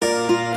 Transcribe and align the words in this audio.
Te 0.00 0.49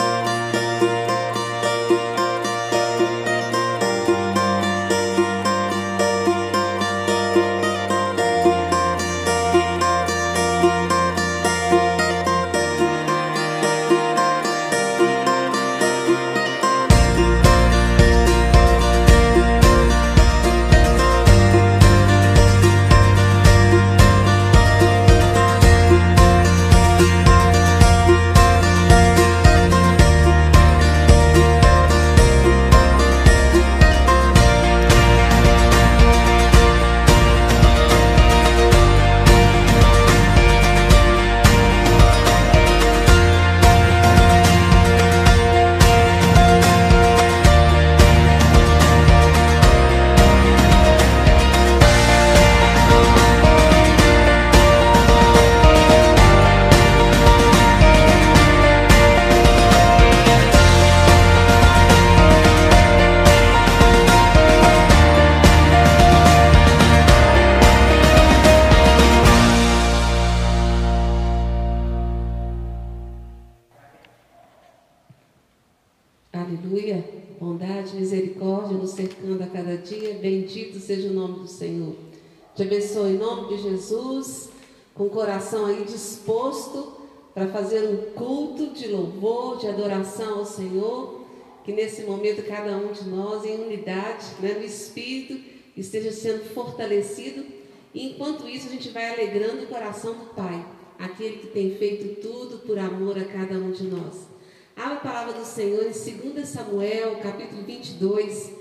sendo 96.24 96.46
fortalecido. 96.54 97.46
E 97.94 98.10
enquanto 98.10 98.48
isso, 98.48 98.68
a 98.68 98.72
gente 98.72 98.90
vai 98.90 99.14
alegrando 99.14 99.64
o 99.64 99.68
coração 99.68 100.14
do 100.14 100.26
Pai, 100.34 100.66
aquele 100.98 101.38
que 101.38 101.48
tem 101.48 101.76
feito 101.76 102.22
tudo 102.22 102.60
por 102.60 102.80
amor 102.80 103.18
a 103.20 103.26
cada 103.26 103.56
um 103.56 103.72
de 103.72 103.84
nós. 103.84 104.28
Abra 104.76 104.96
a 104.96 105.02
palavra 105.02 105.34
do 105.34 105.46
Senhor 105.46 105.84
em 105.84 106.32
2 106.32 106.48
Samuel, 106.48 107.20
capítulo 107.22 107.62
22, 107.64 108.52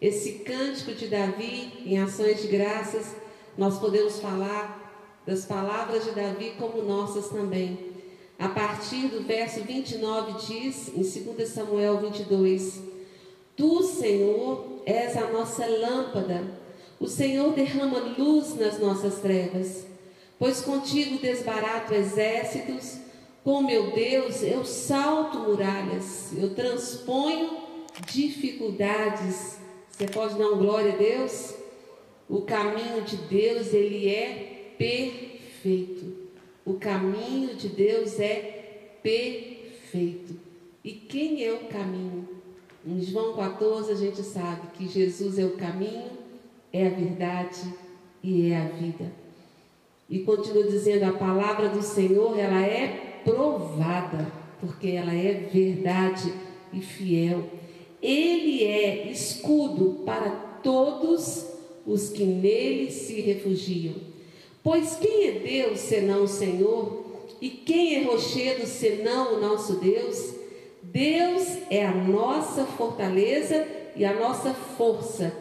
esse 0.00 0.40
cântico 0.40 0.92
de 0.92 1.06
Davi 1.06 1.72
em 1.86 1.98
ações 1.98 2.42
de 2.42 2.48
graças 2.48 3.22
nós 3.56 3.78
podemos 3.78 4.18
falar 4.18 5.20
das 5.26 5.44
palavras 5.44 6.04
de 6.04 6.12
Davi 6.12 6.54
como 6.58 6.82
nossas 6.82 7.28
também. 7.28 7.92
A 8.38 8.48
partir 8.48 9.08
do 9.08 9.22
verso 9.22 9.60
29 9.60 10.46
diz, 10.46 10.88
em 10.88 11.02
2 11.02 11.48
Samuel 11.48 11.98
22, 11.98 12.82
Tu, 13.54 13.82
Senhor, 13.82 14.82
és 14.86 15.16
a 15.16 15.30
nossa 15.30 15.66
lâmpada, 15.66 16.42
o 17.02 17.08
Senhor 17.08 17.52
derrama 17.52 18.14
luz 18.16 18.54
nas 18.54 18.78
nossas 18.78 19.18
trevas, 19.18 19.84
pois 20.38 20.60
contigo 20.60 21.18
desbarato 21.18 21.92
exércitos, 21.92 22.98
com 23.42 23.60
meu 23.60 23.90
Deus 23.90 24.40
eu 24.44 24.64
salto 24.64 25.40
muralhas, 25.40 26.32
eu 26.38 26.54
transponho 26.54 27.58
dificuldades. 28.06 29.58
Você 29.90 30.06
pode 30.06 30.38
dar 30.38 30.46
um 30.50 30.58
glória 30.58 30.92
a 30.92 30.96
Deus? 30.96 31.54
O 32.28 32.42
caminho 32.42 33.02
de 33.02 33.16
Deus, 33.16 33.74
ele 33.74 34.08
é 34.08 34.74
perfeito. 34.78 36.30
O 36.64 36.74
caminho 36.74 37.56
de 37.56 37.68
Deus 37.68 38.20
é 38.20 38.98
perfeito. 39.02 40.36
E 40.84 40.92
quem 40.92 41.44
é 41.44 41.52
o 41.52 41.66
caminho? 41.66 42.28
Em 42.86 43.00
João 43.02 43.34
14 43.34 43.90
a 43.90 43.96
gente 43.96 44.22
sabe 44.22 44.68
que 44.74 44.86
Jesus 44.88 45.36
é 45.36 45.44
o 45.44 45.56
caminho, 45.56 46.21
é 46.72 46.86
a 46.86 46.90
verdade 46.90 47.60
e 48.22 48.50
é 48.50 48.56
a 48.56 48.68
vida. 48.68 49.12
E 50.08 50.20
continua 50.20 50.64
dizendo 50.64 51.04
a 51.04 51.12
palavra 51.12 51.68
do 51.68 51.82
Senhor, 51.82 52.38
ela 52.38 52.60
é 52.60 53.20
provada, 53.24 54.30
porque 54.60 54.88
ela 54.88 55.14
é 55.14 55.48
verdade 55.52 56.32
e 56.72 56.80
fiel. 56.80 57.44
Ele 58.00 58.64
é 58.64 59.10
escudo 59.10 60.02
para 60.04 60.30
todos 60.62 61.46
os 61.86 62.08
que 62.10 62.24
nele 62.24 62.90
se 62.90 63.20
refugiam. 63.20 63.94
Pois 64.62 64.96
quem 64.96 65.28
é 65.28 65.32
Deus 65.32 65.80
senão 65.80 66.24
o 66.24 66.28
Senhor? 66.28 67.04
E 67.40 67.50
quem 67.50 67.96
é 67.96 68.04
rochedo 68.04 68.66
senão 68.66 69.36
o 69.36 69.40
nosso 69.40 69.74
Deus? 69.74 70.34
Deus 70.82 71.58
é 71.70 71.84
a 71.84 71.92
nossa 71.92 72.64
fortaleza 72.64 73.66
e 73.96 74.04
a 74.04 74.14
nossa 74.14 74.52
força, 74.52 75.34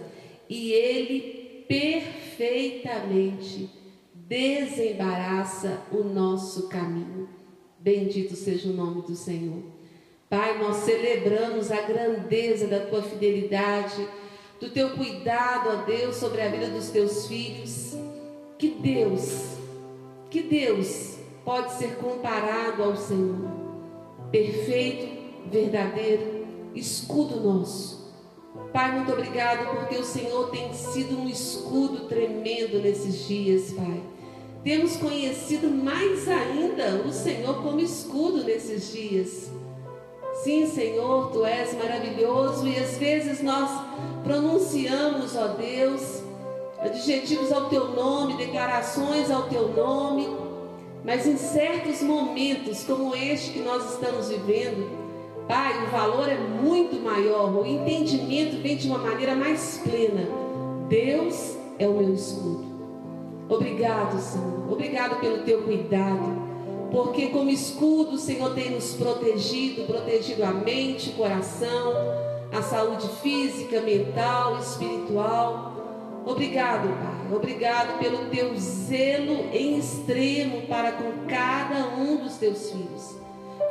e 0.52 0.72
Ele 0.74 1.64
perfeitamente 1.66 3.70
desembaraça 4.14 5.80
o 5.94 6.04
nosso 6.04 6.68
caminho. 6.68 7.30
Bendito 7.80 8.36
seja 8.36 8.70
o 8.70 8.74
nome 8.74 9.04
do 9.04 9.16
Senhor. 9.16 9.64
Pai, 10.30 10.62
nós 10.62 10.84
celebramos 10.84 11.72
a 11.72 11.84
grandeza 11.84 12.68
da 12.68 12.82
tua 12.82 13.02
fidelidade 13.02 14.06
do 14.60 14.70
teu 14.70 14.90
cuidado, 14.90 15.70
ó 15.70 15.86
Deus, 15.86 16.18
sobre 16.18 16.42
a 16.42 16.50
vida 16.50 16.68
dos 16.68 16.90
teus 16.90 17.28
filhos. 17.28 17.96
Que 18.60 18.72
Deus, 18.72 19.56
que 20.30 20.42
Deus 20.42 21.18
pode 21.46 21.76
ser 21.76 21.96
comparado 21.96 22.84
ao 22.84 22.98
Senhor. 22.98 23.50
Perfeito, 24.30 25.08
verdadeiro, 25.50 26.46
escudo 26.76 27.40
nosso. 27.40 28.01
Pai, 28.74 28.90
muito 28.94 29.12
obrigado 29.12 29.68
porque 29.76 29.98
o 29.98 30.06
Senhor 30.06 30.50
tem 30.50 30.74
sido 30.74 31.20
um 31.20 31.28
escudo 31.28 32.08
tremendo 32.08 32.82
nesses 32.82 33.28
dias, 33.28 33.74
Pai. 33.74 34.02
Temos 34.64 34.96
conhecido 34.96 35.70
mais 35.70 36.26
ainda 36.30 37.04
o 37.06 37.12
Senhor 37.12 37.62
como 37.62 37.82
escudo 37.82 38.46
nesses 38.46 38.94
dias. 38.94 39.52
Sim, 40.44 40.66
Senhor, 40.68 41.32
tu 41.32 41.46
és 41.46 41.74
maravilhoso 41.74 42.66
e 42.66 42.78
às 42.78 42.98
vezes 42.98 43.42
nós 43.42 43.70
pronunciamos, 44.24 45.36
ó 45.36 45.50
Deus, 45.50 46.24
adjetivos 46.80 47.52
ao 47.52 47.68
teu 47.68 47.90
nome, 47.90 48.38
declarações 48.38 49.30
ao 49.30 49.50
teu 49.50 49.68
nome, 49.68 50.28
mas 51.04 51.28
em 51.28 51.36
certos 51.36 52.02
momentos 52.02 52.86
como 52.86 53.14
este 53.14 53.52
que 53.52 53.60
nós 53.60 53.92
estamos 53.92 54.30
vivendo, 54.30 55.01
Pai, 55.48 55.86
o 55.86 55.90
valor 55.90 56.30
é 56.30 56.38
muito 56.38 56.96
maior, 57.02 57.54
o 57.54 57.66
entendimento 57.66 58.62
vem 58.62 58.78
de 58.78 58.88
uma 58.88 59.00
maneira 59.00 59.36
mais 59.36 59.82
plena. 59.84 60.28
Deus 60.88 61.58
é 61.78 61.88
o 61.88 61.94
meu 61.94 62.14
escudo. 62.14 62.66
Obrigado, 63.50 64.20
Senhor. 64.22 64.72
Obrigado 64.72 65.20
pelo 65.20 65.40
teu 65.40 65.64
cuidado 65.64 66.52
porque 66.92 67.28
como 67.28 67.50
escudo 67.50 68.16
o 68.16 68.18
Senhor 68.18 68.54
tem 68.54 68.72
nos 68.72 68.94
protegido, 68.94 69.84
protegido 69.84 70.44
a 70.44 70.52
mente, 70.52 71.12
o 71.12 71.14
coração, 71.14 71.94
a 72.52 72.62
saúde 72.62 73.08
física, 73.22 73.80
mental, 73.80 74.60
espiritual. 74.60 76.22
Obrigado, 76.26 76.90
Pai. 76.90 77.36
Obrigado 77.36 77.98
pelo 77.98 78.26
teu 78.26 78.54
zelo 78.58 79.48
em 79.54 79.80
extremo 79.80 80.64
para 80.68 80.92
com 80.92 81.26
cada 81.28 81.96
um 81.98 82.18
dos 82.18 82.36
teus 82.36 82.70
filhos. 82.70 83.21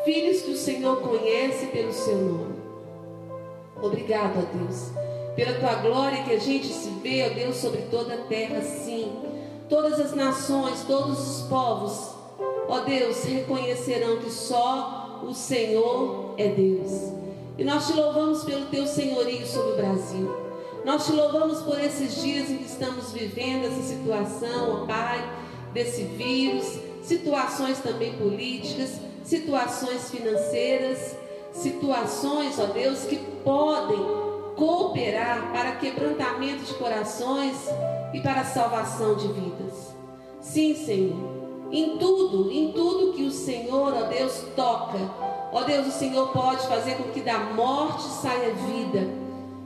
Filhos 0.05 0.43
que 0.43 0.53
o 0.53 0.57
Senhor 0.57 0.97
conhece 1.01 1.67
pelo 1.67 1.93
seu 1.93 2.17
nome. 2.17 2.61
Obrigado, 3.83 4.39
ó 4.39 4.59
Deus, 4.59 4.91
pela 5.35 5.59
tua 5.59 5.75
glória 5.77 6.23
que 6.25 6.33
a 6.33 6.39
gente 6.39 6.67
se 6.67 6.91
vê, 7.03 7.27
ó 7.31 7.35
Deus, 7.35 7.57
sobre 7.57 7.83
toda 7.91 8.15
a 8.15 8.25
terra, 8.25 8.63
sim. 8.63 9.13
Todas 9.69 10.01
as 10.01 10.13
nações, 10.13 10.85
todos 10.87 11.19
os 11.19 11.49
povos 11.49 12.21
ó 12.71 12.81
Deus, 12.81 13.25
reconhecerão 13.25 14.19
que 14.19 14.31
só 14.31 15.21
o 15.27 15.35
Senhor 15.35 16.35
é 16.39 16.49
Deus. 16.49 17.13
E 17.59 17.65
nós 17.65 17.89
te 17.89 17.93
louvamos 17.95 18.45
pelo 18.45 18.67
teu 18.67 18.87
senhorio 18.87 19.45
sobre 19.45 19.73
o 19.73 19.77
Brasil. 19.77 20.37
Nós 20.85 21.05
te 21.05 21.13
louvamos 21.13 21.61
por 21.63 21.79
esses 21.81 22.23
dias 22.23 22.49
em 22.49 22.59
que 22.59 22.65
estamos 22.65 23.13
vivendo 23.13 23.67
essa 23.67 23.83
situação, 23.83 24.83
ó 24.83 24.87
Pai, 24.87 25.19
desse 25.75 26.05
vírus, 26.05 26.79
situações 27.03 27.81
também 27.81 28.13
políticas, 28.13 28.93
situações 29.31 30.11
financeiras. 30.11 31.17
situações, 31.53 32.59
ó 32.61 32.67
Deus, 32.67 33.05
que 33.05 33.17
podem 33.43 33.99
cooperar 34.57 35.51
para 35.53 35.73
quebrantamento 35.73 36.63
de 36.65 36.75
corações 36.75 37.57
e 38.15 38.21
para 38.21 38.45
salvação 38.45 39.17
de 39.17 39.27
vidas. 39.29 39.95
Sim, 40.41 40.75
Senhor. 40.75 41.19
Em 41.73 41.99
tudo, 41.99 42.53
em 42.53 42.73
tudo 42.73 43.13
que 43.15 43.25
o 43.25 43.31
Senhor, 43.33 43.95
ó 43.95 44.03
Deus, 44.03 44.45
toca, 44.55 44.99
ó 45.53 45.63
Deus, 45.65 45.89
o 45.89 45.93
Senhor 45.93 46.29
pode 46.29 46.67
fazer 46.69 46.95
com 46.97 47.11
que 47.11 47.21
da 47.21 47.39
morte 47.39 48.05
saia 48.05 48.55
vida. 48.55 49.09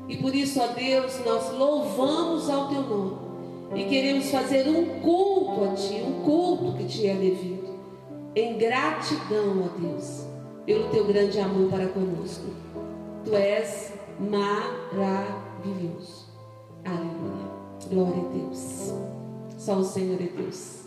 E 0.09 0.17
por 0.17 0.35
isso, 0.35 0.61
ó 0.61 0.69
Deus, 0.69 1.21
nós 1.25 1.53
louvamos 1.53 2.49
ao 2.49 2.69
teu 2.69 2.83
nome 2.83 3.17
e 3.75 3.85
queremos 3.85 4.31
fazer 4.31 4.69
um 4.69 5.01
culto 5.01 5.65
a 5.65 5.75
ti, 5.75 6.03
um 6.03 6.23
culto 6.23 6.77
que 6.77 6.85
te 6.85 7.07
é 7.07 7.15
devido, 7.15 7.54
em 8.37 8.59
gratidão, 8.59 9.65
ó 9.65 9.69
Deus, 9.79 10.27
pelo 10.67 10.89
teu 10.91 11.05
grande 11.05 11.39
amor 11.39 11.71
para 11.71 11.87
conosco. 11.87 12.47
Tu 13.25 13.35
és 13.35 13.93
maravilhoso. 14.19 15.05
Aleluia. 16.85 17.55
Glória 17.89 18.23
a 18.23 18.29
Deus. 18.33 18.93
Só 19.57 19.77
o 19.77 19.85
Senhor 19.85 20.21
é 20.21 20.27
Deus. 20.27 20.85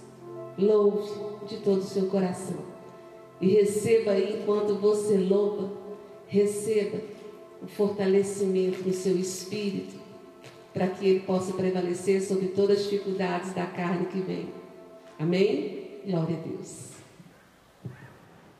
Louve 0.57 1.09
de 1.47 1.57
todo 1.57 1.79
o 1.79 1.83
seu 1.83 2.07
coração. 2.07 2.57
E 3.39 3.47
receba 3.47 4.11
aí, 4.11 4.41
enquanto 4.41 4.75
você 4.75 5.17
louva, 5.17 5.71
receba 6.27 6.99
o 7.61 7.67
fortalecimento 7.67 8.83
do 8.83 8.91
seu 8.93 9.17
espírito, 9.17 9.95
para 10.73 10.87
que 10.87 11.07
ele 11.07 11.19
possa 11.21 11.53
prevalecer 11.53 12.21
sobre 12.21 12.47
todas 12.47 12.79
as 12.79 12.83
dificuldades 12.83 13.53
da 13.53 13.65
carne 13.65 14.07
que 14.07 14.19
vem. 14.19 14.49
Amém? 15.17 16.01
Glória 16.05 16.35
a 16.37 16.47
Deus. 16.47 16.96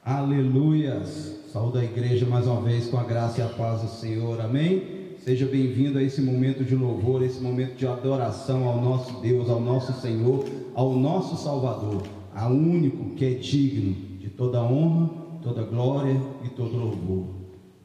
Aleluias. 0.08 1.36
Saúde 1.52 1.80
a 1.80 1.84
igreja 1.84 2.26
mais 2.26 2.48
uma 2.48 2.62
vez 2.62 2.88
com 2.88 2.98
a 2.98 3.04
graça 3.04 3.42
e 3.42 3.44
a 3.44 3.50
paz 3.50 3.82
do 3.82 3.90
Senhor. 3.90 4.40
Amém? 4.40 5.18
Seja 5.20 5.46
bem-vindo 5.46 6.00
a 6.00 6.02
esse 6.02 6.22
momento 6.22 6.64
de 6.64 6.78
louvor, 6.78 7.22
esse 7.22 7.42
momento 7.42 7.76
de 7.76 7.86
adoração 7.86 8.70
ao 8.70 8.80
nosso 8.80 9.20
Deus, 9.20 9.50
ao 9.50 9.60
nosso 9.60 9.92
Senhor, 10.00 10.46
ao 10.74 10.94
nosso 10.94 11.36
Salvador, 11.36 12.04
ao 12.34 12.54
único 12.54 13.16
que 13.16 13.26
é 13.26 13.32
digno 13.32 13.96
de 14.18 14.30
toda 14.30 14.64
honra, 14.64 15.10
toda 15.44 15.64
glória 15.64 16.16
e 16.42 16.48
todo 16.52 16.78
louvor. 16.78 17.26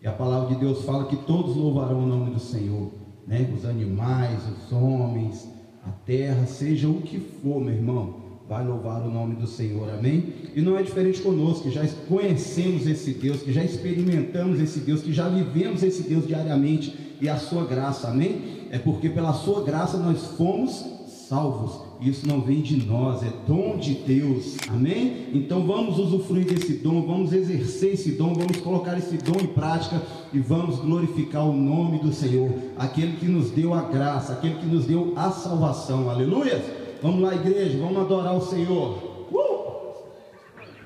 E 0.00 0.06
a 0.06 0.12
palavra 0.12 0.54
de 0.54 0.60
Deus 0.60 0.84
fala 0.84 1.06
que 1.06 1.16
todos 1.16 1.56
louvarão 1.56 2.04
o 2.04 2.06
nome 2.06 2.30
do 2.30 2.38
Senhor, 2.38 2.92
né? 3.26 3.52
Os 3.52 3.64
animais, 3.64 4.38
os 4.46 4.72
homens, 4.72 5.52
a 5.84 5.90
terra, 5.90 6.46
seja 6.46 6.88
o 6.88 7.02
que 7.02 7.18
for, 7.18 7.60
meu 7.60 7.74
irmão, 7.74 8.21
vai 8.52 8.66
louvar 8.66 9.00
o 9.00 9.10
nome 9.10 9.34
do 9.34 9.46
Senhor, 9.46 9.88
amém? 9.88 10.26
E 10.54 10.60
não 10.60 10.76
é 10.76 10.82
diferente 10.82 11.22
conosco, 11.22 11.62
que 11.62 11.70
já 11.70 11.86
conhecemos 12.06 12.86
esse 12.86 13.12
Deus, 13.12 13.40
que 13.40 13.50
já 13.50 13.64
experimentamos 13.64 14.60
esse 14.60 14.80
Deus, 14.80 15.00
que 15.00 15.10
já 15.10 15.26
vivemos 15.26 15.82
esse 15.82 16.02
Deus 16.02 16.26
diariamente 16.26 16.94
e 17.18 17.30
a 17.30 17.38
sua 17.38 17.64
graça, 17.64 18.08
amém? 18.08 18.66
É 18.70 18.78
porque 18.78 19.08
pela 19.08 19.32
sua 19.32 19.62
graça 19.62 19.96
nós 19.96 20.36
fomos 20.36 20.84
salvos. 21.06 21.80
Isso 22.02 22.28
não 22.28 22.42
vem 22.42 22.60
de 22.60 22.84
nós, 22.84 23.22
é 23.22 23.32
dom 23.46 23.78
de 23.78 23.94
Deus. 23.94 24.56
Amém? 24.68 25.28
Então 25.32 25.66
vamos 25.66 25.98
usufruir 25.98 26.44
desse 26.44 26.74
dom, 26.74 27.06
vamos 27.06 27.32
exercer 27.32 27.94
esse 27.94 28.12
dom, 28.12 28.34
vamos 28.34 28.58
colocar 28.58 28.98
esse 28.98 29.16
dom 29.16 29.40
em 29.40 29.46
prática 29.46 30.02
e 30.30 30.38
vamos 30.40 30.78
glorificar 30.78 31.48
o 31.48 31.56
nome 31.56 32.00
do 32.00 32.12
Senhor, 32.12 32.50
aquele 32.76 33.16
que 33.16 33.26
nos 33.26 33.50
deu 33.50 33.72
a 33.72 33.80
graça, 33.80 34.34
aquele 34.34 34.56
que 34.56 34.66
nos 34.66 34.84
deu 34.84 35.14
a 35.16 35.30
salvação. 35.30 36.10
Aleluia! 36.10 36.81
Vamos 37.02 37.20
lá, 37.20 37.34
igreja, 37.34 37.78
vamos 37.80 38.00
adorar 38.00 38.36
o 38.36 38.40
Senhor. 38.40 39.12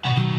que 0.03 0.36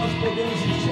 nós 0.00 0.14
podemos 0.14 0.62
existir. 0.62 0.89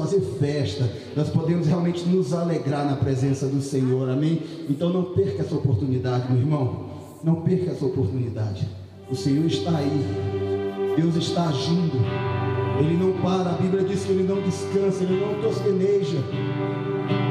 Fazer 0.00 0.20
festa, 0.38 0.90
nós 1.14 1.28
podemos 1.28 1.66
realmente 1.66 2.08
nos 2.08 2.32
alegrar 2.32 2.86
na 2.86 2.96
presença 2.96 3.46
do 3.46 3.60
Senhor, 3.60 4.08
amém? 4.08 4.42
Então 4.68 4.88
não 4.90 5.04
perca 5.14 5.42
essa 5.42 5.54
oportunidade, 5.54 6.32
meu 6.32 6.40
irmão, 6.40 6.86
não 7.22 7.42
perca 7.42 7.70
essa 7.70 7.84
oportunidade. 7.84 8.66
O 9.10 9.14
Senhor 9.14 9.44
está 9.44 9.76
aí, 9.76 10.06
Deus 10.96 11.16
está 11.16 11.48
agindo, 11.48 11.98
Ele 12.78 12.96
não 12.96 13.12
para, 13.20 13.50
a 13.50 13.54
Bíblia 13.54 13.84
diz 13.84 14.04
que 14.04 14.12
Ele 14.12 14.22
não 14.22 14.40
descansa, 14.40 15.04
Ele 15.04 15.20
não 15.20 15.42
tosqueneja, 15.42 16.18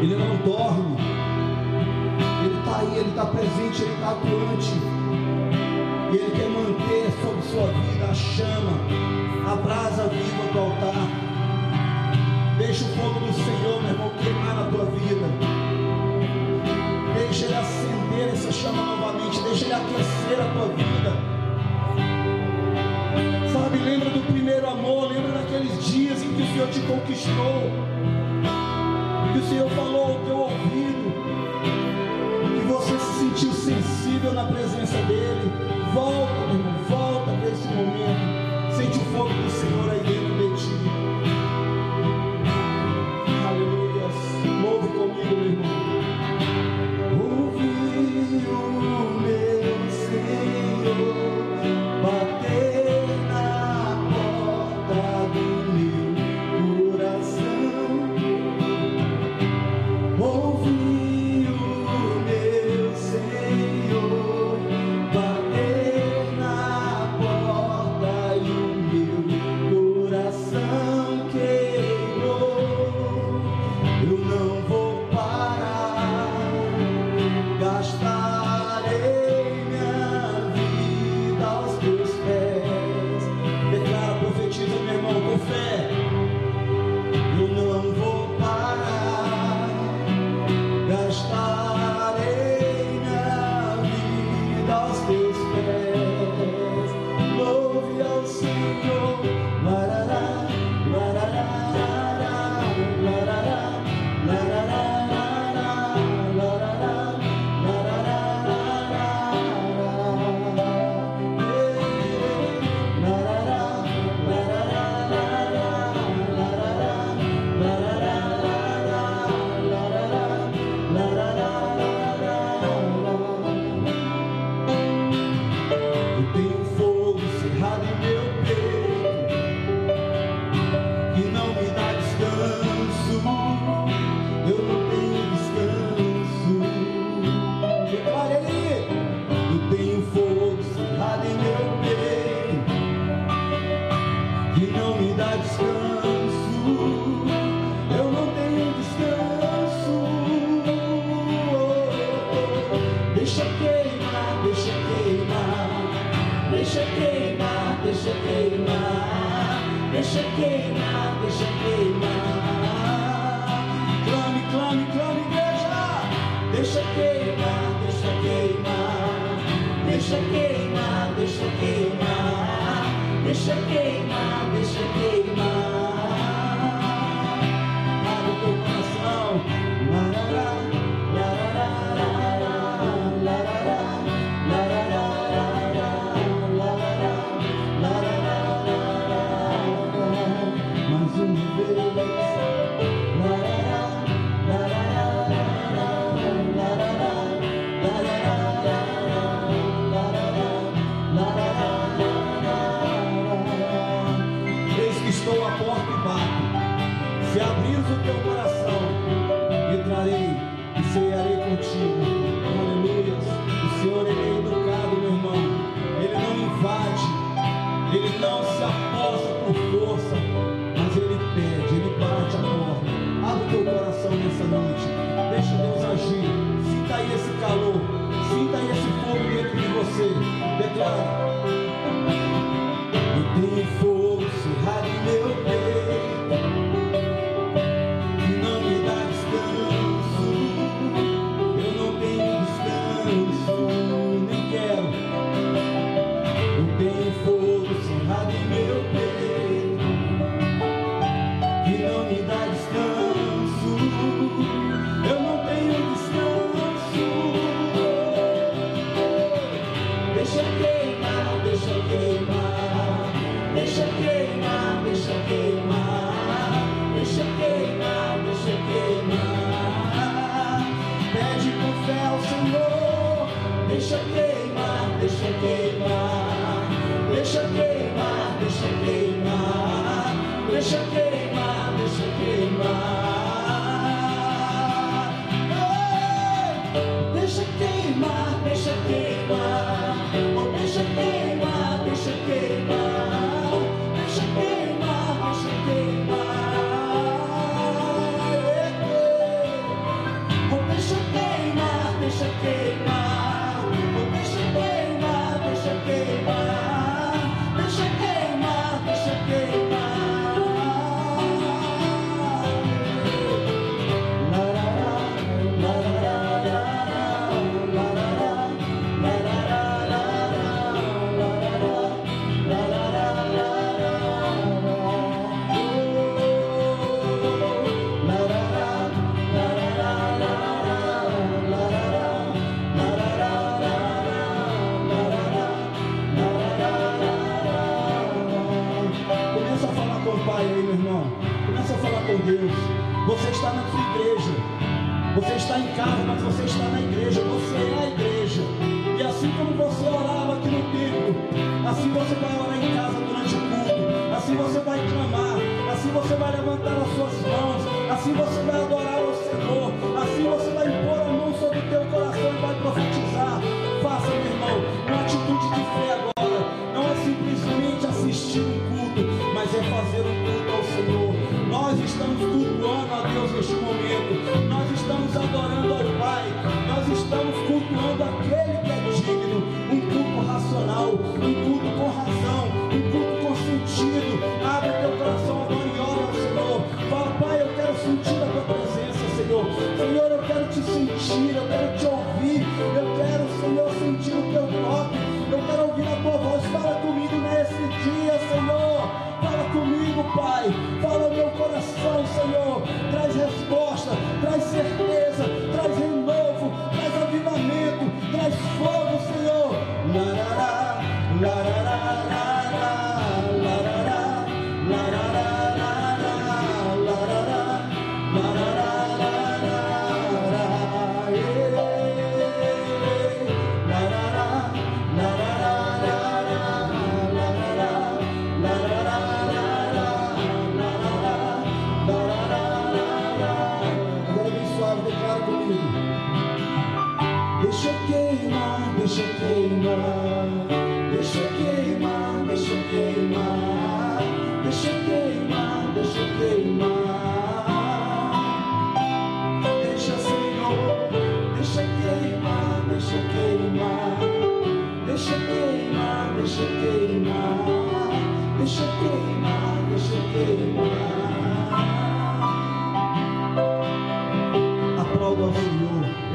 Ele 0.02 0.16
não 0.16 0.38
dorme, 0.46 0.98
Ele 2.46 2.60
está 2.60 2.80
aí, 2.82 3.00
Ele 3.00 3.10
está 3.10 3.26
presente, 3.26 3.82
Ele 3.82 3.94
está 3.94 4.12
atuante, 4.12 4.74
e 6.12 6.16
Ele 6.18 6.32
quer 6.36 6.50
manter 6.50 7.10
sobre 7.24 7.42
sua 7.50 7.68
vida 7.68 8.06
a 8.06 8.14
chama, 8.14 9.52
a 9.52 9.56
brasa 9.56 10.04
viva 10.08 10.54
do 10.54 10.60
altar. 10.60 11.29
Deixa 12.70 12.86
o 12.86 12.88
fogo 12.90 13.20
do 13.22 13.34
Senhor, 13.34 13.82
meu 13.82 13.92
irmão, 13.94 14.12
queimar 14.22 14.54
na 14.54 14.66
tua 14.66 14.86
vida. 14.86 15.26
Deixa 17.16 17.46
Ele 17.46 17.56
acender 17.56 18.30
essa 18.32 18.52
chama 18.52 18.86
novamente. 18.86 19.42
Deixa 19.42 19.66
Ele 19.66 19.74
aquecer 19.74 20.40
a 20.40 20.54
tua 20.54 20.68
vida. 20.76 21.12
Sabe, 23.52 23.80
lembra 23.80 24.12
do 24.12 24.20
primeiro 24.32 24.70
amor. 24.70 25.12
Lembra 25.12 25.32
daqueles 25.32 25.84
dias 25.84 26.22
em 26.22 26.32
que 26.32 26.44
o 26.44 26.46
Senhor 26.46 26.68
te 26.68 26.80
conquistou. 26.82 27.72
Que 29.34 29.40
o 29.40 29.44
Senhor 29.50 29.70
falou 29.72 30.04
ao 30.04 30.20
teu 30.20 30.38
ouvido. 30.38 30.89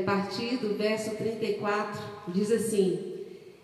partir 0.00 0.56
do 0.56 0.74
verso 0.76 1.14
34, 1.14 2.00
diz 2.28 2.50
assim: 2.50 2.98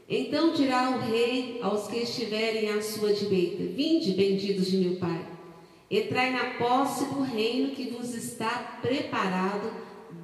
Então 0.08 0.52
dirá 0.52 0.90
o 0.90 0.98
rei 0.98 1.58
aos 1.62 1.86
que 1.88 1.96
estiverem 1.96 2.68
à 2.68 2.82
sua 2.82 3.12
direita: 3.12 3.64
Vinde, 3.64 4.12
benditos 4.12 4.70
de 4.70 4.76
meu 4.76 4.96
Pai, 4.96 5.26
entrai 5.90 6.30
na 6.30 6.58
posse 6.58 7.06
do 7.06 7.22
reino 7.22 7.70
que 7.70 7.88
vos 7.88 8.14
está 8.14 8.78
preparado 8.82 9.72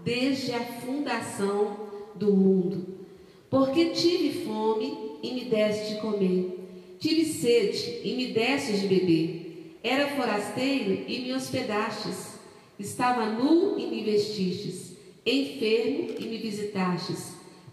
desde 0.04 0.52
a 0.52 0.60
fundação 0.60 1.88
do 2.14 2.32
mundo. 2.32 2.94
Porque 3.48 3.86
tive 3.86 4.44
fome 4.44 5.18
e 5.22 5.32
me 5.32 5.44
deste 5.46 5.94
de 5.94 6.00
comer, 6.00 6.96
tive 6.98 7.24
sede 7.24 8.00
e 8.04 8.14
me 8.14 8.34
deste 8.34 8.80
de 8.80 8.86
beber, 8.86 9.78
era 9.82 10.08
forasteiro 10.08 11.04
e 11.08 11.20
me 11.20 11.32
hospedastes, 11.32 12.34
estava 12.78 13.24
nu 13.26 13.78
e 13.78 13.86
me 13.86 14.02
vestistes 14.02 14.85
enfermo 15.26 16.14
e 16.18 16.24
me 16.24 16.38
visitastes, 16.38 17.32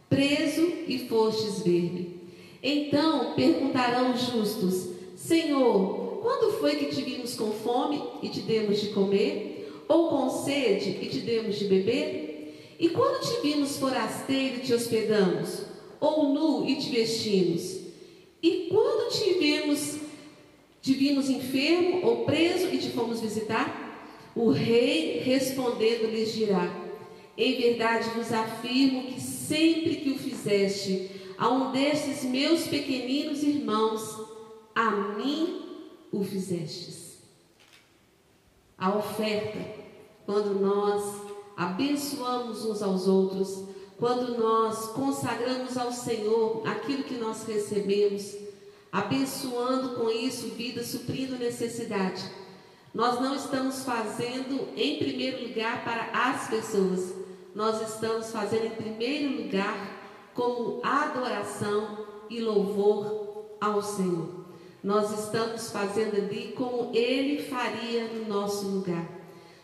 preso 0.10 0.68
e 0.88 1.00
fostes 1.08 1.62
ver-me. 1.62 2.22
Então 2.62 3.34
perguntarão 3.36 4.14
os 4.14 4.22
justos: 4.22 4.90
Senhor, 5.16 6.20
quando 6.22 6.54
foi 6.60 6.78
que 6.78 6.88
te 6.88 7.02
vimos 7.02 7.36
com 7.36 7.52
fome 7.52 8.02
e 8.24 8.30
te 8.30 8.40
demos 8.42 8.82
de 8.82 8.88
comer? 8.88 9.52
Ou 9.88 10.08
com 10.08 10.30
sede 10.30 10.98
e 11.02 11.08
te 11.08 11.20
demos 11.20 11.60
de 11.60 11.66
beber? 11.66 12.76
E 12.80 12.90
quando 12.90 13.22
te 13.22 13.42
vimos 13.42 13.78
forasteiro 13.78 14.58
e 14.58 14.60
te 14.62 14.74
hospedamos? 14.74 15.64
Ou 16.00 16.30
nu 16.30 16.68
e 16.68 16.78
te 16.78 16.90
vestimos? 16.90 17.80
E 18.42 18.68
quando 18.70 19.12
te 19.12 19.34
vimos, 19.34 19.98
te 20.82 20.94
vimos 20.94 21.30
enfermo 21.30 22.06
ou 22.06 22.26
preso 22.26 22.68
e 22.74 22.78
te 22.78 22.90
fomos 22.90 23.22
visitar? 23.22 23.82
O 24.36 24.50
rei 24.50 25.20
respondendo 25.20 26.10
lhes 26.10 26.34
dirá: 26.34 26.83
em 27.38 27.56
verdade 27.62 28.10
vos 28.10 28.32
afirmo 28.32 29.04
que 29.04 29.20
sempre 29.20 29.98
que 29.98 30.12
o 30.12 30.20
fizeste 30.20 31.10
a 31.38 31.50
um 31.50 31.72
destes 31.72 32.24
meus 32.24 32.68
pequeninos 32.68 33.44
irmãos, 33.44 34.18
a 34.76 34.92
mim 34.92 35.62
o 36.12 36.24
fizestes. 36.24 37.18
A 38.78 38.96
oferta, 38.96 39.60
quando 40.26 40.60
nós 40.60 41.04
abençoamos 41.56 42.66
uns 42.66 42.82
aos 42.82 43.08
outros, 43.08 43.64
quando 43.98 44.38
nós 44.38 44.88
consagramos 44.90 45.78
ao 45.78 45.92
Senhor 45.92 46.68
aquilo 46.68 47.04
que 47.04 47.16
nós 47.16 47.44
recebemos, 47.46 48.36
abençoando 48.92 49.96
com 49.96 50.10
isso 50.10 50.50
vida, 50.50 50.84
suprindo 50.84 51.38
necessidade. 51.38 52.24
Nós 52.94 53.20
não 53.20 53.36
estamos 53.36 53.84
fazendo 53.84 54.68
em 54.76 55.00
primeiro 55.00 55.48
lugar 55.48 55.84
para 55.84 56.12
as 56.12 56.48
pessoas, 56.48 57.23
nós 57.56 57.82
estamos 57.82 58.32
fazendo 58.32 58.66
em 58.66 58.72
primeiro 58.72 59.44
lugar 59.44 60.02
como 60.34 60.82
adoração 60.84 62.06
e 62.30 62.40
louvor 62.40 63.58
ao 63.62 63.82
Senhor. 63.82 64.44
Nós 64.84 65.18
estamos 65.18 65.72
fazendo 65.72 66.18
ali 66.18 66.54
como 66.58 66.92
Ele 66.94 67.44
faria 67.44 68.06
no 68.08 68.28
nosso 68.28 68.68
lugar. 68.68 69.08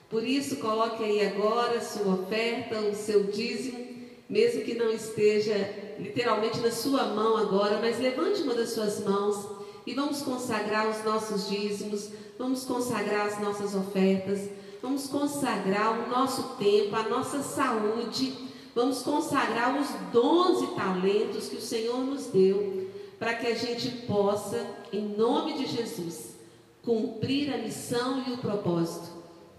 Por 0.09 0.23
isso, 0.23 0.57
coloque 0.57 1.03
aí 1.03 1.25
agora 1.27 1.81
sua 1.81 2.13
oferta, 2.13 2.79
o 2.79 2.95
seu 2.95 3.25
dízimo, 3.25 3.89
mesmo 4.29 4.61
que 4.61 4.75
não 4.75 4.89
esteja 4.91 5.55
literalmente 5.99 6.59
na 6.59 6.71
sua 6.71 7.05
mão 7.05 7.37
agora, 7.37 7.79
mas 7.79 7.99
levante 7.99 8.41
uma 8.41 8.55
das 8.55 8.69
suas 8.69 9.03
mãos 9.03 9.59
e 9.85 9.93
vamos 9.93 10.21
consagrar 10.21 10.87
os 10.87 11.03
nossos 11.03 11.49
dízimos, 11.49 12.09
vamos 12.37 12.63
consagrar 12.63 13.27
as 13.27 13.39
nossas 13.39 13.75
ofertas, 13.75 14.49
vamos 14.81 15.07
consagrar 15.07 15.99
o 15.99 16.09
nosso 16.09 16.55
tempo, 16.57 16.95
a 16.95 17.03
nossa 17.03 17.41
saúde, 17.41 18.33
vamos 18.73 19.01
consagrar 19.01 19.79
os 19.79 19.87
dons 20.11 20.63
e 20.63 20.75
talentos 20.75 21.49
que 21.49 21.57
o 21.57 21.61
Senhor 21.61 21.99
nos 21.99 22.27
deu, 22.27 22.89
para 23.17 23.33
que 23.33 23.47
a 23.47 23.55
gente 23.55 23.89
possa, 24.07 24.65
em 24.93 25.01
nome 25.01 25.53
de 25.53 25.65
Jesus, 25.65 26.35
cumprir 26.83 27.53
a 27.53 27.57
missão 27.57 28.23
e 28.27 28.31
o 28.31 28.37
propósito, 28.37 29.09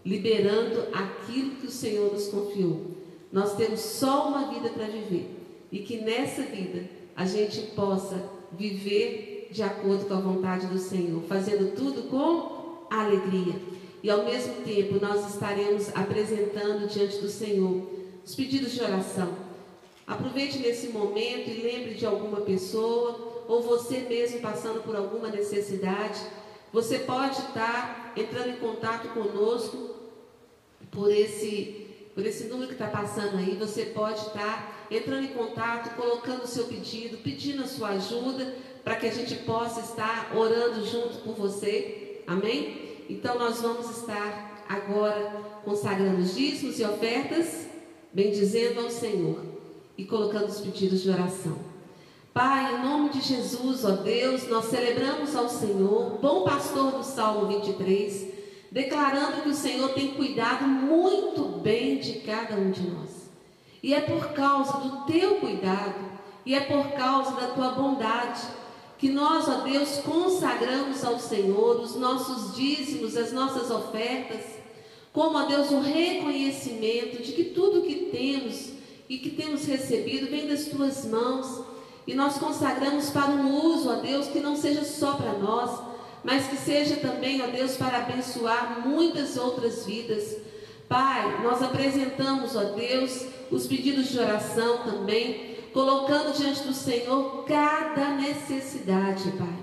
liberando 0.04 0.88
aquilo 0.92 1.56
que 1.56 1.66
o 1.66 1.70
Senhor 1.70 2.12
nos 2.12 2.28
confiou. 2.28 2.96
Nós 3.30 3.54
temos 3.54 3.80
só 3.80 4.28
uma 4.28 4.52
vida 4.52 4.70
para 4.70 4.87
viver 4.87 5.37
e 5.70 5.80
que 5.80 5.98
nessa 5.98 6.42
vida 6.42 6.88
a 7.14 7.26
gente 7.26 7.61
possa 7.76 8.30
viver 8.52 9.48
de 9.52 9.62
acordo 9.62 10.06
com 10.06 10.14
a 10.14 10.20
vontade 10.20 10.66
do 10.66 10.78
Senhor, 10.78 11.22
fazendo 11.24 11.74
tudo 11.74 12.09
com 12.09 12.87
alegria. 12.90 13.54
E 14.03 14.11
ao 14.11 14.25
mesmo 14.25 14.63
tempo 14.63 14.99
nós 15.01 15.29
estaremos 15.33 15.89
apresentando 15.95 16.89
diante 16.89 17.19
do 17.19 17.29
Senhor 17.29 17.87
os 18.25 18.35
pedidos 18.35 18.73
de 18.73 18.83
oração. 18.83 19.35
Aproveite 20.07 20.59
nesse 20.59 20.89
momento 20.89 21.51
e 21.51 21.63
lembre 21.63 21.95
de 21.95 22.07
alguma 22.07 22.41
pessoa 22.41 23.45
ou 23.47 23.63
você 23.63 24.01
mesmo 24.01 24.41
passando 24.41 24.83
por 24.83 24.97
alguma 24.97 25.29
necessidade. 25.29 26.21
Você 26.73 27.01
pode 27.01 27.39
estar 27.39 28.13
entrando 28.17 28.51
em 28.51 28.57
contato 28.57 29.09
conosco 29.09 29.91
por 30.91 31.13
esse 31.13 31.87
por 32.15 32.27
esse 32.27 32.49
número 32.49 32.67
que 32.67 32.75
está 32.75 32.89
passando 32.89 33.39
aí, 33.39 33.57
você 33.57 33.87
pode 33.87 34.19
estar 34.19 34.87
entrando 34.91 35.25
em 35.25 35.29
contato, 35.29 35.95
colocando 35.95 36.43
o 36.43 36.47
seu 36.47 36.65
pedido, 36.65 37.19
pedindo 37.19 37.63
a 37.63 37.67
sua 37.67 37.91
ajuda, 37.91 38.53
para 38.83 38.97
que 38.97 39.07
a 39.07 39.13
gente 39.13 39.37
possa 39.37 39.81
estar 39.81 40.37
orando 40.37 40.85
junto 40.85 41.19
com 41.19 41.33
você. 41.33 42.23
Amém? 42.27 42.89
Então 43.11 43.37
nós 43.37 43.61
vamos 43.61 43.90
estar 43.90 44.64
agora 44.68 45.33
consagrando 45.64 46.20
os 46.20 46.37
dízimos 46.37 46.79
e 46.79 46.85
ofertas, 46.85 47.66
bendizendo 48.12 48.81
ao 48.81 48.90
Senhor 48.90 49.44
e 49.99 50.05
colocando 50.05 50.46
os 50.46 50.61
pedidos 50.61 51.03
de 51.03 51.11
oração. 51.11 51.59
Pai, 52.33 52.77
em 52.77 52.85
nome 52.85 53.11
de 53.11 53.20
Jesus, 53.20 53.85
ó 53.85 53.90
Deus, 53.90 54.49
nós 54.49 54.66
celebramos 54.66 55.35
ao 55.35 55.49
Senhor, 55.49 56.18
bom 56.23 56.44
pastor 56.44 56.92
do 56.92 57.03
Salmo 57.03 57.49
23, 57.49 58.29
declarando 58.70 59.42
que 59.42 59.49
o 59.49 59.55
Senhor 59.55 59.88
tem 59.88 60.14
cuidado 60.14 60.64
muito 60.64 61.61
bem 61.61 61.99
de 61.99 62.20
cada 62.20 62.55
um 62.55 62.70
de 62.70 62.88
nós. 62.88 63.29
E 63.83 63.92
é 63.92 64.01
por 64.01 64.33
causa 64.35 64.79
do 64.79 65.05
teu 65.07 65.35
cuidado, 65.40 66.12
e 66.46 66.55
é 66.55 66.61
por 66.61 66.92
causa 66.92 67.33
da 67.33 67.49
tua 67.49 67.73
bondade, 67.73 68.40
que 69.01 69.09
nós, 69.09 69.49
ó 69.49 69.63
Deus, 69.63 69.97
consagramos 70.05 71.03
ao 71.03 71.19
Senhor 71.19 71.81
os 71.81 71.97
nossos 71.97 72.55
dízimos, 72.55 73.17
as 73.17 73.33
nossas 73.33 73.71
ofertas, 73.71 74.43
como, 75.11 75.39
ó 75.39 75.47
Deus, 75.47 75.71
um 75.73 75.81
reconhecimento 75.81 77.23
de 77.23 77.33
que 77.33 77.45
tudo 77.45 77.81
que 77.81 78.11
temos 78.13 78.73
e 79.09 79.17
que 79.17 79.31
temos 79.31 79.65
recebido 79.65 80.31
vem 80.31 80.47
das 80.47 80.67
tuas 80.67 81.07
mãos. 81.07 81.65
E 82.07 82.15
nós 82.15 82.37
consagramos 82.37 83.09
para 83.09 83.31
um 83.31 83.65
uso, 83.65 83.89
ó 83.91 83.95
Deus, 83.97 84.27
que 84.27 84.39
não 84.39 84.55
seja 84.55 84.85
só 84.85 85.15
para 85.15 85.33
nós, 85.33 85.81
mas 86.23 86.49
que 86.49 86.57
seja 86.59 86.97
também, 86.97 87.41
ó 87.41 87.47
Deus, 87.47 87.79
para 87.79 87.99
abençoar 87.99 88.87
muitas 88.87 89.39
outras 89.39 89.87
vidas. 89.87 90.37
Pai, 90.87 91.43
nós 91.43 91.63
apresentamos, 91.63 92.55
ó 92.55 92.65
Deus, 92.75 93.25
os 93.51 93.67
pedidos 93.67 94.11
de 94.11 94.19
oração 94.19 94.79
também 94.85 95.50
colocando 95.72 96.37
diante 96.37 96.62
do 96.62 96.72
Senhor 96.72 97.44
cada 97.46 98.11
necessidade, 98.11 99.30
Pai. 99.33 99.59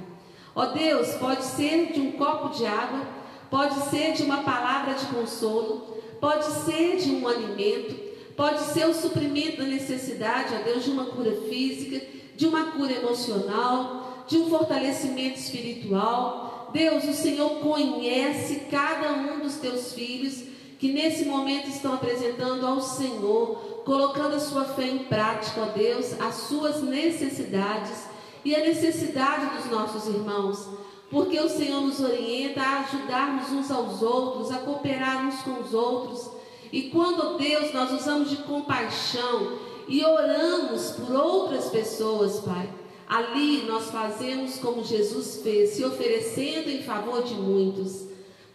Ó 0.56 0.66
Deus, 0.68 1.10
pode 1.16 1.44
ser 1.44 1.92
de 1.94 2.02
um 2.02 2.14
copo 2.14 2.50
de 2.50 2.66
água, 2.66 3.02
pode 3.50 3.76
ser 3.90 4.14
de 4.14 4.24
uma 4.24 4.44
palavra 4.44 4.94
de 4.96 5.06
consolo, 5.06 5.98
pode 6.20 6.46
ser 6.66 6.98
de 6.98 7.12
um 7.12 7.28
alimento, 7.28 7.96
pode 8.36 8.62
ser 8.62 8.88
o 8.88 8.94
suprimento 8.94 9.58
da 9.58 9.66
necessidade, 9.66 10.56
ó 10.56 10.64
Deus, 10.64 10.84
de 10.84 10.92
uma 10.92 11.06
cura 11.06 11.32
física, 11.48 12.02
de 12.36 12.48
uma 12.48 12.72
cura 12.72 12.94
emocional, 12.94 14.26
de 14.28 14.38
um 14.38 14.50
fortalecimento 14.50 15.40
espiritual. 15.40 16.70
Deus, 16.74 17.04
o 17.04 17.14
Senhor 17.14 17.60
conhece 17.60 18.62
cada 18.70 19.14
um 19.14 19.40
dos 19.40 19.56
teus 19.56 19.94
filhos 19.94 20.44
que 20.80 20.92
nesse 20.92 21.26
momento 21.26 21.70
estão 21.70 21.94
apresentando 21.94 22.66
ao 22.66 22.82
Senhor 22.82 23.77
colocando 23.88 24.36
a 24.36 24.40
sua 24.42 24.66
fé 24.66 24.86
em 24.86 25.06
prática, 25.06 25.62
ó 25.62 25.66
Deus, 25.68 26.20
as 26.20 26.36
suas 26.36 26.84
necessidades 26.84 28.04
e 28.44 28.54
a 28.54 28.60
necessidade 28.60 29.56
dos 29.56 29.72
nossos 29.72 30.14
irmãos, 30.14 30.68
porque 31.10 31.40
o 31.40 31.48
Senhor 31.48 31.80
nos 31.80 32.02
orienta 32.02 32.62
a 32.62 32.80
ajudarmos 32.82 33.50
uns 33.50 33.72
aos 33.72 34.02
outros, 34.02 34.52
a 34.52 34.58
cooperar 34.58 35.26
uns 35.26 35.42
com 35.42 35.62
os 35.62 35.74
outros. 35.74 36.30
E 36.70 36.90
quando, 36.90 37.38
Deus, 37.38 37.74
nós 37.74 37.94
usamos 37.94 38.30
de 38.30 38.36
compaixão 38.44 39.58
e 39.88 40.04
oramos 40.04 40.92
por 40.92 41.16
outras 41.16 41.70
pessoas, 41.70 42.42
Pai, 42.42 42.70
ali 43.08 43.64
nós 43.68 43.90
fazemos 43.90 44.58
como 44.58 44.84
Jesus 44.84 45.40
fez, 45.42 45.70
se 45.70 45.86
oferecendo 45.86 46.70
em 46.70 46.84
favor 46.84 47.24
de 47.24 47.36
muitos. 47.36 48.06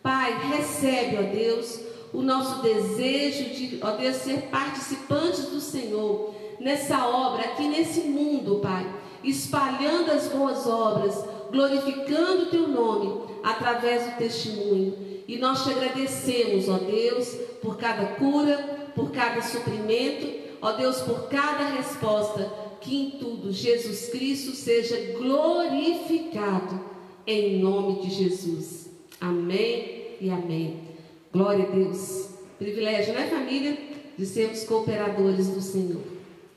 Pai, 0.02 0.36
recebe, 0.50 1.16
ó 1.16 1.22
Deus, 1.22 1.91
o 2.12 2.20
nosso 2.20 2.62
desejo 2.62 3.54
de, 3.54 3.78
ó 3.82 3.92
Deus, 3.92 4.16
ser 4.16 4.42
participantes 4.50 5.46
do 5.46 5.60
Senhor 5.60 6.34
nessa 6.60 7.06
obra, 7.06 7.42
aqui 7.42 7.66
nesse 7.68 8.00
mundo, 8.00 8.60
Pai, 8.60 8.86
espalhando 9.24 10.10
as 10.10 10.28
boas 10.28 10.66
obras, 10.66 11.24
glorificando 11.50 12.42
o 12.42 12.46
Teu 12.46 12.68
nome 12.68 13.22
através 13.42 14.04
do 14.04 14.18
testemunho. 14.18 14.94
E 15.26 15.38
nós 15.38 15.64
te 15.64 15.70
agradecemos, 15.70 16.68
ó 16.68 16.78
Deus, 16.78 17.28
por 17.62 17.76
cada 17.76 18.06
cura, 18.16 18.58
por 18.94 19.10
cada 19.10 19.40
suprimento, 19.40 20.26
ó 20.60 20.72
Deus, 20.72 21.00
por 21.00 21.28
cada 21.28 21.64
resposta, 21.64 22.52
que 22.80 22.96
em 22.96 23.10
tudo 23.12 23.52
Jesus 23.52 24.08
Cristo 24.08 24.52
seja 24.52 24.96
glorificado, 25.16 26.80
em 27.26 27.60
nome 27.60 28.02
de 28.02 28.10
Jesus. 28.10 28.90
Amém 29.20 30.16
e 30.20 30.28
amém. 30.28 30.91
Glória 31.32 31.64
a 31.64 31.70
Deus. 31.70 32.28
Privilégio, 32.58 33.14
né, 33.14 33.26
família? 33.26 33.78
De 34.18 34.26
sermos 34.26 34.64
cooperadores 34.64 35.48
do 35.48 35.62
Senhor. 35.62 36.02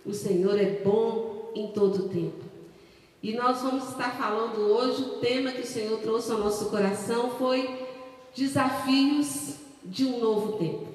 O 0.05 0.13
Senhor 0.13 0.59
é 0.59 0.81
bom 0.83 1.49
em 1.55 1.67
todo 1.69 2.05
o 2.05 2.09
tempo. 2.09 2.43
E 3.23 3.33
nós 3.33 3.61
vamos 3.61 3.87
estar 3.87 4.17
falando 4.17 4.59
hoje, 4.59 5.01
o 5.01 5.19
tema 5.19 5.51
que 5.51 5.61
o 5.61 5.65
Senhor 5.65 5.97
trouxe 5.99 6.29
ao 6.29 6.39
nosso 6.39 6.65
coração 6.65 7.31
foi 7.37 7.87
desafios 8.35 9.55
de 9.81 10.05
um 10.05 10.19
novo 10.19 10.57
tempo. 10.57 10.87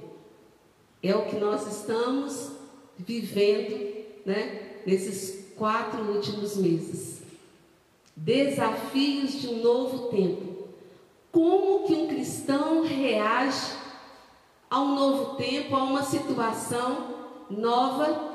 É 1.02 1.16
o 1.16 1.24
que 1.24 1.36
nós 1.36 1.66
estamos 1.66 2.50
vivendo, 2.98 4.04
né, 4.26 4.80
nesses 4.84 5.54
quatro 5.56 6.02
últimos 6.02 6.54
meses. 6.58 7.22
Desafios 8.14 9.40
de 9.40 9.48
um 9.48 9.62
novo 9.62 10.08
tempo. 10.08 10.49
Como 11.32 11.86
que 11.86 11.94
um 11.94 12.08
cristão 12.08 12.82
reage 12.82 13.76
a 14.68 14.80
um 14.80 14.94
novo 14.94 15.36
tempo, 15.36 15.74
a 15.74 15.82
uma 15.82 16.02
situação 16.02 17.14
nova, 17.50 18.30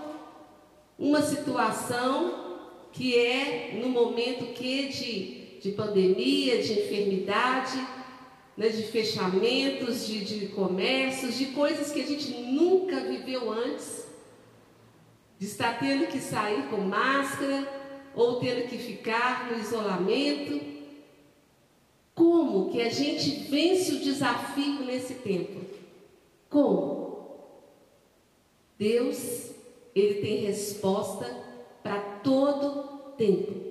uma 0.97 1.21
situação 1.21 2.45
que 2.91 3.17
é 3.17 3.77
no 3.81 3.89
momento 3.89 4.53
que 4.53 4.87
de, 4.87 5.59
de 5.59 5.71
pandemia, 5.71 6.61
de 6.61 6.73
enfermidade, 6.73 7.77
né, 8.55 8.69
de 8.69 8.83
fechamentos, 8.83 10.07
de, 10.07 10.23
de 10.23 10.47
comércios, 10.47 11.37
de 11.37 11.47
coisas 11.47 11.91
que 11.91 12.01
a 12.01 12.05
gente 12.05 12.31
nunca 12.31 13.01
viveu 13.01 13.51
antes, 13.51 14.05
de 15.37 15.45
estar 15.45 15.77
tendo 15.79 16.07
que 16.07 16.19
sair 16.19 16.69
com 16.69 16.77
máscara 16.77 17.67
ou 18.15 18.39
tendo 18.39 18.67
que 18.69 18.77
ficar 18.77 19.51
no 19.51 19.59
isolamento. 19.59 20.74
Como 22.15 22.71
que 22.71 22.81
a 22.81 22.89
gente 22.89 23.49
vence 23.49 23.91
o 23.91 23.99
desafio 23.99 24.85
nesse 24.85 25.15
tempo? 25.15 25.59
Como? 26.49 27.05
Deus, 28.79 29.51
ele 29.93 30.21
tem 30.21 30.37
resposta 30.45 31.25
para 31.83 31.99
todo 32.23 33.11
tempo. 33.17 33.65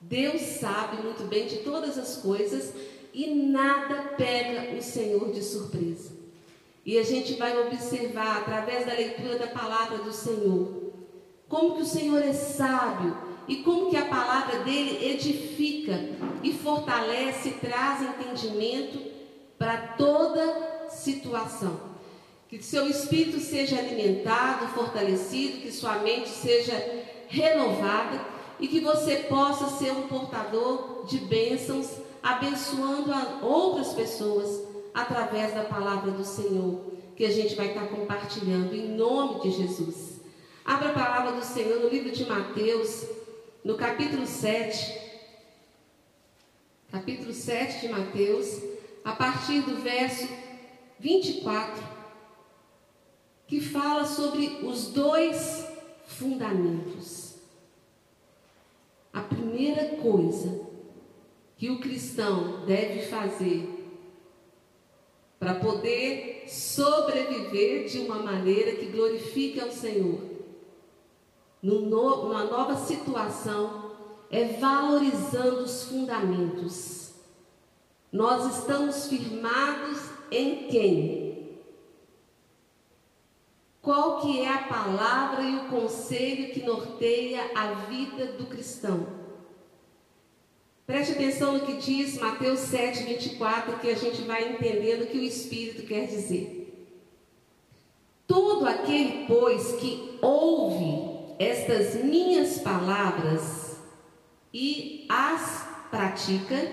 Deus 0.00 0.40
sabe 0.40 1.02
muito 1.02 1.24
bem 1.24 1.48
de 1.48 1.56
todas 1.58 1.98
as 1.98 2.18
coisas 2.18 2.72
E 3.12 3.34
nada 3.34 4.14
pega 4.16 4.76
o 4.76 4.82
Senhor 4.82 5.32
de 5.32 5.42
surpresa. 5.42 6.12
E 6.84 6.98
a 6.98 7.02
gente 7.02 7.34
vai 7.34 7.58
observar 7.66 8.42
através 8.42 8.86
da 8.86 8.92
leitura 8.92 9.38
da 9.38 9.46
palavra 9.48 9.98
do 9.98 10.12
Senhor 10.12 10.92
como 11.48 11.76
que 11.76 11.82
o 11.82 11.86
Senhor 11.86 12.22
é 12.22 12.32
sábio 12.32 13.25
e 13.48 13.56
como 13.56 13.90
que 13.90 13.96
a 13.96 14.06
palavra 14.06 14.60
dele 14.60 15.12
edifica 15.12 15.98
e 16.42 16.52
fortalece 16.52 17.50
traz 17.60 18.02
entendimento 18.02 18.98
para 19.58 19.76
toda 19.96 20.88
situação. 20.90 21.96
Que 22.48 22.62
seu 22.62 22.88
espírito 22.88 23.40
seja 23.40 23.78
alimentado, 23.78 24.68
fortalecido, 24.68 25.60
que 25.60 25.72
sua 25.72 25.98
mente 25.98 26.28
seja 26.28 26.74
renovada 27.28 28.20
e 28.58 28.68
que 28.68 28.80
você 28.80 29.16
possa 29.28 29.68
ser 29.76 29.90
um 29.92 30.06
portador 30.08 31.04
de 31.06 31.18
bênçãos, 31.18 31.90
abençoando 32.22 33.12
outras 33.42 33.92
pessoas 33.92 34.62
através 34.94 35.52
da 35.54 35.64
palavra 35.64 36.10
do 36.10 36.24
Senhor, 36.24 36.80
que 37.14 37.24
a 37.24 37.30
gente 37.30 37.54
vai 37.54 37.68
estar 37.68 37.86
compartilhando 37.88 38.74
em 38.74 38.96
nome 38.96 39.42
de 39.42 39.50
Jesus. 39.50 40.20
Abra 40.64 40.90
a 40.90 40.94
palavra 40.94 41.32
do 41.32 41.44
Senhor 41.44 41.80
no 41.80 41.88
livro 41.88 42.10
de 42.10 42.24
Mateus, 42.26 43.06
no 43.66 43.74
capítulo 43.76 44.24
7. 44.28 44.96
Capítulo 46.88 47.34
7 47.34 47.80
de 47.80 47.88
Mateus, 47.88 48.62
a 49.04 49.10
partir 49.10 49.62
do 49.62 49.82
verso 49.82 50.28
24, 51.00 51.82
que 53.48 53.60
fala 53.60 54.04
sobre 54.04 54.60
os 54.62 54.92
dois 54.92 55.66
fundamentos. 56.06 57.38
A 59.12 59.22
primeira 59.22 59.96
coisa 59.96 60.60
que 61.56 61.68
o 61.68 61.80
cristão 61.80 62.64
deve 62.66 63.06
fazer 63.06 63.68
para 65.40 65.56
poder 65.56 66.44
sobreviver 66.46 67.88
de 67.88 67.98
uma 67.98 68.20
maneira 68.20 68.76
que 68.76 68.86
glorifique 68.86 69.58
ao 69.58 69.72
Senhor, 69.72 70.35
numa 71.62 72.44
nova 72.44 72.76
situação, 72.76 73.92
é 74.30 74.44
valorizando 74.44 75.62
os 75.62 75.84
fundamentos. 75.84 77.14
Nós 78.12 78.58
estamos 78.58 79.06
firmados 79.06 79.98
em 80.30 80.68
quem? 80.68 81.26
Qual 83.80 84.20
que 84.20 84.40
é 84.40 84.48
a 84.48 84.64
palavra 84.64 85.42
e 85.42 85.56
o 85.56 85.68
conselho 85.68 86.52
que 86.52 86.64
norteia 86.64 87.52
a 87.54 87.74
vida 87.88 88.26
do 88.32 88.46
cristão? 88.46 89.06
Preste 90.86 91.12
atenção 91.12 91.54
no 91.54 91.66
que 91.66 91.74
diz 91.74 92.18
Mateus 92.18 92.60
7, 92.60 93.04
24, 93.04 93.78
que 93.78 93.90
a 93.90 93.96
gente 93.96 94.22
vai 94.22 94.52
entendendo 94.52 95.02
o 95.02 95.06
que 95.06 95.18
o 95.18 95.22
Espírito 95.22 95.86
quer 95.86 96.06
dizer. 96.06 96.88
Todo 98.26 98.66
aquele, 98.66 99.26
pois, 99.26 99.72
que 99.76 100.18
ouve 100.20 101.15
estas 101.38 101.94
minhas 102.02 102.58
palavras 102.58 103.76
e 104.52 105.06
as 105.08 105.66
pratica, 105.90 106.72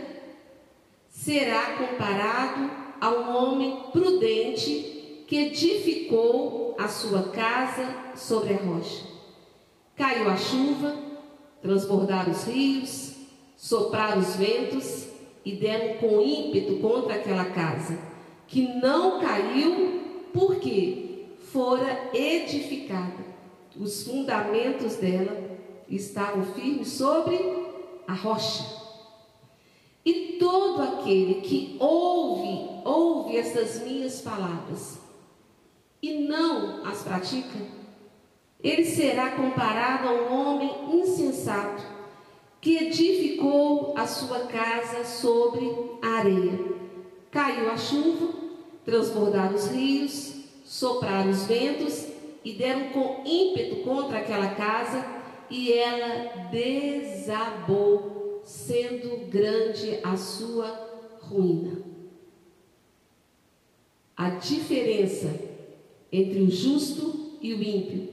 será 1.10 1.78
comparado 1.78 2.70
a 3.00 3.10
um 3.10 3.36
homem 3.36 3.78
prudente 3.92 5.24
que 5.28 5.38
edificou 5.38 6.76
a 6.78 6.88
sua 6.88 7.30
casa 7.30 7.88
sobre 8.16 8.54
a 8.54 8.58
rocha. 8.58 9.06
Caiu 9.96 10.30
a 10.30 10.38
chuva, 10.38 10.96
transbordaram 11.62 12.32
os 12.32 12.46
rios, 12.46 13.16
sopraram 13.56 14.20
os 14.20 14.36
ventos 14.36 15.08
e 15.46 15.54
deram 15.54 15.98
com 15.98 16.22
ímpeto 16.22 16.78
contra 16.78 17.16
aquela 17.16 17.46
casa, 17.46 17.98
que 18.48 18.68
não 18.82 19.20
caiu, 19.20 20.02
porque 20.34 21.26
fora 21.52 22.10
edificada. 22.14 23.23
Os 23.80 24.04
fundamentos 24.04 24.98
dela 24.98 25.58
estavam 25.90 26.44
firmes 26.54 26.90
sobre 26.90 27.38
a 28.08 28.14
rocha. 28.14 28.64
E 30.06 30.38
todo 30.40 30.82
aquele 30.82 31.42
que 31.42 31.76
ouve, 31.80 32.82
ouve 32.86 33.38
essas 33.38 33.82
minhas 33.82 34.22
palavras 34.22 35.00
e 36.02 36.28
não 36.28 36.86
as 36.86 37.02
pratica, 37.02 37.60
ele 38.62 38.86
será 38.86 39.32
comparado 39.32 40.08
a 40.08 40.12
um 40.12 40.34
homem 40.34 41.02
insensato 41.02 41.84
que 42.60 42.78
edificou 42.78 43.94
a 43.98 44.06
sua 44.06 44.42
casa 44.42 45.04
sobre 45.04 45.66
a 46.02 46.08
areia. 46.20 46.60
Caiu 47.32 47.72
a 47.72 47.78
chuva, 47.78 48.34
transbordaram 48.86 49.56
os 49.56 49.68
rios, 49.68 50.34
sopraram 50.64 51.30
os 51.30 51.44
ventos 51.44 52.13
e 52.44 52.54
deram 52.54 52.90
com 52.90 53.24
ímpeto 53.26 53.78
contra 53.84 54.20
aquela 54.20 54.56
casa, 54.56 55.06
e 55.50 55.72
ela 55.72 56.50
desabou, 56.50 58.42
sendo 58.44 59.30
grande 59.30 60.00
a 60.04 60.18
sua 60.18 60.68
ruína. 61.22 61.82
A 64.18 64.32
diferença 64.32 65.40
entre 66.12 66.42
o 66.42 66.52
justo 66.52 67.38
e 67.42 67.54
o 67.54 67.64
ímpio 67.64 68.10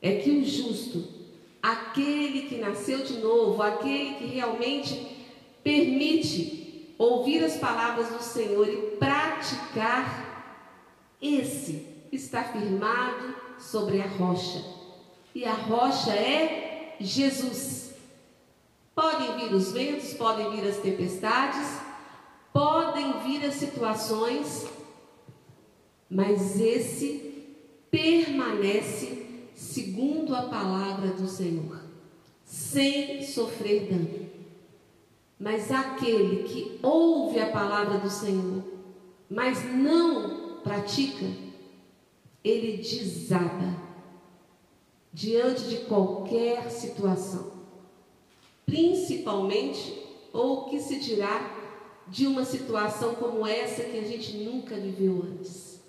é 0.00 0.16
que 0.16 0.30
o 0.30 0.44
justo 0.44 1.16
aquele 1.66 2.42
que 2.42 2.56
nasceu 2.58 3.02
de 3.02 3.14
novo, 3.14 3.60
aquele 3.60 4.14
que 4.14 4.26
realmente 4.26 5.16
permite 5.64 6.94
ouvir 6.96 7.42
as 7.42 7.56
palavras 7.56 8.08
do 8.08 8.22
Senhor 8.22 8.68
e 8.68 8.96
praticar, 8.96 10.24
esse 11.20 11.95
está 12.12 12.44
firmado 12.44 13.34
sobre 13.58 14.00
a 14.00 14.06
rocha. 14.06 14.62
E 15.34 15.44
a 15.44 15.54
rocha 15.54 16.12
é 16.12 16.96
Jesus. 17.00 17.94
Podem 18.94 19.36
vir 19.36 19.54
os 19.54 19.72
ventos, 19.72 20.14
podem 20.14 20.50
vir 20.50 20.66
as 20.66 20.78
tempestades, 20.78 21.78
podem 22.52 23.20
vir 23.20 23.44
as 23.44 23.54
situações, 23.54 24.66
mas 26.08 26.58
esse 26.58 27.44
permanece 27.90 29.50
segundo 29.54 30.34
a 30.34 30.42
palavra 30.42 31.08
do 31.08 31.26
Senhor, 31.28 31.82
sem 32.44 33.22
sofrer 33.22 33.90
dano. 33.90 34.26
Mas 35.38 35.70
aquele 35.70 36.44
que 36.44 36.78
ouve 36.82 37.38
a 37.38 37.50
palavra 37.50 37.98
do 37.98 38.08
Senhor, 38.08 38.64
mas 39.28 39.62
não 39.74 40.60
pratica, 40.62 41.26
ele 42.46 42.76
desaba 42.76 43.76
diante 45.12 45.64
de 45.64 45.78
qualquer 45.78 46.70
situação, 46.70 47.50
principalmente, 48.64 50.04
ou 50.32 50.66
que 50.66 50.78
se 50.78 51.00
dirá 51.00 51.56
de 52.06 52.26
uma 52.26 52.44
situação 52.44 53.16
como 53.16 53.44
essa 53.44 53.82
que 53.82 53.98
a 53.98 54.04
gente 54.04 54.36
nunca 54.36 54.76
viveu 54.76 55.24
antes. 55.28 55.80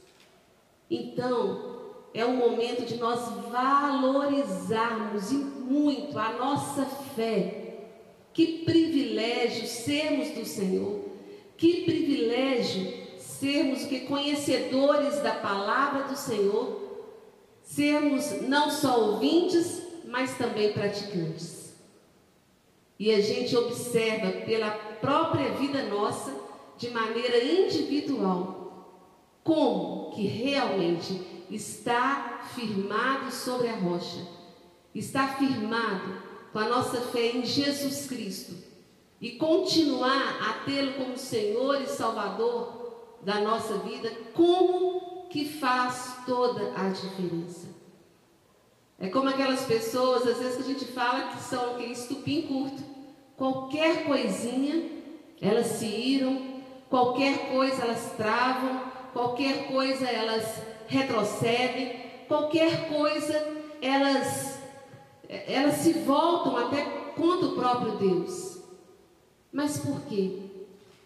Então, 0.89 1.77
é 2.13 2.25
o 2.25 2.33
momento 2.33 2.85
de 2.85 2.95
nós 2.95 3.19
valorizarmos 3.51 5.31
muito 5.31 6.17
a 6.17 6.31
nossa 6.33 6.85
fé. 6.85 7.89
Que 8.33 8.63
privilégio 8.63 9.67
sermos 9.67 10.29
do 10.29 10.45
Senhor. 10.45 11.01
Que 11.55 11.83
privilégio 11.83 13.06
sermos 13.39 13.83
que 13.83 14.01
conhecedores 14.01 15.21
da 15.21 15.35
palavra 15.35 16.03
do 16.03 16.15
Senhor. 16.15 16.87
Sermos 17.63 18.41
não 18.43 18.71
só 18.71 18.99
ouvintes, 18.99 19.81
mas 20.05 20.37
também 20.37 20.73
praticantes. 20.73 21.75
E 22.99 23.13
a 23.13 23.21
gente 23.21 23.55
observa 23.55 24.31
pela 24.45 24.71
própria 24.71 25.51
vida 25.51 25.83
nossa, 25.83 26.33
de 26.77 26.89
maneira 26.89 27.43
individual, 27.43 29.01
como 29.43 30.11
que 30.11 30.25
realmente 30.25 31.45
está 31.49 32.41
firmado 32.55 33.31
sobre 33.31 33.67
a 33.67 33.75
rocha, 33.75 34.27
está 34.93 35.27
firmado 35.27 36.21
com 36.51 36.59
a 36.59 36.67
nossa 36.67 37.01
fé 37.01 37.31
em 37.35 37.45
Jesus 37.45 38.07
Cristo 38.07 38.55
e 39.19 39.31
continuar 39.31 40.37
a 40.41 40.65
tê-lo 40.65 40.93
como 40.93 41.17
Senhor 41.17 41.81
e 41.81 41.87
Salvador 41.87 42.76
da 43.21 43.41
nossa 43.41 43.77
vida, 43.79 44.11
como 44.33 45.27
que 45.29 45.45
faz 45.45 46.17
toda 46.25 46.73
a 46.75 46.89
diferença. 46.89 47.67
É 48.99 49.09
como 49.09 49.29
aquelas 49.29 49.63
pessoas, 49.65 50.25
às 50.27 50.37
vezes 50.37 50.55
que 50.55 50.63
a 50.63 50.73
gente 50.73 50.85
fala 50.85 51.27
que 51.27 51.43
são 51.43 51.75
aquele 51.75 51.93
estupim 51.93 52.43
curto. 52.43 52.81
Qualquer 53.35 54.05
coisinha, 54.05 54.89
elas 55.39 55.67
se 55.67 55.85
iram, 55.85 56.63
qualquer 56.89 57.51
coisa 57.51 57.83
elas 57.83 58.13
travam, 58.17 58.81
qualquer 59.13 59.67
coisa 59.67 60.05
elas 60.05 60.63
retrocedem, 60.87 62.07
qualquer 62.27 62.89
coisa, 62.89 63.33
elas, 63.81 64.59
elas 65.29 65.75
se 65.75 65.93
voltam 65.93 66.57
até 66.57 66.83
contra 67.15 67.49
o 67.49 67.55
próprio 67.55 67.97
Deus. 67.97 68.59
Mas 69.51 69.77
por 69.77 70.01
quê? 70.01 70.46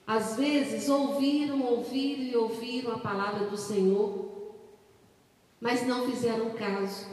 Às 0.06 0.36
vezes 0.36 0.90
ouviram, 0.90 1.62
ouviram 1.64 2.24
e 2.24 2.36
ouviram 2.36 2.94
a 2.94 3.00
palavra 3.00 3.48
do 3.48 3.58
Senhor, 3.58 4.32
mas 5.60 5.86
não 5.86 6.10
fizeram 6.10 6.50
caso. 6.52 7.06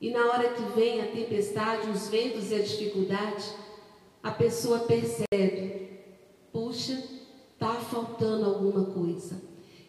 E 0.00 0.10
na 0.10 0.26
hora 0.26 0.50
que 0.50 0.62
vem 0.74 1.00
a 1.00 1.08
tempestade, 1.08 1.90
os 1.90 2.08
ventos 2.08 2.50
e 2.50 2.54
a 2.54 2.62
dificuldade, 2.62 3.44
a 4.22 4.30
pessoa 4.30 4.80
percebe: 4.80 5.90
puxa, 6.52 7.02
está 7.52 7.74
faltando 7.74 8.46
alguma 8.46 8.86
coisa. 8.86 9.40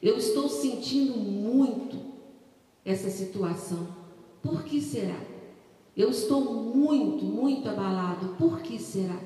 Eu 0.01 0.17
estou 0.17 0.49
sentindo 0.49 1.17
muito 1.17 1.97
essa 2.83 3.09
situação. 3.09 3.87
Por 4.41 4.63
que 4.63 4.81
será? 4.81 5.19
Eu 5.95 6.09
estou 6.09 6.41
muito, 6.41 7.25
muito 7.25 7.67
abalado. 7.67 8.35
Por 8.37 8.61
que 8.61 8.79
será? 8.79 9.19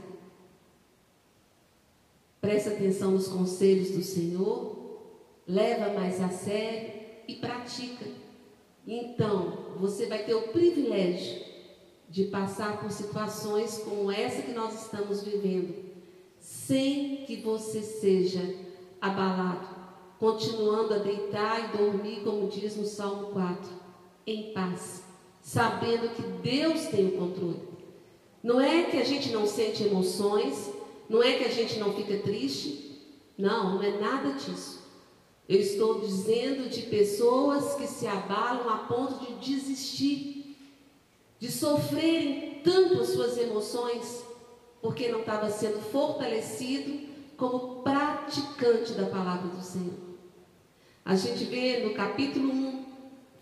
Presta 2.44 2.72
atenção 2.72 3.12
nos 3.12 3.30
conselhos 3.30 3.92
do 3.92 4.04
Senhor, 4.04 4.76
leva 5.48 5.94
mais 5.94 6.20
a 6.20 6.28
sério 6.28 6.92
e 7.26 7.36
pratica. 7.36 8.06
Então, 8.86 9.78
você 9.78 10.08
vai 10.08 10.26
ter 10.26 10.34
o 10.34 10.50
privilégio 10.50 11.42
de 12.10 12.26
passar 12.26 12.82
por 12.82 12.92
situações 12.92 13.78
como 13.78 14.12
essa 14.12 14.42
que 14.42 14.52
nós 14.52 14.84
estamos 14.84 15.24
vivendo, 15.24 15.74
sem 16.38 17.24
que 17.26 17.38
você 17.38 17.82
seja 17.82 18.42
abalado, 19.00 19.66
continuando 20.20 20.96
a 20.96 20.98
deitar 20.98 21.64
e 21.74 21.78
dormir, 21.78 22.26
como 22.26 22.50
diz 22.50 22.76
no 22.76 22.86
Salmo 22.86 23.28
4, 23.28 23.72
em 24.28 24.52
paz, 24.52 25.02
sabendo 25.42 26.14
que 26.14 26.22
Deus 26.22 26.88
tem 26.88 27.08
o 27.08 27.18
controle. 27.18 27.62
Não 28.44 28.60
é 28.60 28.84
que 28.84 28.98
a 28.98 29.06
gente 29.06 29.30
não 29.30 29.48
sente 29.48 29.84
emoções, 29.84 30.83
não 31.14 31.22
é 31.22 31.34
que 31.34 31.44
a 31.44 31.52
gente 31.52 31.78
não 31.78 31.94
fica 31.94 32.18
triste? 32.18 33.00
Não, 33.38 33.76
não 33.76 33.84
é 33.84 34.00
nada 34.00 34.34
disso. 34.34 34.82
Eu 35.48 35.60
estou 35.60 36.00
dizendo 36.00 36.68
de 36.68 36.82
pessoas 36.88 37.76
que 37.76 37.86
se 37.86 38.08
abalam 38.08 38.68
a 38.68 38.80
ponto 38.80 39.24
de 39.24 39.36
desistir, 39.36 40.58
de 41.38 41.52
sofrerem 41.52 42.62
tanto 42.64 43.00
as 43.00 43.10
suas 43.10 43.38
emoções, 43.38 44.24
porque 44.82 45.10
não 45.10 45.20
estava 45.20 45.52
sendo 45.52 45.80
fortalecido 45.92 47.08
como 47.38 47.84
praticante 47.84 48.94
da 48.94 49.06
palavra 49.06 49.50
do 49.50 49.62
Senhor. 49.62 49.94
A 51.06 51.16
gente 51.16 51.44
vê 51.44 51.84
no 51.86 51.94
capítulo 51.94 52.52
1 52.52 52.86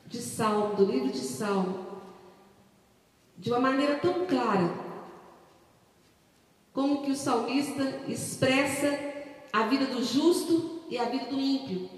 de 0.07 0.17
Salmo, 0.17 0.75
do 0.75 0.83
livro 0.83 1.09
de 1.09 1.19
Salmo, 1.19 1.87
de 3.37 3.49
uma 3.49 3.61
maneira 3.61 3.95
tão 3.95 4.25
clara, 4.25 4.90
como 6.73 7.01
que 7.03 7.11
o 7.11 7.15
salmista 7.15 8.01
expressa 8.07 8.97
a 9.51 9.63
vida 9.67 9.85
do 9.85 10.03
justo 10.03 10.81
e 10.89 10.97
a 10.97 11.05
vida 11.05 11.25
do 11.25 11.39
ímpio. 11.39 11.89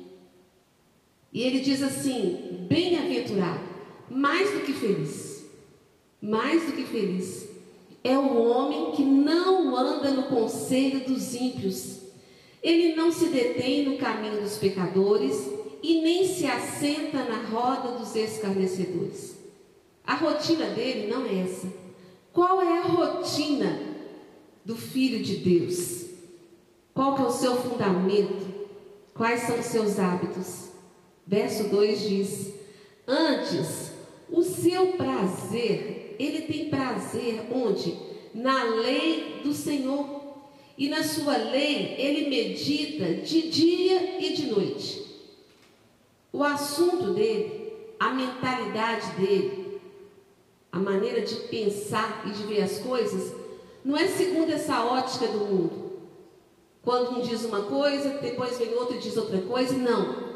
E 1.32 1.42
ele 1.42 1.60
diz 1.60 1.82
assim: 1.82 2.66
bem-aventurado, 2.68 3.62
mais 4.10 4.52
do 4.52 4.62
que 4.62 4.74
feliz, 4.74 5.46
mais 6.22 6.66
do 6.66 6.74
que 6.74 6.84
feliz, 6.84 7.50
é 8.04 8.18
o 8.18 8.38
homem 8.38 8.92
que 8.92 9.04
não 9.04 9.76
anda 9.76 10.12
no 10.12 10.24
conselho 10.24 11.02
dos 11.02 11.34
ímpios, 11.34 12.00
ele 12.62 12.96
não 12.96 13.12
se 13.12 13.28
detém 13.28 13.86
no 13.86 13.98
caminho 13.98 14.42
dos 14.42 14.58
pecadores 14.58 15.50
e 15.82 16.02
nem 16.02 16.26
se 16.26 16.46
assenta 16.46 17.24
na 17.26 17.44
roda 17.44 17.98
dos 17.98 18.16
escarnecedores. 18.16 19.38
A 20.06 20.16
rotina 20.16 20.68
dele 20.68 21.08
não 21.08 21.26
é 21.26 21.42
essa. 21.42 21.68
Qual 22.32 22.62
é 22.62 22.80
a 22.80 22.84
rotina 22.84 23.93
do 24.66 24.76
Filho 24.76 25.24
de 25.24 25.38
Deus? 25.38 26.06
Qual 26.94 27.16
que 27.16 27.22
é 27.22 27.26
o 27.26 27.32
seu 27.32 27.56
fundamento? 27.58 28.54
Quais 29.14 29.42
são 29.42 29.60
os 29.60 29.66
seus 29.66 30.00
hábitos? 30.00 30.70
Verso 31.26 31.70
2 31.70 32.00
diz: 32.02 32.54
Antes, 33.08 33.92
o 34.30 34.44
seu 34.44 34.94
prazer, 34.94 36.16
ele 36.20 36.42
tem 36.42 36.70
prazer 36.70 37.48
onde? 37.52 37.98
Na 38.34 38.64
lei 38.64 39.42
do 39.44 39.54
Senhor. 39.54 40.22
E 40.76 40.90
na 40.90 41.04
sua 41.04 41.38
lei 41.38 41.96
ele 42.00 42.30
medita 42.30 43.14
de 43.22 43.50
dia 43.50 44.20
e 44.20 44.34
de 44.34 44.48
noite. 44.48 45.04
O 46.32 46.44
assunto 46.44 47.14
dele, 47.14 47.74
a 48.00 48.12
mentalidade 48.12 49.12
dele, 49.12 49.80
a 50.72 50.80
maneira 50.80 51.22
de 51.22 51.36
pensar 51.48 52.24
e 52.26 52.32
de 52.32 52.44
ver 52.44 52.64
as 52.64 52.80
coisas 52.80 53.43
não 53.84 53.98
é 53.98 54.08
segundo 54.08 54.52
essa 54.52 54.84
ótica 54.84 55.28
do 55.28 55.40
mundo. 55.40 55.84
Quando 56.82 57.18
um 57.18 57.22
diz 57.22 57.44
uma 57.44 57.64
coisa, 57.64 58.10
depois 58.20 58.58
vem 58.58 58.74
outro 58.74 58.96
e 58.96 59.00
diz 59.00 59.16
outra 59.18 59.42
coisa. 59.42 59.78
Não. 59.78 60.34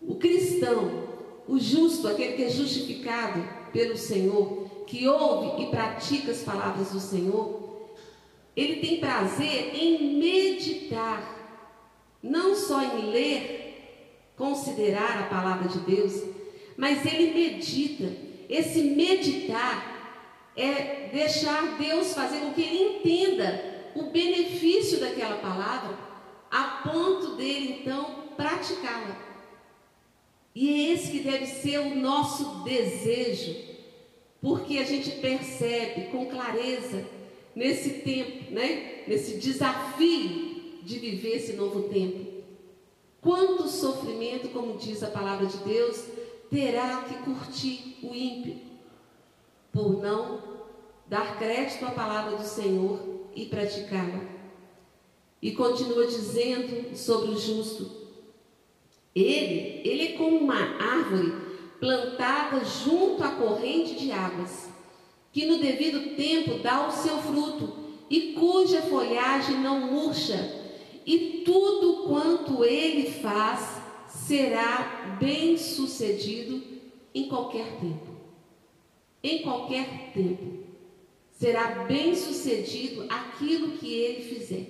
O 0.00 0.16
cristão, 0.16 1.08
o 1.46 1.58
justo, 1.58 2.08
aquele 2.08 2.34
que 2.34 2.44
é 2.44 2.48
justificado 2.48 3.42
pelo 3.72 3.96
Senhor, 3.96 4.68
que 4.86 5.06
ouve 5.06 5.62
e 5.62 5.66
pratica 5.70 6.32
as 6.32 6.42
palavras 6.42 6.90
do 6.90 7.00
Senhor, 7.00 7.60
ele 8.56 8.76
tem 8.76 8.98
prazer 8.98 9.74
em 9.74 10.18
meditar, 10.18 11.22
não 12.22 12.54
só 12.56 12.82
em 12.82 13.10
ler, 13.10 14.32
considerar 14.36 15.18
a 15.18 15.26
palavra 15.26 15.68
de 15.68 15.78
Deus, 15.80 16.22
mas 16.76 17.04
ele 17.06 17.32
medita. 17.32 18.30
Esse 18.48 18.82
meditar 18.82 19.89
é 20.56 21.08
deixar 21.12 21.78
Deus 21.78 22.12
fazer 22.12 22.40
com 22.40 22.52
que 22.52 22.62
ele 22.62 22.96
entenda 22.96 23.90
o 23.94 24.04
benefício 24.10 25.00
daquela 25.00 25.36
palavra, 25.38 25.96
a 26.50 26.82
ponto 26.88 27.36
dele 27.36 27.80
então 27.80 28.28
praticá-la. 28.36 29.16
E 30.54 30.68
é 30.68 30.92
esse 30.92 31.12
que 31.12 31.20
deve 31.20 31.46
ser 31.46 31.78
o 31.78 31.94
nosso 31.94 32.64
desejo, 32.64 33.56
porque 34.40 34.78
a 34.78 34.84
gente 34.84 35.10
percebe 35.12 36.08
com 36.10 36.26
clareza 36.26 37.04
nesse 37.54 38.00
tempo, 38.00 38.52
né? 38.52 39.04
Nesse 39.06 39.38
desafio 39.38 40.80
de 40.82 40.98
viver 40.98 41.36
esse 41.36 41.52
novo 41.52 41.88
tempo. 41.88 42.40
Quanto 43.20 43.68
sofrimento, 43.68 44.48
como 44.48 44.78
diz 44.78 45.02
a 45.02 45.08
palavra 45.08 45.46
de 45.46 45.58
Deus, 45.58 46.04
terá 46.50 47.04
que 47.04 47.14
curtir 47.22 47.98
o 48.02 48.14
ímpio 48.14 48.69
por 49.72 50.00
não 50.00 50.42
dar 51.06 51.38
crédito 51.38 51.84
à 51.84 51.90
palavra 51.90 52.36
do 52.36 52.44
Senhor 52.44 53.00
e 53.34 53.46
praticá-la. 53.46 54.20
E 55.42 55.52
continua 55.52 56.06
dizendo 56.06 56.96
sobre 56.96 57.30
o 57.30 57.38
justo: 57.38 57.90
ele, 59.14 59.82
ele 59.84 60.02
é 60.08 60.12
como 60.12 60.36
uma 60.36 60.54
árvore 60.54 61.32
plantada 61.80 62.64
junto 62.64 63.24
à 63.24 63.30
corrente 63.30 63.94
de 63.94 64.12
águas, 64.12 64.68
que 65.32 65.46
no 65.46 65.58
devido 65.58 66.14
tempo 66.14 66.58
dá 66.62 66.86
o 66.86 66.92
seu 66.92 67.16
fruto 67.18 67.72
e 68.10 68.32
cuja 68.32 68.82
folhagem 68.82 69.58
não 69.58 69.80
murcha, 69.80 70.58
e 71.06 71.42
tudo 71.44 72.04
quanto 72.08 72.64
ele 72.64 73.10
faz 73.10 73.80
será 74.08 75.16
bem 75.18 75.56
sucedido 75.56 76.62
em 77.14 77.28
qualquer 77.28 77.78
tempo. 77.80 78.09
Em 79.22 79.42
qualquer 79.42 80.12
tempo 80.12 80.60
será 81.32 81.84
bem 81.86 82.14
sucedido 82.14 83.06
aquilo 83.08 83.72
que 83.72 83.92
ele 83.92 84.34
fizer. 84.34 84.66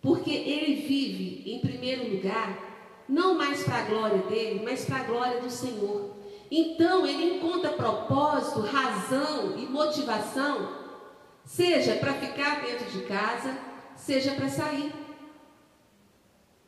Porque 0.00 0.30
ele 0.30 0.86
vive, 0.86 1.50
em 1.50 1.60
primeiro 1.60 2.10
lugar, 2.10 3.04
não 3.08 3.34
mais 3.34 3.62
para 3.62 3.78
a 3.78 3.84
glória 3.84 4.18
dele, 4.18 4.60
mas 4.64 4.84
para 4.84 4.98
a 4.98 5.04
glória 5.04 5.40
do 5.40 5.50
Senhor. 5.50 6.14
Então 6.50 7.06
ele 7.06 7.36
encontra 7.36 7.70
propósito, 7.70 8.60
razão 8.60 9.56
e 9.58 9.66
motivação, 9.66 10.68
seja 11.44 11.94
para 11.96 12.14
ficar 12.14 12.62
dentro 12.62 12.86
de 12.90 13.04
casa, 13.06 13.56
seja 13.96 14.32
para 14.32 14.48
sair. 14.48 14.92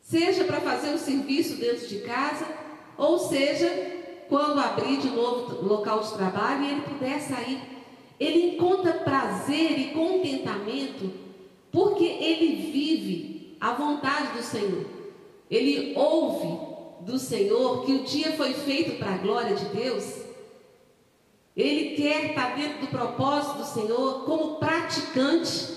Seja 0.01 0.45
para 0.45 0.61
fazer 0.61 0.91
um 0.91 0.97
serviço 0.97 1.57
dentro 1.57 1.85
de 1.85 1.99
casa, 1.99 2.47
ou 2.97 3.19
seja, 3.19 3.96
quando 4.29 4.59
abrir 4.59 4.97
de 4.97 5.09
novo 5.09 5.65
local 5.65 5.99
de 5.99 6.13
trabalho 6.13 6.63
e 6.63 6.71
ele 6.71 6.81
puder 6.81 7.19
sair 7.19 7.77
ele 8.19 8.55
encontra 8.55 8.93
prazer 8.93 9.79
e 9.79 9.93
contentamento 9.93 11.11
porque 11.71 12.03
ele 12.03 12.71
vive 12.71 13.57
a 13.59 13.73
vontade 13.73 14.37
do 14.37 14.43
Senhor. 14.43 14.85
Ele 15.49 15.93
ouve 15.95 16.67
do 17.01 17.19
Senhor 17.19 17.85
que 17.85 17.93
o 17.93 18.03
dia 18.03 18.35
foi 18.35 18.53
feito 18.53 18.97
para 18.97 19.13
a 19.13 19.17
glória 19.17 19.55
de 19.55 19.65
Deus. 19.65 20.23
Ele 21.55 21.95
quer 21.95 22.31
estar 22.31 22.55
dentro 22.55 22.81
do 22.81 22.87
propósito 22.87 23.59
do 23.59 23.65
Senhor 23.65 24.25
como 24.25 24.55
praticante. 24.55 25.75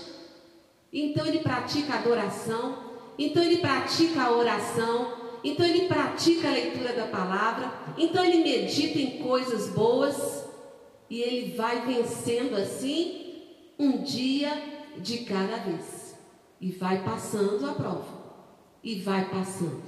Então 0.92 1.26
ele 1.26 1.40
pratica 1.40 1.94
a 1.94 1.98
adoração, 1.98 2.78
então 3.18 3.42
ele 3.42 3.58
pratica 3.58 4.22
a 4.22 4.32
oração, 4.32 5.12
então 5.42 5.64
ele 5.64 5.86
pratica 5.86 6.48
a 6.48 6.52
leitura 6.52 6.92
da 6.92 7.06
palavra, 7.06 7.72
então 7.96 8.24
ele 8.24 8.42
medita 8.42 8.98
em 8.98 9.22
coisas 9.22 9.68
boas 9.68 10.44
e 11.08 11.20
ele 11.20 11.56
vai 11.56 11.84
vencendo 11.86 12.56
assim 12.56 13.42
um 13.78 14.02
dia 14.02 14.50
de 14.98 15.18
cada 15.18 15.56
vez. 15.56 16.10
e 16.60 16.70
vai 16.72 17.02
passando 17.02 17.64
a 17.66 17.72
prova. 17.72 18.20
E 18.84 19.00
vai 19.00 19.30
passando, 19.30 19.82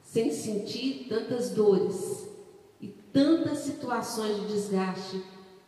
sem 0.00 0.30
sentir 0.30 1.06
tantas 1.08 1.50
dores 1.50 2.28
e 2.80 2.86
tantas 2.86 3.58
situações 3.58 4.40
de 4.40 4.46
desgaste 4.46 5.22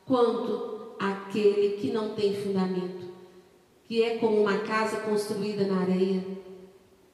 quanto 0.04 0.94
aquele 0.98 1.76
que 1.78 1.90
não 1.90 2.14
tem 2.14 2.34
fundamento, 2.34 3.06
que 3.84 4.02
é 4.02 4.18
como 4.18 4.40
uma 4.40 4.58
casa 4.58 4.98
construída 4.98 5.64
na 5.66 5.80
areia, 5.80 6.24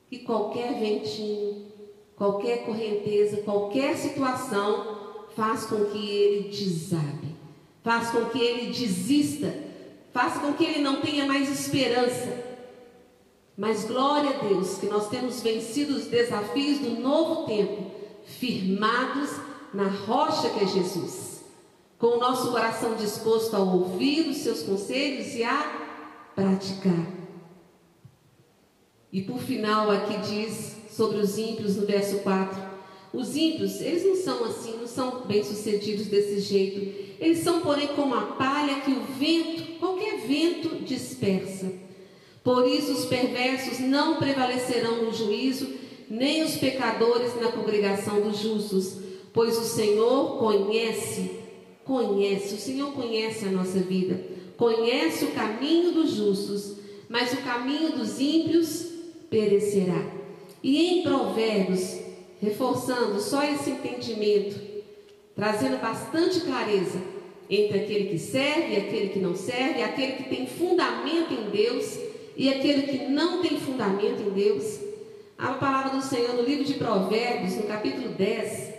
que 0.09 0.19
qualquer 0.21 0.79
ventinho, 0.79 1.72
qualquer 2.23 2.65
correnteza, 2.65 3.39
qualquer 3.39 3.97
situação 3.97 5.27
faz 5.35 5.65
com 5.65 5.87
que 5.87 6.09
ele 6.09 6.51
desabe, 6.51 7.35
faz 7.83 8.11
com 8.11 8.27
que 8.27 8.39
ele 8.39 8.73
desista, 8.73 9.53
faz 10.13 10.35
com 10.35 10.53
que 10.53 10.63
ele 10.63 10.83
não 10.83 11.01
tenha 11.01 11.27
mais 11.27 11.51
esperança. 11.51 12.45
Mas 13.59 13.85
glória 13.87 14.31
a 14.31 14.45
Deus 14.45 14.79
que 14.79 14.87
nós 14.87 15.09
temos 15.09 15.41
vencido 15.41 15.97
os 15.97 16.07
desafios 16.07 16.79
do 16.79 17.01
novo 17.01 17.45
tempo, 17.45 17.91
firmados 18.25 19.31
na 19.75 19.89
rocha 19.89 20.49
que 20.51 20.63
é 20.63 20.67
Jesus, 20.69 21.43
com 21.99 22.19
o 22.19 22.21
nosso 22.21 22.53
coração 22.53 22.95
disposto 22.95 23.57
a 23.57 23.59
ouvir 23.59 24.29
os 24.29 24.37
seus 24.37 24.63
conselhos 24.63 25.35
e 25.35 25.43
a 25.43 25.59
praticar. 26.37 27.05
E 29.13 29.23
por 29.23 29.41
final 29.41 29.91
aqui 29.91 30.17
diz 30.19 30.82
sobre 30.95 31.19
os 31.19 31.39
ímpios 31.39 31.77
no 31.77 31.87
verso 31.87 32.19
4. 32.19 32.73
Os 33.13 33.37
ímpios, 33.37 33.81
eles 33.81 34.05
não 34.05 34.17
são 34.17 34.45
assim, 34.45 34.77
não 34.79 34.87
são 34.87 35.23
bem-sucedidos 35.27 36.07
desse 36.07 36.41
jeito. 36.41 37.15
Eles 37.21 37.39
são, 37.39 37.61
porém, 37.61 37.89
como 37.89 38.15
a 38.15 38.23
palha 38.23 38.81
que 38.81 38.91
o 38.91 39.03
vento, 39.19 39.79
qualquer 39.79 40.19
vento, 40.27 40.83
dispersa. 40.85 41.73
Por 42.43 42.67
isso 42.67 42.93
os 42.93 43.05
perversos 43.05 43.79
não 43.81 44.17
prevalecerão 44.17 45.05
no 45.05 45.13
juízo, 45.13 45.69
nem 46.11 46.43
os 46.43 46.57
pecadores 46.57 47.41
na 47.41 47.53
congregação 47.53 48.21
dos 48.21 48.39
justos, 48.39 48.97
pois 49.33 49.57
o 49.57 49.65
Senhor 49.65 50.39
conhece, 50.39 51.31
conhece, 51.85 52.55
o 52.55 52.59
Senhor 52.59 52.93
conhece 52.93 53.47
a 53.47 53.51
nossa 53.51 53.79
vida, 53.79 54.21
conhece 54.57 55.25
o 55.25 55.33
caminho 55.33 55.93
dos 55.93 56.15
justos, 56.15 56.77
mas 57.09 57.33
o 57.33 57.39
caminho 57.39 57.93
dos 57.93 58.21
ímpios 58.21 58.87
perecerá. 59.31 60.22
E 60.63 60.87
em 60.87 61.03
Provérbios, 61.03 61.99
reforçando 62.41 63.21
só 63.21 63.43
esse 63.43 63.71
entendimento, 63.71 64.61
trazendo 65.35 65.81
bastante 65.81 66.41
clareza 66.41 67.01
entre 67.51 67.81
aquele 67.81 68.09
que 68.09 68.19
serve 68.19 68.75
e 68.75 68.77
aquele 68.77 69.09
que 69.09 69.19
não 69.19 69.35
serve, 69.35 69.83
aquele 69.83 70.13
que 70.13 70.25
tem 70.25 70.47
fundamento 70.47 71.33
em 71.35 71.51
Deus 71.51 71.99
e 72.37 72.49
aquele 72.49 72.83
que 72.83 73.07
não 73.07 73.43
tem 73.43 73.59
fundamento 73.59 74.23
em 74.23 74.31
Deus. 74.31 74.81
A 75.37 75.55
palavra 75.55 75.99
do 75.99 76.03
Senhor 76.03 76.35
no 76.35 76.43
livro 76.43 76.65
de 76.65 76.75
Provérbios, 76.75 77.57
no 77.57 77.65
capítulo 77.65 78.11
10. 78.11 78.73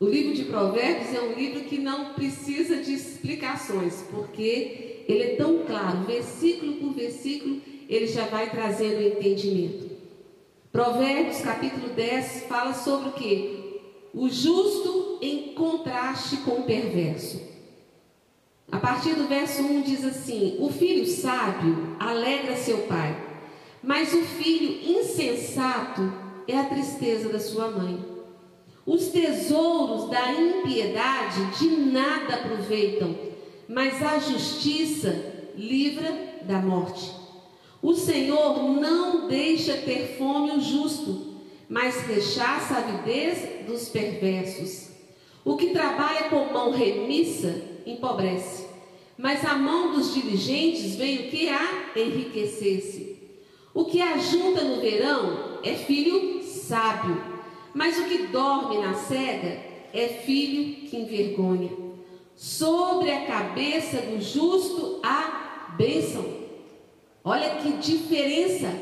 O 0.00 0.06
livro 0.06 0.34
de 0.34 0.44
Provérbios 0.44 1.14
é 1.14 1.20
um 1.20 1.32
livro 1.32 1.60
que 1.64 1.78
não 1.78 2.14
precisa 2.14 2.76
de 2.76 2.92
explicações, 2.92 4.04
porque 4.10 5.04
ele 5.08 5.22
é 5.22 5.36
tão 5.36 5.64
claro, 5.64 6.04
versículo 6.04 6.74
por 6.74 6.92
versículo, 6.92 7.60
ele 7.88 8.06
já 8.06 8.24
vai 8.26 8.50
trazendo 8.50 8.98
o 8.98 9.06
entendimento. 9.06 9.90
Provérbios 10.72 11.40
capítulo 11.40 11.88
10 11.88 12.44
fala 12.48 12.74
sobre 12.74 13.08
o 13.08 13.12
que? 13.12 13.80
O 14.12 14.28
justo 14.28 15.18
em 15.22 15.54
contraste 15.54 16.38
com 16.38 16.60
o 16.60 16.62
perverso. 16.64 17.40
A 18.70 18.78
partir 18.78 19.14
do 19.14 19.28
verso 19.28 19.62
1 19.62 19.82
diz 19.82 20.04
assim: 20.04 20.56
O 20.58 20.70
filho 20.70 21.06
sábio 21.06 21.96
alegra 21.98 22.56
seu 22.56 22.78
pai, 22.78 23.16
mas 23.82 24.12
o 24.12 24.22
filho 24.22 24.98
insensato 24.98 26.12
é 26.48 26.58
a 26.58 26.64
tristeza 26.64 27.28
da 27.28 27.38
sua 27.38 27.70
mãe. 27.70 28.04
Os 28.84 29.08
tesouros 29.08 30.10
da 30.10 30.32
impiedade 30.32 31.58
de 31.58 31.68
nada 31.68 32.34
aproveitam, 32.36 33.16
mas 33.68 34.02
a 34.02 34.18
justiça 34.18 35.50
livra 35.56 36.40
da 36.42 36.58
morte. 36.58 37.25
O 37.82 37.94
Senhor 37.94 38.62
não 38.80 39.28
deixa 39.28 39.74
ter 39.74 40.16
fome 40.18 40.52
o 40.52 40.60
justo, 40.60 41.34
mas 41.68 42.06
rechaça 42.06 42.74
a 42.74 42.78
avidez 42.78 43.66
dos 43.66 43.88
perversos. 43.88 44.88
O 45.44 45.56
que 45.56 45.70
trabalha 45.70 46.28
com 46.30 46.52
mão 46.52 46.70
remissa 46.70 47.62
empobrece, 47.84 48.66
mas 49.16 49.44
a 49.44 49.54
mão 49.54 49.92
dos 49.92 50.14
diligentes 50.14 50.96
vem 50.96 51.26
o 51.26 51.30
que 51.30 51.48
a 51.48 51.92
enriquecer-se. 51.94 53.16
O 53.72 53.84
que 53.84 54.00
ajunta 54.00 54.64
no 54.64 54.80
verão 54.80 55.60
é 55.62 55.74
filho 55.74 56.42
sábio, 56.42 57.22
mas 57.74 57.98
o 57.98 58.04
que 58.04 58.26
dorme 58.28 58.78
na 58.78 58.94
cega 58.94 59.60
é 59.92 60.08
filho 60.24 60.88
que 60.88 60.96
envergonha. 60.96 61.70
Sobre 62.34 63.10
a 63.10 63.26
cabeça 63.26 63.98
do 63.98 64.20
justo 64.20 65.00
a 65.02 65.74
bênção 65.76 66.45
Olha 67.28 67.56
que 67.56 67.72
diferença. 67.72 68.72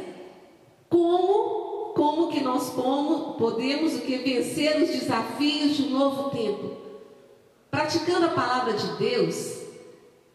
Como, 0.91 1.95
como 1.95 2.31
que 2.31 2.43
nós 2.43 2.69
como, 2.69 3.37
podemos 3.39 3.95
o 3.95 4.03
que 4.03 4.19
vencer 4.19 4.83
os 4.83 4.91
desafios 4.91 5.75
de 5.75 5.85
um 5.85 5.99
novo 5.99 6.29
tempo? 6.29 6.73
Praticando 7.71 8.27
a 8.27 8.33
palavra 8.33 8.75
de 8.75 8.87
Deus, 8.99 9.63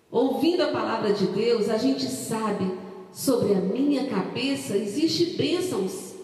ouvindo 0.10 0.64
a 0.64 0.70
palavra 0.70 1.14
de 1.14 1.28
Deus, 1.28 1.70
a 1.70 1.78
gente 1.78 2.06
sabe 2.06 2.80
sobre 3.12 3.54
a 3.54 3.60
minha 3.60 4.08
cabeça 4.08 4.76
existe 4.76 5.38
bênçãos 5.38 6.16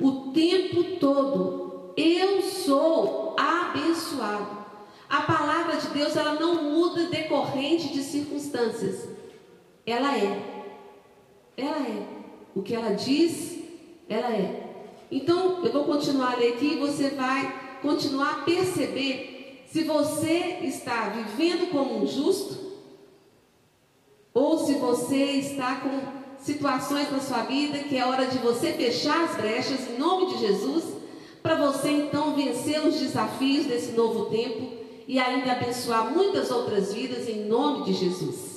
o 0.00 0.32
tempo 0.32 0.96
todo. 0.98 1.94
Eu 1.96 2.42
sou 2.42 3.36
abençoado. 3.38 4.62
A 5.08 5.22
palavra 5.22 5.76
de 5.76 5.86
Deus 5.90 6.16
ela 6.16 6.34
não 6.34 6.60
muda 6.60 7.06
decorrente 7.06 7.92
de 7.92 8.02
circunstâncias. 8.02 9.08
Ela 9.86 10.18
é. 10.18 10.61
Ela 11.56 11.86
é. 11.86 12.06
O 12.54 12.62
que 12.62 12.74
ela 12.74 12.94
diz, 12.94 13.58
ela 14.08 14.32
é. 14.32 14.62
Então, 15.10 15.64
eu 15.64 15.72
vou 15.72 15.84
continuar 15.84 16.32
a 16.32 16.36
ler 16.36 16.54
aqui 16.54 16.74
e 16.74 16.78
você 16.78 17.10
vai 17.10 17.78
continuar 17.82 18.30
a 18.30 18.42
perceber 18.42 19.64
se 19.66 19.82
você 19.84 20.58
está 20.62 21.08
vivendo 21.08 21.70
como 21.70 22.02
um 22.02 22.06
justo 22.06 22.72
ou 24.34 24.58
se 24.58 24.74
você 24.74 25.16
está 25.16 25.76
com 25.76 26.22
situações 26.42 27.10
na 27.10 27.20
sua 27.20 27.42
vida 27.42 27.78
que 27.80 27.96
é 27.96 28.04
hora 28.04 28.26
de 28.26 28.38
você 28.38 28.72
fechar 28.72 29.24
as 29.24 29.36
brechas 29.36 29.88
em 29.90 29.98
nome 29.98 30.32
de 30.32 30.40
Jesus, 30.40 30.84
para 31.42 31.54
você 31.54 31.90
então 31.90 32.34
vencer 32.34 32.84
os 32.86 32.98
desafios 32.98 33.66
desse 33.66 33.92
novo 33.92 34.26
tempo 34.26 34.72
e 35.06 35.18
ainda 35.18 35.52
abençoar 35.52 36.10
muitas 36.10 36.50
outras 36.50 36.92
vidas 36.92 37.28
em 37.28 37.44
nome 37.44 37.84
de 37.84 37.94
Jesus. 37.94 38.51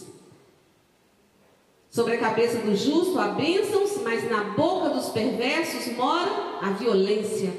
Sobre 1.95 2.15
a 2.15 2.17
cabeça 2.17 2.57
do 2.57 2.75
justo 2.75 3.17
há 3.17 3.29
bênçãos, 3.29 4.01
mas 4.03 4.29
na 4.29 4.43
boca 4.43 4.89
dos 4.89 5.07
perversos 5.11 5.95
mora 5.95 6.29
a 6.61 6.71
violência. 6.71 7.53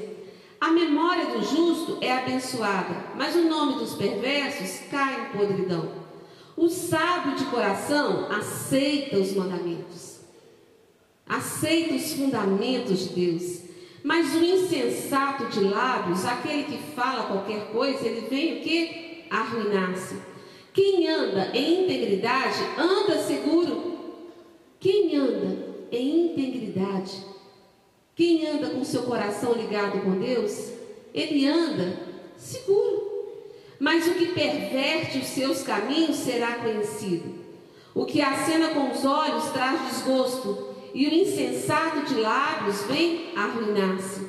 A 0.61 0.69
memória 0.69 1.25
do 1.25 1.43
justo 1.43 1.97
é 2.01 2.13
abençoada, 2.13 3.13
mas 3.15 3.35
o 3.35 3.45
nome 3.45 3.79
dos 3.79 3.95
perversos 3.95 4.81
cai 4.91 5.21
em 5.21 5.35
podridão. 5.35 5.91
O 6.55 6.69
sábio 6.69 7.33
de 7.33 7.45
coração 7.45 8.27
aceita 8.31 9.17
os 9.17 9.33
mandamentos, 9.33 10.19
aceita 11.27 11.95
os 11.95 12.13
fundamentos 12.13 13.09
de 13.09 13.15
Deus. 13.15 13.61
Mas 14.03 14.35
o 14.35 14.43
insensato 14.43 15.45
de 15.45 15.61
lábios, 15.61 16.23
aquele 16.25 16.65
que 16.65 16.77
fala 16.93 17.23
qualquer 17.23 17.71
coisa, 17.71 18.05
ele 18.05 18.27
vem 18.29 18.59
o 18.59 18.61
que? 18.61 19.25
Arruinar-se. 19.31 20.15
Quem 20.71 21.07
anda 21.07 21.49
em 21.55 21.85
integridade 21.85 22.59
anda 22.77 23.17
seguro, 23.23 23.96
quem 24.87 25.17
anda 25.17 25.57
em 25.91 26.27
integridade, 26.27 27.21
quem 28.15 28.47
anda 28.47 28.69
com 28.69 28.85
seu 28.85 29.03
coração 29.03 29.51
ligado 29.51 29.99
com 29.99 30.11
Deus, 30.11 30.71
ele 31.13 31.45
anda 31.45 31.99
seguro. 32.37 33.05
Mas 33.81 34.07
o 34.07 34.13
que 34.13 34.27
perverte 34.27 35.17
os 35.17 35.27
seus 35.27 35.61
caminhos 35.61 36.15
será 36.15 36.59
conhecido. 36.59 37.35
O 37.93 38.05
que 38.05 38.21
acena 38.21 38.69
com 38.69 38.89
os 38.89 39.03
olhos 39.03 39.49
traz 39.51 39.89
desgosto, 39.89 40.69
e 40.93 41.05
o 41.05 41.13
insensato 41.13 42.05
de 42.05 42.21
lábios 42.21 42.83
vem 42.83 43.33
arruinar-se. 43.35 44.25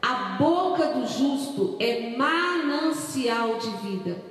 A 0.00 0.36
boca 0.38 0.86
do 0.86 1.04
justo 1.04 1.76
é 1.80 2.16
manancial 2.16 3.58
de 3.58 3.70
vida, 3.88 4.22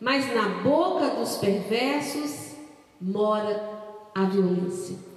mas 0.00 0.32
na 0.32 0.48
boca 0.60 1.08
dos 1.10 1.38
perversos 1.38 2.52
mora 3.00 3.78
a 4.14 4.22
violência. 4.22 5.07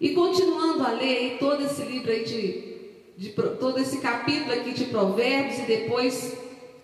E 0.00 0.10
continuando 0.10 0.82
a 0.84 0.92
ler 0.92 1.38
todo 1.38 1.64
esse 1.64 1.82
livro 1.82 2.10
aí 2.10 2.24
de, 2.24 3.26
de, 3.28 3.32
todo 3.58 3.78
esse 3.78 3.98
capítulo 3.98 4.52
aqui 4.52 4.72
de 4.72 4.84
Provérbios 4.86 5.58
e 5.60 5.62
depois 5.62 6.36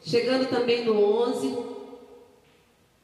chegando 0.02 0.48
também 0.48 0.84
no 0.84 0.98
11, 0.98 1.58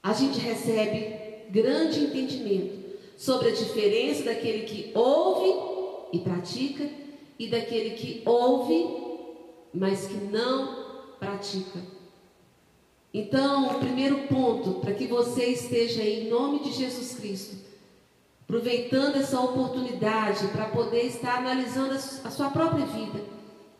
a 0.02 0.12
gente 0.12 0.38
recebe 0.38 1.14
grande 1.50 2.00
entendimento 2.00 2.78
sobre 3.16 3.48
a 3.48 3.54
diferença 3.54 4.24
daquele 4.24 4.64
que 4.64 4.90
ouve 4.94 6.08
e 6.12 6.18
pratica 6.20 6.88
e 7.38 7.48
daquele 7.48 7.90
que 7.90 8.22
ouve, 8.24 8.86
mas 9.74 10.06
que 10.06 10.16
não 10.16 10.88
pratica. 11.20 11.80
Então, 13.12 13.68
o 13.68 13.78
primeiro 13.78 14.26
ponto, 14.28 14.80
para 14.80 14.94
que 14.94 15.06
você 15.06 15.46
esteja 15.46 16.02
aí, 16.02 16.26
em 16.26 16.30
nome 16.30 16.60
de 16.60 16.72
Jesus 16.72 17.14
Cristo, 17.14 17.67
aproveitando 18.48 19.16
essa 19.16 19.38
oportunidade 19.38 20.48
para 20.48 20.64
poder 20.64 21.02
estar 21.02 21.36
analisando 21.36 21.92
a 21.92 22.30
sua 22.30 22.48
própria 22.48 22.86
vida. 22.86 23.22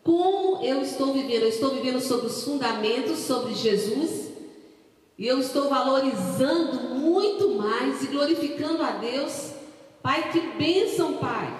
Como 0.03 0.63
eu 0.63 0.83
estou 0.83 1.11
vivendo? 1.11 1.41
Eu 1.41 1.49
estou 1.49 1.71
vivendo 1.71 1.99
sobre 1.99 2.27
os 2.27 2.43
fundamentos, 2.43 3.17
sobre 3.17 3.55
Jesus, 3.55 4.29
e 5.17 5.25
eu 5.25 5.39
estou 5.39 5.69
valorizando 5.69 6.95
muito 6.99 7.49
mais 7.55 8.03
e 8.03 8.07
glorificando 8.07 8.83
a 8.83 8.91
Deus. 8.91 9.53
Pai, 10.03 10.31
que 10.31 10.39
bênção, 10.39 11.13
Pai. 11.17 11.51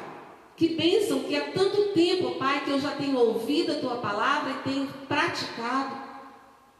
Que 0.55 0.75
bênção 0.75 1.21
que 1.21 1.35
há 1.35 1.51
tanto 1.51 1.93
tempo, 1.93 2.35
Pai, 2.35 2.63
que 2.63 2.69
eu 2.69 2.79
já 2.79 2.91
tenho 2.91 3.17
ouvido 3.17 3.71
a 3.71 3.79
tua 3.79 3.95
palavra 3.95 4.51
e 4.51 4.69
tenho 4.69 4.87
praticado. 5.07 5.97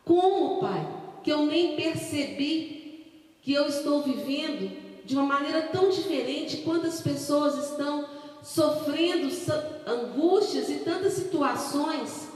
Como, 0.05 0.59
Pai, 0.59 0.87
que 1.23 1.31
eu 1.31 1.47
nem 1.47 1.75
percebi 1.75 3.35
que 3.41 3.51
eu 3.51 3.65
estou 3.65 4.03
vivendo 4.03 4.88
de 5.09 5.15
uma 5.15 5.25
maneira 5.25 5.63
tão 5.63 5.89
diferente, 5.89 6.57
quantas 6.57 7.01
pessoas 7.01 7.71
estão 7.71 8.05
sofrendo 8.43 9.27
angústias 9.87 10.69
e 10.69 10.75
tantas 10.85 11.13
situações, 11.13 12.27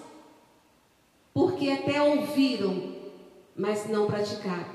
porque 1.32 1.70
até 1.70 2.02
ouviram, 2.02 2.96
mas 3.56 3.88
não 3.88 4.08
praticaram. 4.08 4.74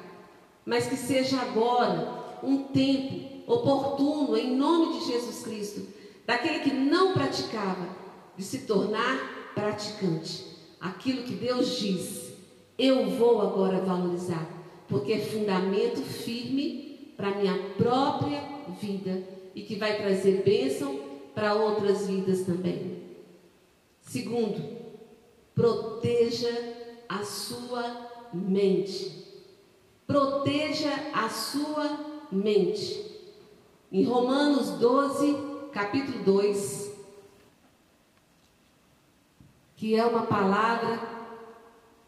Mas 0.64 0.86
que 0.86 0.96
seja 0.96 1.40
agora 1.40 2.38
um 2.40 2.62
tempo 2.68 3.52
oportuno, 3.52 4.36
em 4.36 4.56
nome 4.56 5.00
de 5.00 5.06
Jesus 5.06 5.42
Cristo, 5.42 5.84
daquele 6.24 6.60
que 6.60 6.72
não 6.72 7.14
praticava, 7.14 7.88
de 8.36 8.44
se 8.44 8.60
tornar 8.60 9.50
praticante. 9.56 10.46
Aquilo 10.80 11.24
que 11.24 11.34
Deus 11.34 11.80
diz, 11.80 12.32
eu 12.78 13.10
vou 13.10 13.42
agora 13.42 13.80
valorizar, 13.80 14.48
porque 14.86 15.14
é 15.14 15.18
fundamento 15.18 16.00
firme 16.00 16.87
para 17.18 17.30
a 17.30 17.34
minha 17.34 17.58
própria 17.76 18.40
vida 18.80 19.24
e 19.52 19.62
que 19.62 19.74
vai 19.74 19.96
trazer 19.96 20.44
bênção 20.44 21.00
para 21.34 21.52
outras 21.52 22.06
vidas 22.06 22.46
também. 22.46 23.02
Segundo, 24.00 24.78
proteja 25.52 26.48
a 27.08 27.24
sua 27.24 28.08
mente. 28.32 29.26
Proteja 30.06 30.92
a 31.12 31.28
sua 31.28 31.98
mente. 32.30 33.04
Em 33.90 34.04
Romanos 34.04 34.70
12, 34.78 35.36
capítulo 35.72 36.22
2, 36.22 36.92
que 39.76 39.96
é 39.96 40.06
uma 40.06 40.22
palavra 40.22 41.00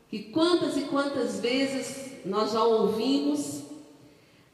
que 0.09 0.25
quantas 0.25 0.77
e 0.77 0.83
quantas 0.83 1.41
vezes 1.41 2.25
nós 2.25 2.53
já 2.53 2.63
ouvimos, 2.63 3.60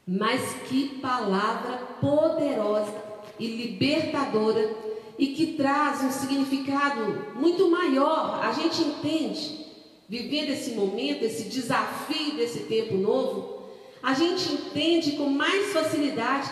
mas 0.07 0.53
que 0.69 0.99
palavra 0.99 1.77
poderosa 1.99 2.93
e 3.37 3.47
libertadora 3.47 4.73
e 5.19 5.27
que 5.27 5.53
traz 5.53 6.01
um 6.03 6.11
significado 6.11 7.33
muito 7.35 7.69
maior. 7.69 8.39
A 8.41 8.53
gente 8.53 8.81
entende, 8.81 9.65
vivendo 10.07 10.51
esse 10.51 10.71
momento, 10.71 11.23
esse 11.23 11.49
desafio 11.49 12.35
desse 12.35 12.61
tempo 12.61 12.95
novo, 12.95 13.63
a 14.01 14.13
gente 14.13 14.53
entende 14.53 15.13
com 15.13 15.29
mais 15.29 15.73
facilidade 15.73 16.49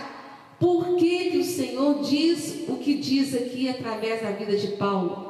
por 0.60 0.96
que, 0.96 1.32
que 1.32 1.38
o 1.38 1.44
Senhor 1.46 2.02
diz 2.02 2.66
o 2.68 2.78
que 2.78 2.96
diz 2.96 3.34
aqui 3.34 3.70
através 3.70 4.22
da 4.22 4.32
vida 4.32 4.58
de 4.58 4.76
Paulo. 4.76 5.26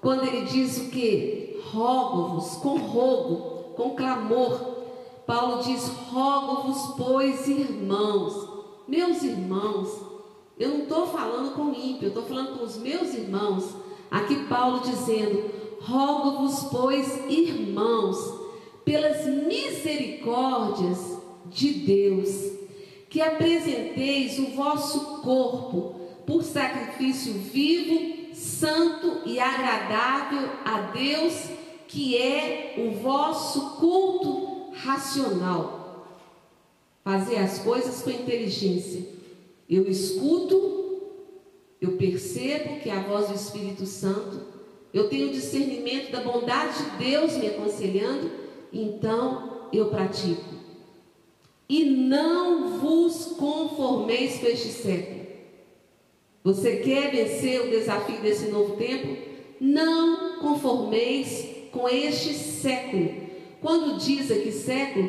Quando 0.00 0.24
ele 0.24 0.46
diz 0.46 0.78
o 0.78 0.88
que? 0.88 1.60
Rogo-vos, 1.70 2.56
com 2.56 2.78
rogo, 2.78 3.74
com 3.74 3.90
clamor. 3.90 4.77
Paulo 5.28 5.62
diz: 5.62 5.86
rogo-vos, 6.10 6.94
pois, 6.96 7.46
irmãos, 7.46 8.48
meus 8.88 9.22
irmãos, 9.22 9.90
eu 10.58 10.70
não 10.70 10.78
estou 10.84 11.06
falando 11.06 11.54
com 11.54 11.68
ímpio, 11.68 12.06
eu 12.06 12.08
estou 12.08 12.22
falando 12.22 12.58
com 12.58 12.64
os 12.64 12.78
meus 12.78 13.12
irmãos. 13.12 13.74
Aqui 14.10 14.46
Paulo 14.46 14.80
dizendo: 14.80 15.50
Rogo-vos, 15.82 16.70
pois, 16.70 17.28
irmãos, 17.28 18.16
pelas 18.86 19.26
misericórdias 19.26 21.18
de 21.44 21.74
Deus, 21.74 22.30
que 23.10 23.20
apresenteis 23.20 24.38
o 24.38 24.46
vosso 24.56 25.20
corpo 25.20 26.00
por 26.26 26.42
sacrifício 26.42 27.34
vivo, 27.34 28.34
santo 28.34 29.24
e 29.26 29.38
agradável 29.38 30.48
a 30.64 30.80
Deus, 30.92 31.34
que 31.86 32.16
é 32.16 32.76
o 32.78 32.92
vosso 33.02 33.76
culto 33.76 34.47
racional. 34.82 36.06
Fazer 37.04 37.36
as 37.36 37.58
coisas 37.60 38.02
com 38.02 38.10
inteligência 38.10 39.18
eu 39.68 39.86
escuto, 39.86 41.02
eu 41.80 41.92
percebo 41.92 42.80
que 42.80 42.88
é 42.88 42.92
a 42.92 43.02
voz 43.02 43.28
do 43.28 43.34
Espírito 43.34 43.84
Santo, 43.84 44.40
eu 44.94 45.10
tenho 45.10 45.30
discernimento 45.30 46.10
da 46.10 46.22
bondade 46.22 46.82
de 46.82 47.04
Deus 47.04 47.36
me 47.36 47.48
aconselhando, 47.48 48.30
então 48.72 49.68
eu 49.70 49.90
pratico. 49.90 50.56
E 51.68 51.84
não 51.84 52.78
vos 52.78 53.36
conformeis 53.38 54.38
com 54.38 54.46
este 54.46 54.68
século. 54.68 55.18
Você 56.42 56.76
quer 56.76 57.10
vencer 57.10 57.60
o 57.60 57.68
desafio 57.68 58.22
desse 58.22 58.46
novo 58.46 58.76
tempo? 58.76 59.18
Não 59.60 60.38
conformeis 60.38 61.46
com 61.70 61.86
este 61.86 62.32
século. 62.32 63.27
Quando 63.60 63.98
diz 63.98 64.30
aqui 64.30 64.52
século, 64.52 65.08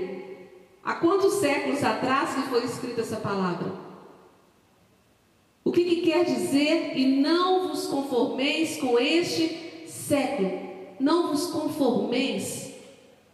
há 0.83 0.95
quantos 0.95 1.33
séculos 1.35 1.83
atrás 1.83 2.33
que 2.33 2.49
foi 2.49 2.63
escrita 2.65 3.01
essa 3.01 3.17
palavra? 3.17 3.71
O 5.63 5.71
que, 5.71 5.83
que 5.83 6.01
quer 6.01 6.25
dizer? 6.25 6.97
E 6.97 7.21
não 7.21 7.67
vos 7.67 7.85
conformeis 7.85 8.77
com 8.77 8.97
este 8.97 9.85
século. 9.87 10.67
Não 10.99 11.27
vos 11.27 11.47
conformeis 11.47 12.73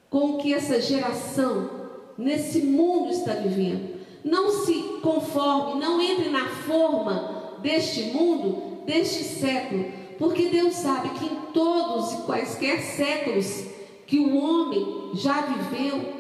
com 0.10 0.32
o 0.32 0.38
que 0.38 0.54
essa 0.54 0.82
geração, 0.82 1.70
nesse 2.18 2.62
mundo, 2.62 3.12
está 3.12 3.34
vivendo. 3.36 3.96
Não 4.24 4.52
se 4.52 4.74
conforme, 5.02 5.80
não 5.80 6.02
entre 6.02 6.30
na 6.30 6.48
forma 6.48 7.58
deste 7.62 8.12
mundo, 8.12 8.84
deste 8.86 9.24
século, 9.24 9.86
porque 10.18 10.50
Deus 10.50 10.74
sabe 10.74 11.10
que 11.10 11.26
em 11.26 11.36
todos 11.54 12.14
e 12.14 12.22
quaisquer 12.24 12.82
séculos 12.82 13.75
que 14.06 14.20
o 14.20 14.38
homem 14.38 15.12
já 15.14 15.42
viveu 15.42 16.14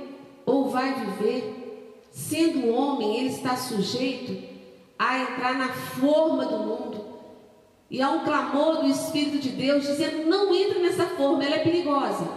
ou 0.45 0.69
vai 0.69 0.93
viver, 0.93 2.07
sendo 2.11 2.69
homem, 2.69 3.17
ele 3.17 3.29
está 3.29 3.55
sujeito 3.55 4.43
a 4.97 5.19
entrar 5.19 5.55
na 5.55 5.69
forma 5.69 6.45
do 6.45 6.57
mundo. 6.59 7.05
E 7.89 8.01
há 8.01 8.09
um 8.09 8.23
clamor 8.23 8.77
do 8.77 8.87
Espírito 8.87 9.37
de 9.37 9.49
Deus 9.49 9.83
dizendo: 9.83 10.27
não 10.27 10.53
entre 10.53 10.79
nessa 10.79 11.05
forma, 11.05 11.43
ela 11.43 11.55
é 11.55 11.59
perigosa. 11.59 12.27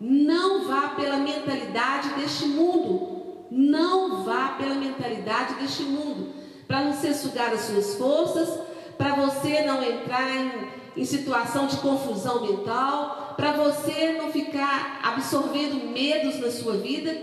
Não 0.00 0.66
vá 0.66 0.90
pela 0.90 1.16
mentalidade 1.16 2.10
deste 2.10 2.46
mundo. 2.46 3.46
Não 3.50 4.22
vá 4.22 4.54
pela 4.58 4.74
mentalidade 4.74 5.54
deste 5.54 5.82
mundo. 5.82 6.32
Para 6.66 6.84
não 6.84 6.92
ser 6.94 7.14
sugar 7.14 7.52
as 7.52 7.62
suas 7.62 7.96
forças, 7.96 8.48
para 8.96 9.14
você 9.14 9.62
não 9.62 9.82
entrar 9.82 10.30
em, 10.30 10.69
em 10.96 11.04
situação 11.04 11.66
de 11.66 11.76
confusão 11.76 12.42
mental, 12.42 13.34
para 13.36 13.52
você 13.52 14.12
não 14.18 14.30
ficar 14.32 15.00
absorvendo 15.02 15.90
medos 15.92 16.38
na 16.40 16.50
sua 16.50 16.76
vida. 16.76 17.16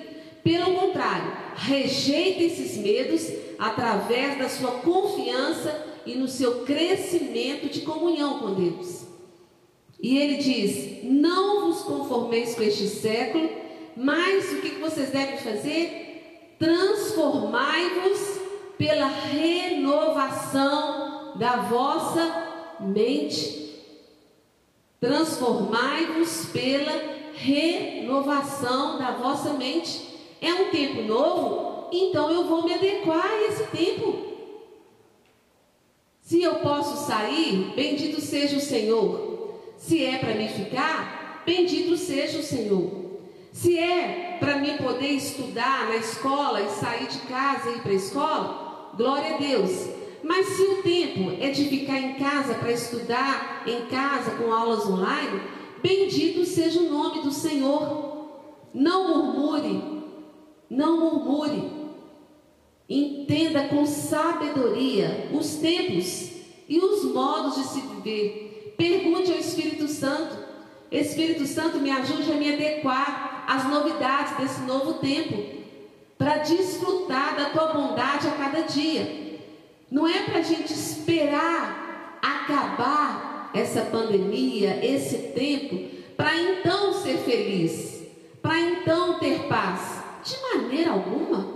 Pelo 0.44 0.74
contrário, 0.76 1.32
rejeite 1.56 2.44
esses 2.44 2.78
medos 2.78 3.30
através 3.60 4.38
da 4.38 4.48
sua 4.48 4.72
confiança 4.80 5.86
e 6.06 6.16
no 6.16 6.28
seu 6.28 6.64
crescimento 6.64 7.68
de 7.70 7.82
comunhão 7.82 8.40
com 8.40 8.54
Deus. 8.54 9.06
E 10.02 10.18
ele 10.18 10.38
diz: 10.38 11.04
Não 11.04 11.66
vos 11.66 11.82
conformeis 11.82 12.56
com 12.56 12.64
este 12.64 12.88
século, 12.88 13.50
mas 13.96 14.52
o 14.54 14.62
que 14.62 14.80
vocês 14.80 15.10
devem 15.10 15.38
fazer? 15.40 16.56
Transformai-vos 16.58 18.40
pela 18.78 19.08
renovação 19.08 20.38
da 21.38 21.58
vossa 21.58 22.47
mente. 22.80 23.82
Transformai-vos 25.00 26.48
pela 26.48 26.94
renovação 27.34 28.98
da 28.98 29.12
vossa 29.12 29.54
mente. 29.54 30.08
É 30.42 30.54
um 30.54 30.70
tempo 30.70 31.02
novo? 31.04 31.68
então 31.92 32.32
eu 32.32 32.46
vou 32.46 32.64
me 32.64 32.74
adequar 32.74 33.26
a 33.26 33.44
esse 33.44 33.64
tempo. 33.66 34.28
Se 36.22 36.42
eu 36.42 36.56
posso 36.56 37.06
sair, 37.06 37.74
bendito 37.76 38.20
seja 38.20 38.58
o 38.58 38.62
Senhor. 38.62 39.54
Se 39.78 40.04
é 40.04 40.18
para 40.18 40.34
me 40.34 40.50
ficar, 40.50 41.44
bendito 41.46 41.96
seja 41.96 42.40
o 42.40 42.44
Senhor. 42.44 43.08
Se 43.54 43.80
é 43.80 44.38
para 44.40 44.58
mim 44.58 44.78
poder 44.78 45.12
estudar 45.12 45.88
na 45.88 45.96
escola 45.96 46.62
e 46.62 46.70
sair 46.70 47.08
de 47.08 47.20
casa 47.20 47.70
e 47.70 47.76
ir 47.76 47.82
para 47.82 47.92
a 47.92 47.96
escola, 47.96 48.92
glória 48.96 49.36
a 49.36 49.38
Deus. 49.38 49.97
Mas 50.28 50.46
se 50.48 50.62
o 50.62 50.84
tempo 50.84 51.32
é 51.40 51.52
de 51.52 51.70
ficar 51.70 51.98
em 51.98 52.16
casa 52.16 52.56
para 52.56 52.74
estudar, 52.74 53.64
em 53.66 53.86
casa 53.86 54.32
com 54.32 54.52
aulas 54.52 54.86
online, 54.86 55.40
bendito 55.82 56.44
seja 56.44 56.82
o 56.82 56.92
nome 56.92 57.22
do 57.22 57.32
Senhor. 57.32 58.28
Não 58.74 59.08
murmure, 59.08 59.82
não 60.70 61.00
murmure. 61.00 61.72
Entenda 62.90 63.70
com 63.70 63.86
sabedoria 63.86 65.30
os 65.32 65.56
tempos 65.56 66.32
e 66.68 66.78
os 66.78 67.06
modos 67.06 67.56
de 67.56 67.64
se 67.64 67.80
viver. 67.80 68.76
Pergunte 68.78 69.32
ao 69.32 69.40
Espírito 69.40 69.88
Santo. 69.88 70.36
Espírito 70.92 71.46
Santo, 71.46 71.80
me 71.80 71.90
ajude 71.90 72.34
a 72.34 72.36
me 72.36 72.54
adequar 72.54 73.46
às 73.48 73.64
novidades 73.70 74.38
desse 74.38 74.62
novo 74.64 74.96
tempo, 74.96 75.42
para 76.18 76.40
desfrutar 76.40 77.38
da 77.38 77.50
tua 77.52 77.68
bondade 77.68 78.28
a 78.28 78.32
cada 78.32 78.62
dia. 78.64 79.27
Não 79.90 80.08
é 80.08 80.24
para 80.24 80.40
a 80.40 80.44
gente 80.44 80.74
esperar 80.74 82.20
acabar 82.22 83.52
essa 83.54 83.82
pandemia, 83.82 84.86
esse 84.86 85.18
tempo, 85.30 85.98
para 86.16 86.36
então 86.36 86.94
ser 86.94 87.18
feliz, 87.20 88.04
para 88.42 88.60
então 88.60 89.20
ter 89.20 89.48
paz. 89.48 89.98
De 90.24 90.36
maneira 90.42 90.92
alguma. 90.92 91.56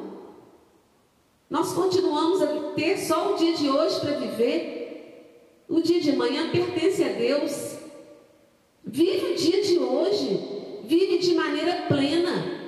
Nós 1.50 1.74
continuamos 1.74 2.42
a 2.42 2.48
ter 2.76 2.98
só 2.98 3.34
o 3.34 3.38
dia 3.38 3.54
de 3.54 3.70
hoje 3.70 4.00
para 4.00 4.12
viver. 4.12 5.66
O 5.68 5.82
dia 5.82 6.00
de 6.00 6.12
amanhã 6.12 6.50
pertence 6.50 7.04
a 7.04 7.10
Deus. 7.10 7.76
Vive 8.86 9.34
o 9.34 9.36
dia 9.36 9.62
de 9.62 9.78
hoje. 9.78 10.40
Vive 10.86 11.18
de 11.18 11.34
maneira 11.34 11.86
plena. 11.90 12.62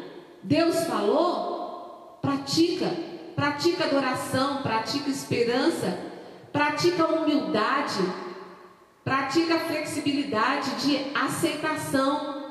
Deus 0.44 0.84
falou, 0.84 2.20
pratica. 2.22 3.13
Pratica 3.36 3.86
adoração, 3.86 4.62
pratica 4.62 5.10
esperança, 5.10 6.00
pratica 6.52 7.06
humildade, 7.08 8.00
pratica 9.04 9.60
flexibilidade 9.60 10.72
de 10.86 11.18
aceitação. 11.18 12.44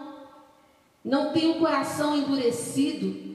Não 1.04 1.32
tem 1.32 1.50
o 1.50 1.58
coração 1.58 2.16
endurecido 2.16 3.32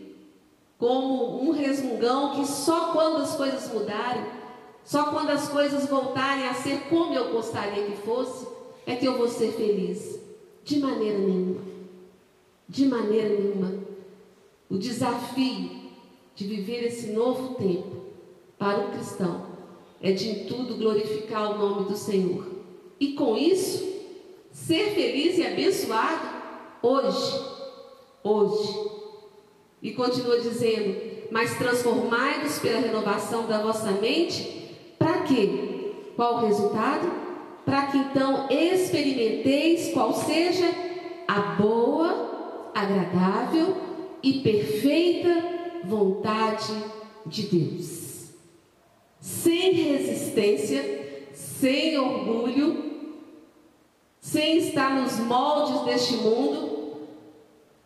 como 0.78 1.42
um 1.42 1.52
resmungão 1.52 2.36
que 2.36 2.46
só 2.46 2.92
quando 2.92 3.24
as 3.24 3.36
coisas 3.36 3.72
mudarem, 3.74 4.26
só 4.84 5.06
quando 5.06 5.32
as 5.32 5.50
coisas 5.50 5.88
voltarem 5.88 6.48
a 6.48 6.54
ser 6.54 6.82
como 6.90 7.14
eu 7.14 7.32
gostaria 7.32 7.86
que 7.86 7.98
fosse, 7.98 8.48
é 8.86 8.96
que 8.96 9.06
eu 9.06 9.18
vou 9.18 9.28
ser 9.28 9.52
feliz. 9.54 10.20
De 10.64 10.80
maneira 10.80 11.18
nenhuma. 11.18 11.62
De 12.70 12.86
maneira 12.86 13.30
nenhuma. 13.30 13.84
O 14.70 14.78
desafio 14.78 15.87
de 16.38 16.46
viver 16.46 16.86
esse 16.86 17.08
novo 17.08 17.56
tempo 17.56 17.98
para 18.60 18.86
o 18.86 18.92
cristão 18.92 19.48
é 20.00 20.12
de 20.12 20.30
em 20.30 20.46
tudo 20.46 20.76
glorificar 20.76 21.52
o 21.52 21.58
nome 21.58 21.90
do 21.90 21.98
Senhor. 21.98 22.46
E 23.00 23.14
com 23.14 23.36
isso, 23.36 23.84
ser 24.52 24.92
feliz 24.92 25.40
e 25.40 25.48
abençoado 25.48 26.22
hoje. 26.84 27.58
Hoje 28.24 28.88
e 29.82 29.92
continua 29.94 30.40
dizendo: 30.40 30.96
Mas 31.32 31.58
transformai-vos 31.58 32.60
pela 32.60 32.82
renovação 32.82 33.48
da 33.48 33.60
vossa 33.60 33.92
mente, 33.94 34.76
para 35.00 35.22
quê? 35.22 35.94
Qual 36.16 36.36
o 36.36 36.46
resultado? 36.46 37.12
Para 37.66 37.88
que 37.88 37.98
então 37.98 38.48
experimenteis 38.50 39.92
qual 39.92 40.14
seja 40.14 40.72
a 41.28 41.40
boa, 41.60 42.72
agradável 42.76 43.76
e 44.22 44.34
perfeita 44.40 45.57
vontade 45.86 46.74
de 47.26 47.44
Deus. 47.44 48.32
Sem 49.20 49.74
resistência, 49.74 51.30
sem 51.34 51.98
orgulho, 51.98 52.88
sem 54.20 54.58
estar 54.58 55.02
nos 55.02 55.20
moldes 55.20 55.86
deste 55.86 56.18
mundo, 56.18 56.98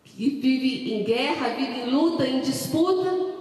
que 0.03 0.29
vive 0.29 0.93
em 0.93 1.03
guerra, 1.03 1.49
vive 1.49 1.81
em 1.81 1.89
luta, 1.89 2.27
em 2.27 2.41
disputa. 2.41 3.31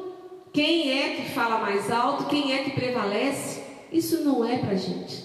Quem 0.53 0.90
é 0.90 1.16
que 1.16 1.30
fala 1.30 1.61
mais 1.61 1.90
alto? 1.90 2.26
Quem 2.26 2.53
é 2.53 2.64
que 2.64 2.70
prevalece? 2.72 3.62
Isso 3.92 4.22
não 4.22 4.44
é 4.44 4.59
para 4.59 4.74
gente. 4.74 5.24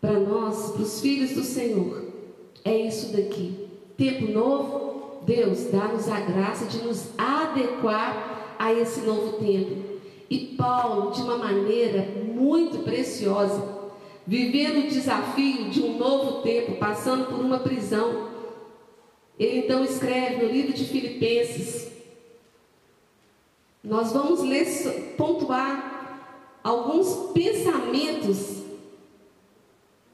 Para 0.00 0.18
nós, 0.18 0.72
para 0.72 0.82
os 0.82 1.00
filhos 1.00 1.32
do 1.32 1.44
Senhor, 1.44 2.04
é 2.64 2.76
isso 2.76 3.14
daqui. 3.14 3.68
Tempo 3.96 4.30
novo, 4.32 4.99
Deus 5.22 5.64
dá-nos 5.70 6.08
a 6.08 6.20
graça 6.20 6.66
de 6.66 6.78
nos 6.78 7.08
adequar 7.18 8.56
a 8.58 8.72
esse 8.72 9.00
novo 9.00 9.38
tempo. 9.38 9.90
E 10.28 10.54
Paulo, 10.56 11.10
de 11.10 11.22
uma 11.22 11.36
maneira 11.36 12.06
muito 12.34 12.78
preciosa, 12.84 13.80
vivendo 14.26 14.86
o 14.86 14.88
desafio 14.88 15.70
de 15.70 15.82
um 15.82 15.98
novo 15.98 16.42
tempo, 16.42 16.76
passando 16.76 17.26
por 17.26 17.40
uma 17.40 17.58
prisão, 17.58 18.28
ele 19.38 19.58
então 19.58 19.82
escreve 19.82 20.44
no 20.44 20.52
livro 20.52 20.72
de 20.72 20.84
Filipenses. 20.84 21.90
Nós 23.82 24.12
vamos 24.12 24.40
ler, 24.40 24.66
pontuar 25.16 26.60
alguns 26.62 27.32
pensamentos 27.32 28.60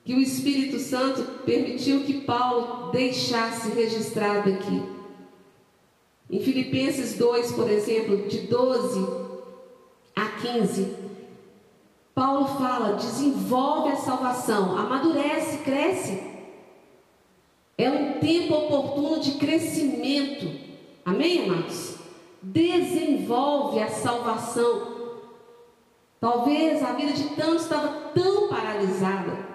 que 0.05 0.15
o 0.15 0.21
Espírito 0.21 0.79
Santo 0.79 1.23
permitiu 1.45 2.05
que 2.05 2.21
Paulo 2.21 2.93
deixasse 2.93 3.71
registrado 3.71 4.49
aqui. 4.51 4.96
Em 6.29 6.41
Filipenses 6.41 7.17
2, 7.17 7.53
por 7.53 7.71
exemplo, 7.71 8.29
de 8.29 8.39
12 8.39 9.07
a 10.15 10.27
15, 10.41 10.97
Paulo 12.15 12.47
fala: 12.59 12.97
desenvolve 12.97 13.93
a 13.93 13.97
salvação, 13.97 14.77
amadurece, 14.77 15.59
cresce. 15.59 16.23
É 17.79 17.91
um 17.91 18.19
tempo 18.19 18.55
oportuno 18.55 19.21
de 19.21 19.33
crescimento. 19.33 20.51
Amém, 21.05 21.45
amados? 21.45 21.97
Desenvolve 22.43 23.81
a 23.81 23.89
salvação. 23.89 24.97
Talvez 26.19 26.83
a 26.83 26.93
vida 26.93 27.13
de 27.13 27.29
tantos 27.37 27.63
estava 27.63 27.89
tão 28.15 28.49
paralisada. 28.49 29.47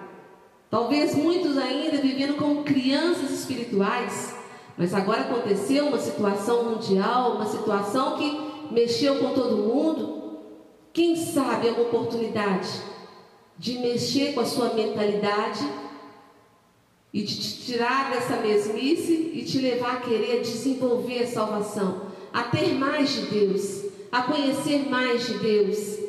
Talvez 0.70 1.14
muitos 1.14 1.58
ainda 1.58 1.98
vivendo 1.98 2.36
como 2.36 2.62
crianças 2.62 3.30
espirituais. 3.30 4.31
Mas 4.82 4.94
agora 4.94 5.20
aconteceu 5.20 5.86
uma 5.86 5.98
situação 6.00 6.64
mundial, 6.64 7.36
uma 7.36 7.46
situação 7.46 8.16
que 8.16 8.74
mexeu 8.74 9.20
com 9.20 9.32
todo 9.32 9.58
mundo. 9.58 10.40
Quem 10.92 11.14
sabe 11.14 11.68
é 11.68 11.70
uma 11.70 11.82
oportunidade 11.82 12.68
de 13.56 13.78
mexer 13.78 14.32
com 14.32 14.40
a 14.40 14.44
sua 14.44 14.74
mentalidade 14.74 15.64
e 17.12 17.22
de 17.22 17.36
te 17.36 17.64
tirar 17.64 18.10
dessa 18.10 18.38
mesmice 18.38 19.30
e 19.32 19.44
te 19.44 19.60
levar 19.60 19.98
a 19.98 20.00
querer 20.00 20.40
desenvolver 20.40 21.22
a 21.22 21.26
salvação, 21.28 22.06
a 22.32 22.42
ter 22.42 22.74
mais 22.74 23.10
de 23.10 23.26
Deus, 23.26 23.84
a 24.10 24.22
conhecer 24.22 24.90
mais 24.90 25.28
de 25.28 25.34
Deus, 25.34 26.00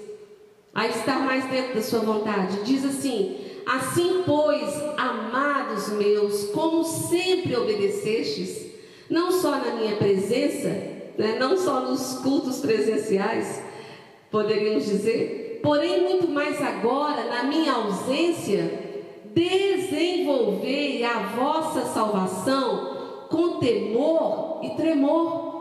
a 0.74 0.88
estar 0.88 1.20
mais 1.20 1.48
dentro 1.48 1.76
da 1.76 1.82
sua 1.84 2.00
vontade. 2.00 2.64
Diz 2.64 2.84
assim: 2.84 3.38
Assim, 3.66 4.24
pois, 4.26 4.74
amados 4.98 5.90
meus, 5.90 6.50
como 6.52 6.84
sempre 6.84 7.56
obedecestes, 7.56 8.72
não 9.10 9.32
só 9.32 9.52
na 9.52 9.76
minha 9.76 9.96
presença, 9.96 10.70
né, 11.18 11.38
não 11.40 11.58
só 11.58 11.82
nos 11.82 12.20
cultos 12.20 12.60
presenciais, 12.60 13.62
poderíamos 14.30 14.86
dizer, 14.86 15.60
porém 15.64 16.02
muito 16.02 16.28
mais 16.28 16.62
agora, 16.62 17.26
na 17.26 17.44
minha 17.44 17.74
ausência, 17.74 18.94
desenvolvei 19.34 21.04
a 21.04 21.20
vossa 21.36 21.86
salvação 21.86 23.28
com 23.30 23.60
temor 23.60 24.60
e 24.64 24.72
tremor. 24.72 25.54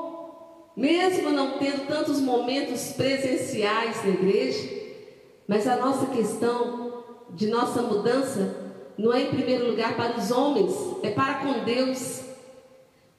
Mesmo 0.77 1.31
não 1.31 1.59
tendo 1.59 1.87
tantos 1.87 2.21
momentos 2.21 2.93
presenciais 2.93 4.03
na 4.05 4.11
igreja, 4.11 4.69
mas 5.47 5.67
a 5.69 5.77
nossa 5.77 6.07
questão 6.07 6.82
de 7.35 7.47
nossa 7.47 7.83
mudança 7.83 8.63
não 8.97 9.13
é 9.13 9.23
em 9.23 9.27
primeiro 9.27 9.71
lugar 9.71 9.97
para 9.97 10.19
os 10.19 10.31
homens, 10.31 10.73
é 11.03 11.11
para 11.11 11.35
com 11.35 11.65
Deus. 11.65 12.21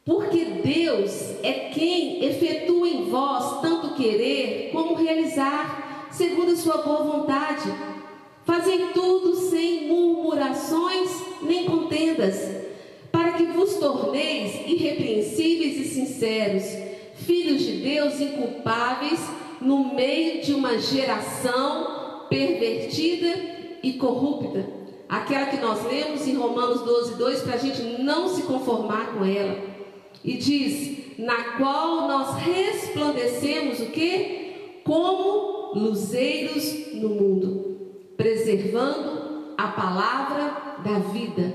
Porque 0.06 0.46
Deus 0.64 1.12
é 1.42 1.70
quem 1.74 2.24
efetua 2.24 2.88
em 2.88 3.10
vós 3.10 3.62
tanto 3.62 3.96
querer 3.96 4.70
como 4.72 4.96
realizar, 4.96 6.10
segundo 6.12 6.52
a 6.52 6.56
sua 6.56 6.78
boa 6.78 7.04
vontade. 7.04 7.74
Fazem 8.46 8.90
tudo 8.94 9.36
sem 9.36 9.88
murmurações 9.88 11.10
nem 11.42 11.66
contendas, 11.66 12.36
para 13.12 13.34
que 13.34 13.46
vos 13.46 13.76
torneis 13.76 14.68
irrepreensíveis 14.68 15.78
e 15.78 15.86
sinceros, 15.86 16.64
filhos 17.16 17.62
de 17.62 17.78
Deus 17.78 18.20
inculpáveis, 18.20 19.20
no 19.62 19.94
meio 19.94 20.42
de 20.42 20.54
uma 20.54 20.78
geração 20.78 22.26
pervertida 22.30 23.53
e 23.84 23.94
corrupta. 23.94 24.66
Aquela 25.10 25.48
que 25.48 25.58
nós 25.58 25.86
lemos 25.86 26.26
em 26.28 26.36
Romanos 26.36 26.82
12, 26.82 27.16
2, 27.16 27.42
para 27.42 27.56
a 27.56 27.58
gente 27.58 28.02
não 28.02 28.30
se 28.30 28.44
conformar 28.44 29.14
com 29.14 29.24
ela. 29.26 29.58
E 30.24 30.38
diz: 30.38 31.20
na 31.20 31.58
qual 31.58 32.08
nós 32.08 32.38
resplandecemos 32.38 33.80
o 33.82 33.88
que? 33.88 34.82
Como 34.84 35.74
luzeiros 35.76 36.94
no 36.94 37.10
mundo, 37.10 37.78
preservando 38.16 39.54
a 39.58 39.68
palavra 39.68 40.80
da 40.84 41.00
vida. 41.00 41.54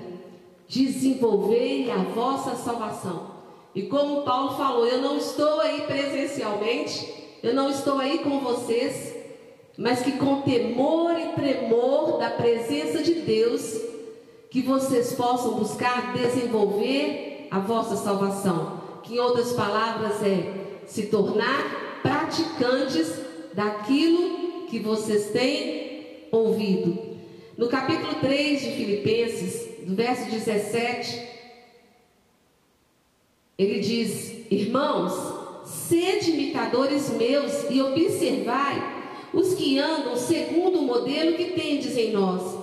Desenvolvei 0.69 1.91
a 1.91 1.97
vossa 1.97 2.55
salvação. 2.55 3.39
E 3.75 3.83
como 3.83 4.23
Paulo 4.23 4.57
falou, 4.57 4.87
eu 4.87 5.01
não 5.01 5.17
estou 5.17 5.61
aí 5.61 5.83
presencialmente, 5.83 7.15
eu 7.43 7.55
não 7.55 7.71
estou 7.71 7.99
aí 7.99 8.19
com 8.19 8.41
vocês, 8.41 9.15
mas 9.79 10.03
que 10.03 10.19
com 10.19 10.43
temor 10.43 11.17
e 11.21 11.41
tremor 11.41 12.19
da 12.19 12.31
presença 12.31 13.01
de 13.01 13.15
Deus, 13.15 13.81
que 14.51 14.61
vocês 14.61 15.13
possam 15.13 15.55
buscar 15.55 16.15
desenvolver 16.15 17.47
a 17.49 17.61
vossa 17.61 17.95
salvação. 17.95 18.81
Que 19.05 19.15
em 19.15 19.19
outras 19.21 19.53
palavras 19.53 20.21
é 20.25 20.83
se 20.85 21.07
tornar 21.07 22.01
praticantes 22.03 23.21
daquilo 23.55 24.67
que 24.67 24.81
vocês 24.81 25.31
têm 25.31 26.27
ouvido. 26.33 27.17
No 27.57 27.69
capítulo 27.69 28.17
3 28.17 28.61
de 28.61 28.71
Filipenses, 28.73 29.69
do 29.87 29.95
verso 29.95 30.29
17, 30.29 31.23
ele 33.57 33.79
diz: 33.79 34.51
Irmãos, 34.51 35.13
sede 35.65 36.33
imitadores 36.33 37.11
meus 37.11 37.71
e 37.71 37.81
observai 37.81 38.98
os 39.33 39.55
que 39.55 39.79
andam 39.79 40.17
segundo 40.17 40.79
o 40.79 40.83
modelo 40.83 41.37
que 41.37 41.53
tendes 41.53 41.97
em 41.97 42.13
nós. 42.13 42.57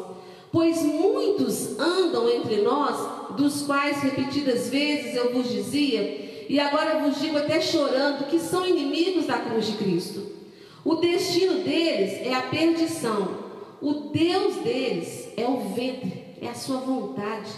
Pois 0.52 0.84
muitos 0.84 1.78
andam 1.80 2.30
entre 2.30 2.62
nós, 2.62 3.36
dos 3.36 3.64
quais 3.64 3.98
repetidas 4.02 4.70
vezes 4.70 5.16
eu 5.16 5.34
vos 5.34 5.50
dizia, 5.50 6.46
e 6.48 6.60
agora 6.60 7.00
vos 7.00 7.20
digo 7.20 7.38
até 7.38 7.60
chorando, 7.60 8.28
que 8.28 8.40
são 8.40 8.66
inimigos 8.66 9.26
da 9.26 9.38
cruz 9.38 9.68
de 9.68 9.74
Cristo. 9.74 10.36
O 10.84 10.96
destino 10.96 11.64
deles 11.64 12.14
é 12.26 12.34
a 12.34 12.44
perdição, 12.44 13.46
o 13.82 14.12
Deus 14.12 14.56
deles 14.58 15.30
é 15.36 15.46
o 15.48 15.58
ventre, 15.74 16.24
é 16.42 16.48
a 16.48 16.54
sua 16.54 16.78
vontade, 16.78 17.52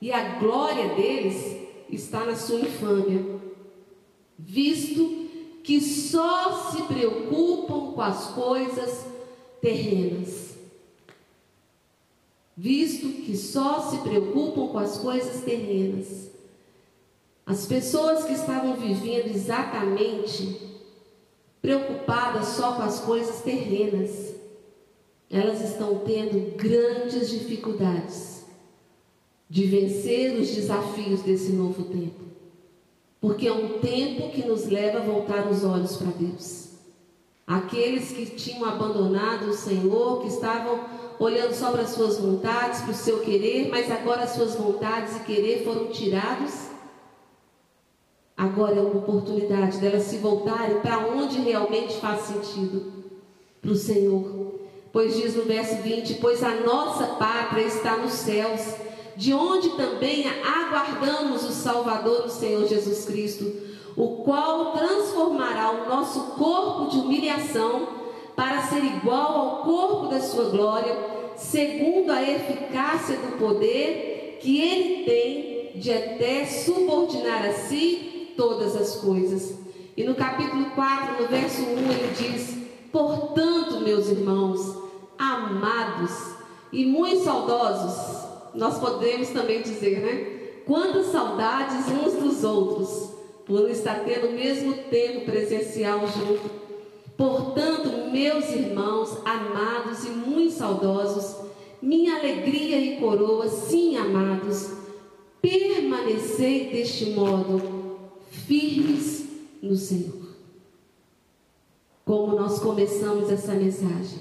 e 0.00 0.10
a 0.12 0.38
glória 0.38 0.94
deles 0.94 1.56
está 1.90 2.24
na 2.24 2.34
sua 2.34 2.60
infâmia, 2.60 3.24
visto 4.38 5.28
que 5.62 5.80
só 5.80 6.70
se 6.70 6.82
preocupam 6.82 7.92
com 7.92 8.00
as 8.00 8.28
coisas 8.28 9.06
terrenas. 9.60 10.52
Visto 12.56 13.22
que 13.22 13.36
só 13.36 13.90
se 13.90 13.98
preocupam 13.98 14.68
com 14.68 14.78
as 14.78 14.98
coisas 14.98 15.42
terrenas. 15.42 16.30
As 17.46 17.66
pessoas 17.66 18.24
que 18.24 18.32
estavam 18.32 18.76
vivendo 18.76 19.34
exatamente 19.34 20.60
preocupadas 21.60 22.48
só 22.48 22.72
com 22.74 22.82
as 22.82 23.00
coisas 23.00 23.40
terrenas, 23.42 24.34
elas 25.30 25.60
estão 25.62 26.00
tendo 26.00 26.56
grandes 26.56 27.30
dificuldades 27.30 28.44
de 29.48 29.64
vencer 29.64 30.38
os 30.38 30.48
desafios 30.48 31.22
desse 31.22 31.52
novo 31.52 31.84
tempo. 31.84 32.21
Porque 33.22 33.46
é 33.46 33.52
um 33.52 33.78
tempo 33.78 34.30
que 34.30 34.44
nos 34.44 34.66
leva 34.66 34.98
a 34.98 35.02
voltar 35.02 35.46
os 35.46 35.62
olhos 35.62 35.96
para 35.96 36.10
Deus. 36.10 36.70
Aqueles 37.46 38.10
que 38.10 38.26
tinham 38.26 38.64
abandonado 38.64 39.48
o 39.48 39.54
Senhor, 39.54 40.22
que 40.22 40.26
estavam 40.26 40.80
olhando 41.20 41.54
só 41.54 41.70
para 41.70 41.82
as 41.82 41.90
suas 41.90 42.18
vontades, 42.18 42.80
para 42.80 42.90
o 42.90 42.94
seu 42.94 43.20
querer, 43.20 43.68
mas 43.68 43.88
agora 43.92 44.24
as 44.24 44.30
suas 44.30 44.56
vontades 44.56 45.16
e 45.16 45.20
querer 45.20 45.62
foram 45.64 45.86
tirados. 45.86 46.52
Agora 48.36 48.74
é 48.74 48.80
uma 48.80 48.98
oportunidade 48.98 49.78
delas 49.78 50.02
se 50.02 50.16
voltarem 50.16 50.80
para 50.80 50.98
onde 51.06 51.40
realmente 51.40 52.00
faz 52.00 52.22
sentido 52.22 52.92
para 53.60 53.70
o 53.70 53.76
Senhor. 53.76 54.54
Pois 54.92 55.14
diz 55.14 55.36
no 55.36 55.44
verso 55.44 55.76
20: 55.80 56.14
Pois 56.14 56.42
a 56.42 56.56
nossa 56.56 57.06
pátria 57.14 57.66
está 57.66 57.96
nos 57.98 58.14
céus 58.14 58.74
de 59.16 59.32
onde 59.32 59.70
também 59.70 60.24
aguardamos 60.28 61.44
o 61.44 61.52
Salvador, 61.52 62.26
o 62.26 62.30
Senhor 62.30 62.66
Jesus 62.66 63.04
Cristo, 63.04 63.52
o 63.96 64.22
qual 64.22 64.72
transformará 64.72 65.70
o 65.70 65.88
nosso 65.88 66.20
corpo 66.32 66.90
de 66.90 66.98
humilhação 66.98 67.88
para 68.34 68.62
ser 68.62 68.82
igual 68.84 69.36
ao 69.36 69.56
corpo 69.64 70.06
da 70.06 70.20
sua 70.20 70.44
glória, 70.44 70.96
segundo 71.36 72.10
a 72.10 72.22
eficácia 72.22 73.16
do 73.16 73.38
poder 73.38 74.38
que 74.40 74.60
ele 74.60 75.04
tem 75.04 75.80
de 75.80 75.92
até 75.92 76.46
subordinar 76.46 77.44
a 77.44 77.52
si 77.52 78.32
todas 78.36 78.74
as 78.76 78.96
coisas. 78.96 79.58
E 79.96 80.04
no 80.04 80.14
capítulo 80.14 80.66
4, 80.74 81.22
no 81.22 81.28
verso 81.28 81.62
1, 81.62 81.66
ele 81.66 82.14
diz: 82.16 82.56
Portanto, 82.90 83.80
meus 83.80 84.08
irmãos, 84.08 84.76
amados 85.18 86.32
e 86.72 86.86
muito 86.86 87.24
saudosos, 87.24 88.31
nós 88.54 88.78
podemos 88.78 89.28
também 89.30 89.62
dizer, 89.62 90.00
né? 90.00 90.62
Quantas 90.66 91.06
saudades 91.06 91.86
uns 91.88 92.14
dos 92.14 92.44
outros, 92.44 93.10
por 93.44 93.68
estar 93.70 94.04
tendo 94.04 94.28
o 94.28 94.32
mesmo 94.32 94.74
tempo 94.90 95.24
presencial 95.24 96.00
junto. 96.06 96.50
Portanto, 97.16 98.10
meus 98.10 98.48
irmãos, 98.50 99.18
amados 99.24 100.04
e 100.04 100.10
muito 100.10 100.52
saudosos, 100.52 101.36
minha 101.80 102.16
alegria 102.16 102.78
e 102.78 102.96
coroa, 102.98 103.48
sim, 103.48 103.96
amados, 103.96 104.70
permanecei 105.40 106.70
deste 106.70 107.10
modo, 107.10 107.98
firmes 108.30 109.26
no 109.60 109.76
Senhor. 109.76 110.22
Como 112.04 112.36
nós 112.36 112.58
começamos 112.58 113.30
essa 113.30 113.52
mensagem. 113.54 114.20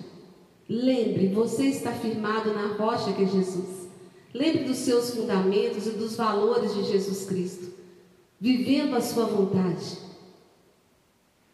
Lembre, 0.67 1.27
você 1.27 1.65
está 1.65 1.91
firmado 1.91 2.53
na 2.53 2.67
rocha 2.75 3.11
que 3.13 3.23
é 3.23 3.27
Jesus. 3.27 3.80
Lembre 4.33 4.63
dos 4.63 4.77
seus 4.77 5.13
fundamentos 5.13 5.85
e 5.87 5.91
dos 5.91 6.15
valores 6.15 6.73
de 6.73 6.83
Jesus 6.83 7.25
Cristo, 7.25 7.73
vivendo 8.39 8.95
a 8.95 9.01
sua 9.01 9.25
vontade. 9.25 9.97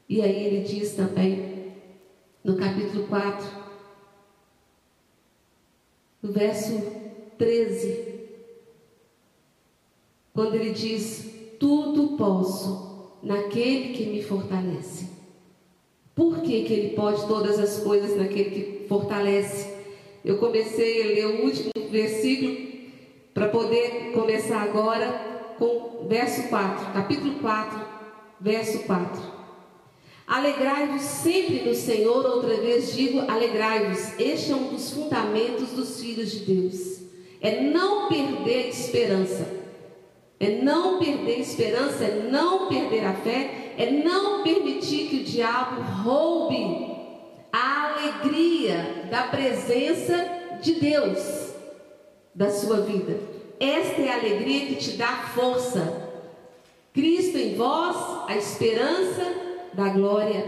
E 0.07 0.21
aí 0.21 0.45
ele 0.45 0.67
diz 0.67 0.93
também, 0.93 1.73
no 2.43 2.55
capítulo 2.55 3.07
4, 3.07 3.47
no 6.21 6.31
verso 6.31 6.81
13, 7.37 8.17
quando 10.33 10.55
ele 10.55 10.71
diz: 10.71 11.25
Tudo 11.59 12.15
posso 12.15 13.17
naquele 13.23 13.93
que 13.93 14.05
me 14.05 14.21
fortalece. 14.21 15.09
Por 16.13 16.41
que, 16.41 16.63
que 16.63 16.73
ele 16.73 16.95
pode 16.95 17.27
todas 17.27 17.59
as 17.59 17.79
coisas 17.83 18.15
naquele 18.15 18.49
que 18.49 18.87
fortalece? 18.87 19.76
Eu 20.27 20.37
comecei 20.39 21.03
a 21.03 21.05
ler 21.05 21.25
o 21.25 21.45
último 21.45 21.71
versículo 21.89 22.57
para 23.33 23.47
poder 23.47 24.11
começar 24.13 24.61
agora 24.61 25.55
com 25.57 26.05
verso 26.09 26.49
4, 26.49 26.91
capítulo 26.91 27.35
4, 27.35 27.79
verso 28.41 28.79
4. 28.79 29.21
Alegrai-vos 30.27 31.01
sempre 31.01 31.61
no 31.61 31.73
Senhor, 31.73 32.25
outra 32.25 32.57
vez 32.57 32.93
digo, 32.93 33.21
alegrai-vos. 33.21 34.19
Este 34.19 34.51
é 34.51 34.55
um 34.55 34.67
dos 34.67 34.91
fundamentos 34.91 35.69
dos 35.69 36.01
filhos 36.01 36.29
de 36.31 36.39
Deus. 36.39 37.03
É 37.39 37.61
não 37.61 38.09
perder 38.09 38.67
esperança. 38.67 39.47
É 40.41 40.61
não 40.61 40.99
perder 40.99 41.39
esperança, 41.39 42.03
é 42.03 42.27
não 42.29 42.67
perder 42.67 43.05
a 43.05 43.13
fé, 43.13 43.75
é 43.77 43.89
não 43.89 44.43
permitir 44.43 45.07
que 45.07 45.15
o 45.21 45.23
diabo 45.23 45.81
roube 46.03 46.96
a 47.57 47.91
alegria 47.91 49.07
da 49.09 49.23
presença 49.23 50.29
de 50.61 50.75
Deus 50.75 51.53
da 52.35 52.51
sua 52.51 52.81
vida. 52.81 53.19
Esta 53.59 53.99
é 53.99 54.09
a 54.09 54.19
alegria 54.19 54.67
que 54.67 54.75
te 54.75 54.91
dá 54.91 55.31
força. 55.33 56.03
Cristo 56.93 57.35
em 57.35 57.55
vós, 57.55 57.95
a 58.27 58.35
esperança 58.35 59.23
da 59.73 59.89
glória. 59.89 60.47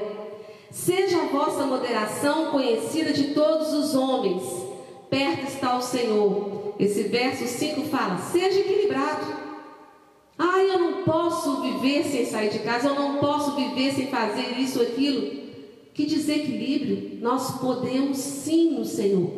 Seja 0.69 1.23
a 1.23 1.25
vossa 1.25 1.65
moderação 1.65 2.51
conhecida 2.51 3.11
de 3.11 3.33
todos 3.33 3.73
os 3.73 3.95
homens. 3.95 4.43
Perto 5.09 5.47
está 5.47 5.75
o 5.75 5.81
Senhor. 5.81 6.75
Esse 6.77 7.03
verso 7.03 7.47
5 7.47 7.87
fala: 7.87 8.19
seja 8.19 8.59
equilibrado. 8.59 9.25
Ah, 10.37 10.59
eu 10.59 10.77
não 10.77 11.03
posso 11.03 11.61
viver 11.63 12.03
sem 12.03 12.25
sair 12.27 12.51
de 12.51 12.59
casa, 12.59 12.89
eu 12.89 12.95
não 12.95 13.17
posso 13.17 13.55
viver 13.55 13.93
sem 13.93 14.07
fazer 14.07 14.59
isso 14.59 14.79
aquilo. 14.79 15.48
Que 15.99 16.05
desequilíbrio. 16.05 17.19
Nós 17.21 17.59
podemos 17.59 18.17
sim 18.19 18.71
no 18.71 18.85
Senhor 18.85 19.29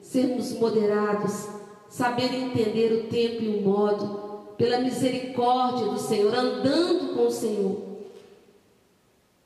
sermos 0.00 0.50
moderados, 0.58 1.46
saber 1.88 2.34
entender 2.34 2.92
o 2.92 3.04
tempo 3.08 3.44
e 3.44 3.46
o 3.46 3.62
modo, 3.62 4.56
pela 4.58 4.80
misericórdia 4.80 5.86
do 5.86 5.96
Senhor, 5.96 6.34
andando 6.34 7.14
com 7.14 7.28
o 7.28 7.30
Senhor. 7.30 7.76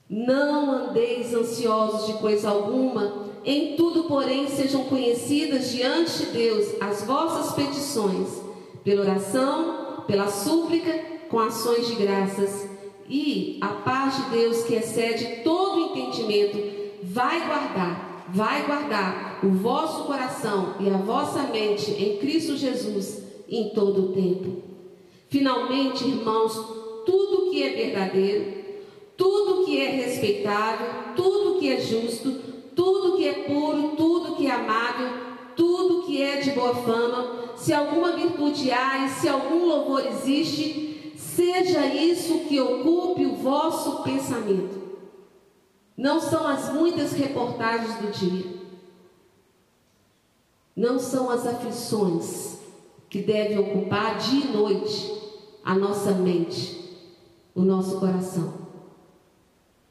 Não 0.08 0.72
andeis 0.72 1.34
ansiosos 1.34 2.06
de 2.06 2.14
coisa 2.14 2.48
alguma, 2.48 3.28
em 3.44 3.76
tudo, 3.76 4.04
porém, 4.04 4.48
sejam 4.48 4.84
conhecidas 4.84 5.72
diante 5.72 6.24
de 6.24 6.32
Deus 6.32 6.68
as 6.80 7.04
vossas 7.04 7.54
petições, 7.54 8.28
pela 8.82 9.02
oração, 9.02 10.04
pela 10.06 10.28
súplica, 10.28 11.04
com 11.28 11.38
ações 11.38 11.86
de 11.86 11.96
graças. 11.96 12.66
E 13.06 13.58
a 13.60 13.68
paz 13.68 14.16
de 14.16 14.30
Deus, 14.30 14.62
que 14.62 14.74
excede 14.74 15.42
todo 15.44 15.71
entendimento, 15.98 16.58
vai 17.02 17.46
guardar, 17.46 18.26
vai 18.28 18.64
guardar 18.66 19.40
o 19.42 19.48
vosso 19.48 20.04
coração 20.04 20.74
e 20.80 20.88
a 20.88 20.96
vossa 20.96 21.42
mente 21.44 21.90
em 21.90 22.18
Cristo 22.18 22.56
Jesus 22.56 23.22
em 23.48 23.70
todo 23.70 24.06
o 24.06 24.12
tempo. 24.12 24.62
Finalmente, 25.28 26.04
irmãos, 26.04 26.54
tudo 27.04 27.50
que 27.50 27.62
é 27.62 27.70
verdadeiro, 27.70 28.62
tudo 29.16 29.64
que 29.64 29.80
é 29.80 29.90
respeitável, 29.90 30.86
tudo 31.16 31.58
que 31.58 31.70
é 31.70 31.80
justo, 31.80 32.32
tudo 32.74 33.16
que 33.16 33.26
é 33.26 33.32
puro, 33.32 33.94
tudo 33.96 34.36
que 34.36 34.46
é 34.46 34.50
amável, 34.50 35.08
tudo 35.56 36.02
que 36.02 36.22
é 36.22 36.36
de 36.36 36.50
boa 36.50 36.74
fama, 36.74 37.54
se 37.56 37.72
alguma 37.72 38.12
virtude 38.12 38.70
há 38.70 39.06
e 39.06 39.08
se 39.10 39.28
algum 39.28 39.66
louvor 39.66 40.04
existe, 40.06 41.12
seja 41.16 41.86
isso 41.86 42.40
que 42.48 42.60
ocupe 42.60 43.26
o 43.26 43.36
vosso 43.36 44.02
pensamento. 44.02 44.81
Não 46.02 46.20
são 46.20 46.48
as 46.48 46.72
muitas 46.72 47.12
reportagens 47.12 47.94
do 47.98 48.10
dia, 48.10 48.52
não 50.74 50.98
são 50.98 51.30
as 51.30 51.46
aflições 51.46 52.58
que 53.08 53.22
devem 53.22 53.56
ocupar 53.58 54.18
dia 54.18 54.46
e 54.46 54.52
noite 54.52 55.12
a 55.62 55.76
nossa 55.76 56.10
mente, 56.10 56.98
o 57.54 57.62
nosso 57.62 58.00
coração 58.00 58.62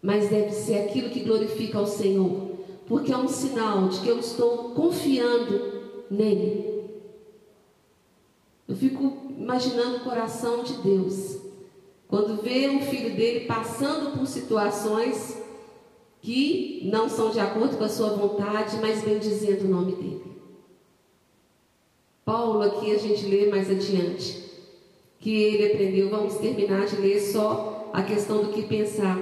mas 0.02 0.30
deve 0.30 0.52
ser 0.52 0.80
aquilo 0.80 1.12
que 1.12 1.20
glorifica 1.20 1.78
ao 1.78 1.86
Senhor, 1.86 2.58
porque 2.88 3.14
é 3.14 3.18
um 3.18 3.28
sinal 3.28 3.88
de 3.88 4.00
que 4.00 4.08
eu 4.08 4.18
estou 4.18 4.72
confiando 4.72 5.82
nele. 6.10 6.90
Eu 8.68 8.76
fico 8.76 9.32
imaginando 9.38 9.98
o 9.98 10.04
coração 10.04 10.64
de 10.64 10.74
Deus, 10.82 11.38
quando 12.08 12.42
vê 12.42 12.68
um 12.68 12.82
filho 12.82 13.16
dele 13.16 13.46
passando 13.46 14.18
por 14.18 14.26
situações 14.26 15.41
que 16.22 16.82
não 16.84 17.10
são 17.10 17.32
de 17.32 17.40
acordo 17.40 17.78
com 17.78 17.84
a 17.84 17.90
sua 17.90 18.10
vontade, 18.10 18.78
mas 18.80 19.04
bem 19.04 19.18
dizendo 19.18 19.66
o 19.66 19.70
nome 19.70 19.94
dele. 19.94 20.22
Paulo, 22.24 22.62
aqui 22.62 22.92
a 22.92 22.98
gente 23.00 23.26
lê 23.26 23.48
mais 23.48 23.70
adiante, 23.70 24.40
que 25.20 25.36
ele 25.36 25.74
aprendeu, 25.74 26.10
vamos 26.10 26.36
terminar 26.36 26.86
de 26.86 26.96
ler 26.98 27.20
só 27.20 27.90
a 27.92 28.04
questão 28.04 28.44
do 28.44 28.50
que 28.50 28.62
pensar 28.64 29.18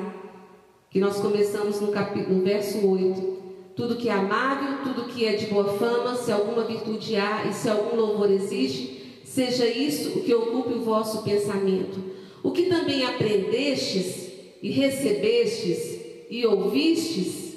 que 0.90 1.00
nós 1.00 1.20
começamos 1.20 1.80
no, 1.80 1.92
no 1.92 2.44
verso 2.44 2.86
8. 2.86 3.40
Tudo 3.76 3.96
que 3.96 4.10
é 4.10 4.14
amável, 4.14 4.80
tudo 4.84 5.08
que 5.08 5.26
é 5.26 5.36
de 5.36 5.46
boa 5.48 5.78
fama, 5.78 6.16
se 6.16 6.32
alguma 6.32 6.66
virtude 6.66 7.16
há 7.16 7.46
e 7.46 7.54
se 7.54 7.70
algum 7.70 7.96
louvor 7.96 8.30
existe, 8.30 9.22
seja 9.24 9.66
isso 9.66 10.20
o 10.20 10.24
que 10.24 10.34
ocupe 10.34 10.74
o 10.74 10.82
vosso 10.82 11.24
pensamento. 11.24 12.04
O 12.44 12.52
que 12.52 12.64
também 12.64 13.06
aprendestes 13.06 14.30
e 14.62 14.70
recebestes 14.70 15.99
e 16.30 16.46
ouvistes 16.46 17.56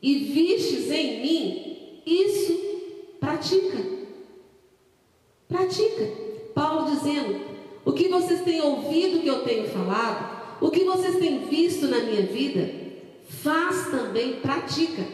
e 0.00 0.18
vistes 0.18 0.90
em 0.90 1.22
mim, 1.22 2.02
isso 2.06 2.52
pratica. 3.18 3.82
Pratica. 5.48 6.12
Paulo 6.54 6.90
dizendo: 6.90 7.40
o 7.84 7.92
que 7.92 8.08
vocês 8.08 8.42
têm 8.42 8.60
ouvido 8.60 9.20
que 9.20 9.28
eu 9.28 9.42
tenho 9.44 9.68
falado, 9.68 10.58
o 10.60 10.70
que 10.70 10.84
vocês 10.84 11.16
têm 11.16 11.46
visto 11.46 11.88
na 11.88 12.00
minha 12.00 12.22
vida, 12.22 12.70
faz 13.28 13.90
também, 13.90 14.34
pratica. 14.34 15.04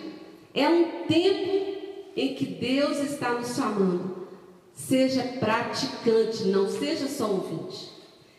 É 0.53 0.69
um 0.69 1.07
tempo 1.07 1.79
em 2.17 2.35
que 2.35 2.45
Deus 2.45 2.99
está 2.99 3.35
nos 3.35 3.55
chamando. 3.55 4.29
Seja 4.75 5.23
praticante, 5.39 6.45
não 6.45 6.69
seja 6.69 7.07
só 7.07 7.31
ouvinte. 7.31 7.91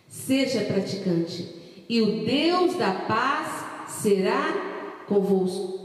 Seja 0.07 0.61
praticante. 0.65 1.47
E 1.87 2.01
o 2.01 2.25
Deus 2.25 2.75
da 2.75 2.91
paz 2.91 3.70
será 3.91 5.03
convosco. 5.07 5.79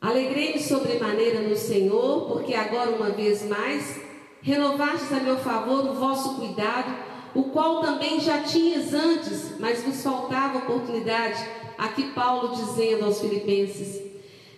Alegrei-me 0.00 0.60
sobremaneira 0.60 1.40
no 1.40 1.56
Senhor, 1.56 2.26
porque 2.26 2.54
agora, 2.54 2.90
uma 2.90 3.10
vez 3.10 3.48
mais, 3.48 4.00
renovastes 4.40 5.12
a 5.12 5.20
meu 5.20 5.36
favor 5.38 5.84
o 5.86 5.94
vosso 5.94 6.36
cuidado 6.36 7.12
o 7.34 7.44
qual 7.44 7.80
também 7.80 8.20
já 8.20 8.42
tinhas 8.42 8.92
antes, 8.92 9.58
mas 9.58 9.82
vos 9.82 10.02
faltava 10.02 10.58
oportunidade. 10.58 11.42
Aqui 11.78 12.10
Paulo 12.10 12.54
dizendo 12.54 13.06
aos 13.06 13.20
filipenses: 13.20 14.02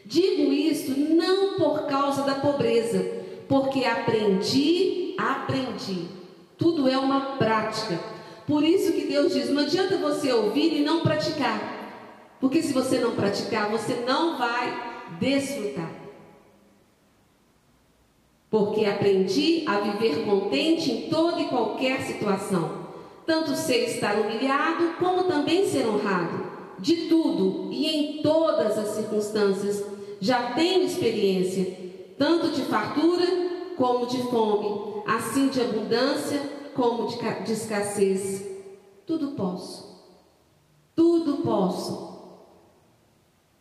Digo 0.05 0.53
isto 0.53 0.99
não 0.99 1.55
por 1.55 1.87
causa 1.87 2.23
da 2.23 2.35
pobreza, 2.35 3.23
porque 3.49 3.85
aprendi, 3.85 5.15
aprendi. 5.17 6.07
Tudo 6.59 6.89
é 6.89 6.99
uma 6.99 7.37
prática. 7.37 7.99
Por 8.47 8.65
isso 8.65 8.93
que 8.93 9.07
Deus 9.07 9.33
diz: 9.33 9.51
não 9.51 9.63
adianta 9.63 9.97
você 9.97 10.33
ouvir 10.33 10.77
e 10.77 10.85
não 10.85 11.01
praticar. 11.01 11.74
Porque 12.45 12.61
se 12.61 12.75
você 12.75 12.99
não 12.99 13.13
praticar, 13.13 13.71
você 13.71 14.05
não 14.07 14.37
vai 14.37 15.17
desfrutar. 15.19 15.91
Porque 18.51 18.85
aprendi 18.85 19.65
a 19.67 19.81
viver 19.81 20.27
contente 20.27 20.93
em 20.93 21.09
toda 21.09 21.41
e 21.41 21.49
qualquer 21.49 22.03
situação, 22.03 22.87
tanto 23.25 23.57
ser 23.57 23.87
estar 23.87 24.17
humilhado, 24.17 24.93
como 24.99 25.25
também 25.25 25.67
ser 25.67 25.89
honrado. 25.89 26.45
De 26.79 27.09
tudo 27.09 27.73
e 27.73 27.87
em 27.87 28.23
todas 28.23 28.77
as 28.77 28.89
circunstâncias, 28.89 29.83
já 30.21 30.53
tenho 30.53 30.83
experiência, 30.83 31.75
tanto 32.19 32.51
de 32.51 32.61
fartura 32.65 33.25
como 33.75 34.05
de 34.05 34.23
fome, 34.25 35.03
assim 35.07 35.49
de 35.49 35.63
abundância 35.63 36.43
como 36.75 37.07
de, 37.07 37.17
de 37.43 37.53
escassez. 37.55 38.47
Tudo 39.07 39.29
posso. 39.29 39.99
Tudo 40.95 41.39
posso. 41.39 42.14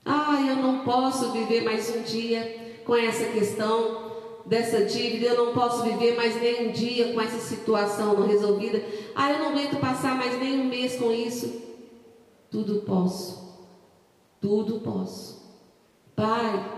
Ah, 0.05 0.41
eu 0.47 0.57
não 0.57 0.79
posso 0.83 1.31
viver 1.31 1.63
mais 1.63 1.95
um 1.95 2.01
dia 2.01 2.81
com 2.85 2.95
essa 2.95 3.25
questão 3.25 4.11
dessa 4.45 4.83
dívida, 4.83 5.27
eu 5.27 5.45
não 5.45 5.53
posso 5.53 5.83
viver 5.83 6.15
mais 6.15 6.39
nem 6.41 6.67
um 6.67 6.71
dia 6.71 7.13
com 7.13 7.21
essa 7.21 7.39
situação 7.39 8.13
não 8.13 8.27
resolvida. 8.27 8.83
Ah, 9.15 9.31
eu 9.31 9.39
não 9.39 9.49
aguento 9.49 9.79
passar 9.79 10.17
mais 10.17 10.37
nem 10.39 10.59
um 10.59 10.65
mês 10.65 10.97
com 10.97 11.11
isso. 11.11 11.61
Tudo 12.51 12.81
posso. 12.81 13.41
Tudo 14.41 14.81
posso. 14.81 15.41
Pai, 16.15 16.71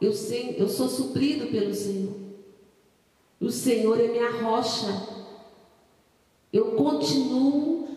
eu, 0.00 0.12
sei, 0.12 0.54
eu 0.58 0.68
sou 0.68 0.88
suprido 0.88 1.48
pelo 1.48 1.74
Senhor. 1.74 2.14
O 3.40 3.50
Senhor 3.50 4.00
é 4.00 4.06
minha 4.06 4.30
rocha. 4.42 5.08
Eu 6.52 6.72
continuo 6.72 7.88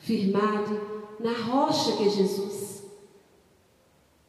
firmado 0.00 0.80
na 1.20 1.32
rocha 1.32 1.96
que 1.96 2.04
é 2.04 2.10
Jesus. 2.10 2.65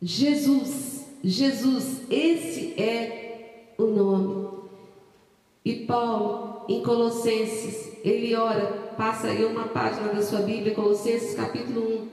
Jesus, 0.02 1.08
Jesus, 1.24 2.02
esse 2.10 2.80
é 2.80 3.74
o 3.80 3.86
nome. 3.86 4.48
E 5.66 5.86
Paulo, 5.86 6.66
em 6.70 6.84
Colossenses, 6.84 7.98
ele 8.04 8.36
ora, 8.36 8.94
passa 8.96 9.28
aí 9.28 9.44
uma 9.44 9.68
página 9.68 10.10
da 10.10 10.22
sua 10.22 10.42
Bíblia, 10.42 10.76
Colossenses 10.76 11.34
capítulo 11.34 11.82
1. 11.82 12.08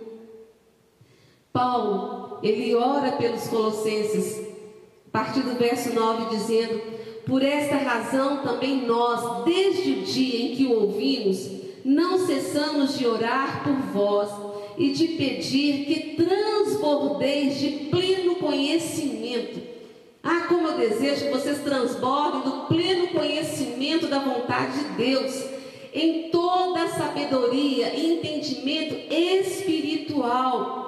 Paulo, 1.53 2.39
ele 2.43 2.75
ora 2.75 3.13
pelos 3.13 3.47
Colossenses, 3.49 4.41
a 5.07 5.11
partir 5.13 5.41
do 5.41 5.55
verso 5.55 5.95
9, 5.95 6.37
dizendo: 6.37 6.81
Por 7.27 7.43
esta 7.43 7.77
razão 7.77 8.43
também 8.43 8.87
nós, 8.87 9.45
desde 9.45 9.91
o 9.93 10.03
dia 10.03 10.41
em 10.41 10.57
que 10.57 10.67
o 10.67 10.81
ouvimos, 10.81 11.51
não 11.85 12.27
cessamos 12.27 12.97
de 12.99 13.07
orar 13.07 13.63
por 13.63 13.77
vós 13.93 14.54
e 14.77 14.91
de 14.91 15.09
pedir 15.09 15.85
que 15.87 16.17
transbordeis 16.17 17.59
de 17.59 17.71
pleno 17.91 18.37
conhecimento. 18.37 19.61
Ah, 20.23 20.47
como 20.49 20.69
eu 20.69 20.79
desejo 20.79 21.27
que 21.27 21.33
vocês 21.33 21.59
transbordem 21.59 22.41
do 22.43 22.67
pleno 22.67 23.09
conhecimento 23.09 24.07
da 24.07 24.19
vontade 24.19 24.79
de 24.79 24.85
Deus, 24.97 25.45
em 25.93 26.31
toda 26.31 26.83
a 26.85 26.89
sabedoria 26.89 27.95
e 27.95 28.15
entendimento 28.15 28.95
espiritual, 29.13 30.85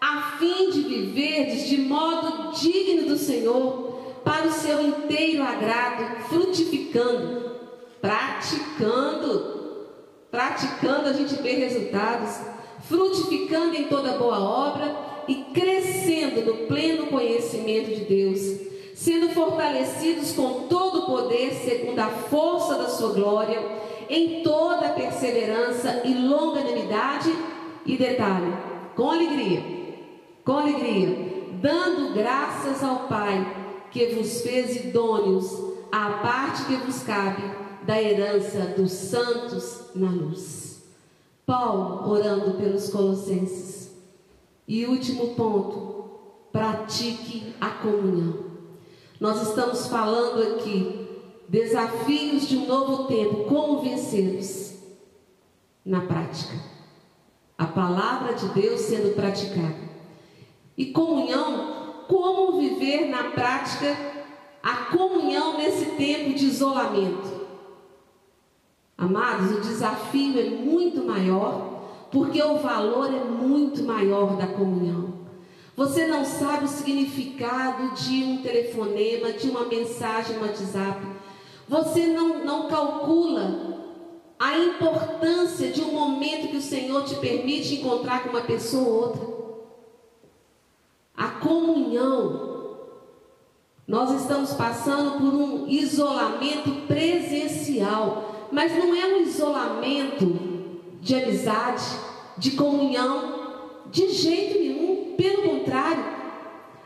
a 0.00 0.36
fim 0.38 0.70
de 0.70 0.82
viverdes 0.82 1.68
de 1.68 1.78
modo 1.78 2.52
digno 2.52 3.08
do 3.08 3.16
Senhor, 3.16 3.92
para 4.24 4.46
o 4.46 4.52
seu 4.52 4.86
inteiro 4.86 5.42
agrado, 5.42 6.24
frutificando, 6.28 7.52
praticando, 8.00 9.88
praticando 10.30 11.08
a 11.08 11.12
gente 11.12 11.34
vê 11.42 11.52
resultados, 11.52 12.40
frutificando 12.82 13.74
em 13.74 13.84
toda 13.84 14.18
boa 14.18 14.40
obra 14.40 14.94
e 15.28 15.36
crescendo 15.54 16.44
no 16.44 16.66
pleno 16.66 17.06
conhecimento 17.06 17.94
de 17.94 18.04
Deus 18.04 18.72
sendo 18.94 19.30
fortalecidos 19.30 20.32
com 20.32 20.68
todo 20.68 21.00
o 21.00 21.06
poder, 21.06 21.52
segundo 21.54 21.98
a 21.98 22.08
força 22.08 22.76
da 22.76 22.88
sua 22.88 23.12
glória, 23.12 23.60
em 24.08 24.42
toda 24.42 24.90
perseverança 24.90 26.02
e 26.04 26.14
longanimidade, 26.14 27.34
e 27.84 27.96
detalhe, 27.96 28.54
com 28.94 29.10
alegria, 29.10 29.60
com 30.44 30.52
alegria, 30.52 31.48
dando 31.60 32.14
graças 32.14 32.84
ao 32.84 33.08
Pai, 33.08 33.44
que 33.90 34.06
vos 34.14 34.42
fez 34.42 34.76
idôneos 34.76 35.50
à 35.90 36.10
parte 36.22 36.64
que 36.66 36.76
vos 36.76 37.02
cabe 37.02 37.42
da 37.82 38.00
herança 38.00 38.72
dos 38.76 38.92
santos 38.92 39.90
na 39.96 40.08
luz. 40.08 40.71
Paulo 41.52 42.10
orando 42.10 42.52
pelos 42.52 42.88
colossenses. 42.88 43.90
E 44.66 44.86
último 44.86 45.34
ponto, 45.34 46.06
pratique 46.50 47.54
a 47.60 47.68
comunhão. 47.68 48.52
Nós 49.20 49.48
estamos 49.48 49.86
falando 49.86 50.42
aqui 50.54 51.06
desafios 51.46 52.48
de 52.48 52.56
um 52.56 52.66
novo 52.66 53.04
tempo, 53.04 53.44
como 53.44 53.82
vencê-los 53.82 54.78
na 55.84 56.00
prática. 56.00 56.58
A 57.58 57.66
palavra 57.66 58.32
de 58.32 58.48
Deus 58.48 58.80
sendo 58.80 59.14
praticada. 59.14 59.76
E 60.74 60.86
comunhão, 60.86 62.04
como 62.08 62.58
viver 62.58 63.10
na 63.10 63.24
prática 63.24 63.94
a 64.62 64.86
comunhão 64.86 65.58
nesse 65.58 65.84
tempo 65.96 66.32
de 66.32 66.46
isolamento. 66.46 67.30
Amados, 69.02 69.50
o 69.50 69.60
desafio 69.60 70.38
é 70.38 70.44
muito 70.48 71.02
maior, 71.02 72.06
porque 72.08 72.40
o 72.40 72.58
valor 72.58 73.12
é 73.12 73.24
muito 73.24 73.82
maior 73.82 74.36
da 74.36 74.46
comunhão. 74.46 75.14
Você 75.76 76.06
não 76.06 76.24
sabe 76.24 76.66
o 76.66 76.68
significado 76.68 77.96
de 77.96 78.22
um 78.22 78.42
telefonema, 78.42 79.32
de 79.32 79.50
uma 79.50 79.64
mensagem 79.64 80.36
no 80.36 80.42
WhatsApp. 80.42 81.04
Você 81.68 82.06
não, 82.06 82.44
não 82.44 82.68
calcula 82.68 83.90
a 84.38 84.56
importância 84.56 85.72
de 85.72 85.80
um 85.80 85.90
momento 85.90 86.50
que 86.52 86.58
o 86.58 86.62
Senhor 86.62 87.02
te 87.04 87.16
permite 87.16 87.74
encontrar 87.74 88.22
com 88.22 88.28
uma 88.28 88.42
pessoa 88.42 88.84
ou 88.84 89.02
outra. 89.02 89.26
A 91.16 91.26
comunhão. 91.26 92.52
Nós 93.84 94.12
estamos 94.12 94.52
passando 94.52 95.18
por 95.18 95.34
um 95.34 95.66
isolamento 95.66 96.86
presencial, 96.86 98.31
mas 98.52 98.76
não 98.76 98.94
é 98.94 99.06
um 99.06 99.22
isolamento 99.22 100.38
de 101.00 101.14
amizade, 101.14 101.84
de 102.36 102.50
comunhão, 102.50 103.80
de 103.90 104.10
jeito 104.10 104.58
nenhum, 104.58 105.14
pelo 105.16 105.42
contrário, 105.42 106.04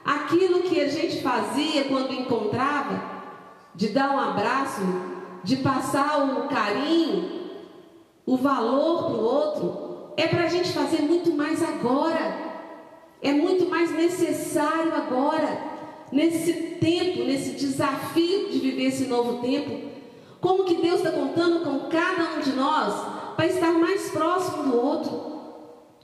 aquilo 0.05 0.63
que 0.63 0.81
a 0.81 0.89
gente 0.89 1.21
fazia 1.21 1.85
quando 1.85 2.13
encontrava, 2.13 3.17
de 3.75 3.89
dar 3.89 4.15
um 4.15 4.19
abraço, 4.19 4.81
de 5.43 5.57
passar 5.57 6.25
o 6.25 6.49
carinho, 6.49 7.51
o 8.25 8.37
valor 8.37 9.05
para 9.05 9.15
o 9.15 9.25
outro, 9.25 10.13
é 10.17 10.27
para 10.29 10.45
a 10.45 10.49
gente 10.49 10.73
fazer 10.73 11.03
muito 11.03 11.33
mais 11.33 11.63
agora, 11.63 12.47
é 13.21 13.33
muito 13.33 13.69
mais 13.69 13.91
necessário 13.91 14.95
agora, 14.95 15.61
nesse 16.13 16.53
tempo, 16.81 17.25
nesse 17.25 17.51
desafio 17.51 18.51
de 18.51 18.61
viver 18.61 18.85
esse 18.85 19.07
novo 19.07 19.43
tempo. 19.43 19.86
Como 20.41 20.65
que 20.65 20.77
Deus 20.77 21.01
está 21.01 21.13
contando 21.13 21.65
com 21.65 21.89
cada 21.89 22.37
um 22.37 22.41
de 22.41 22.53
nós 22.53 23.17
para 23.37 23.47
estar 23.47 23.73
mais 23.73 24.11
próximo 24.11 24.65
do 24.65 24.77
outro. 24.77 25.37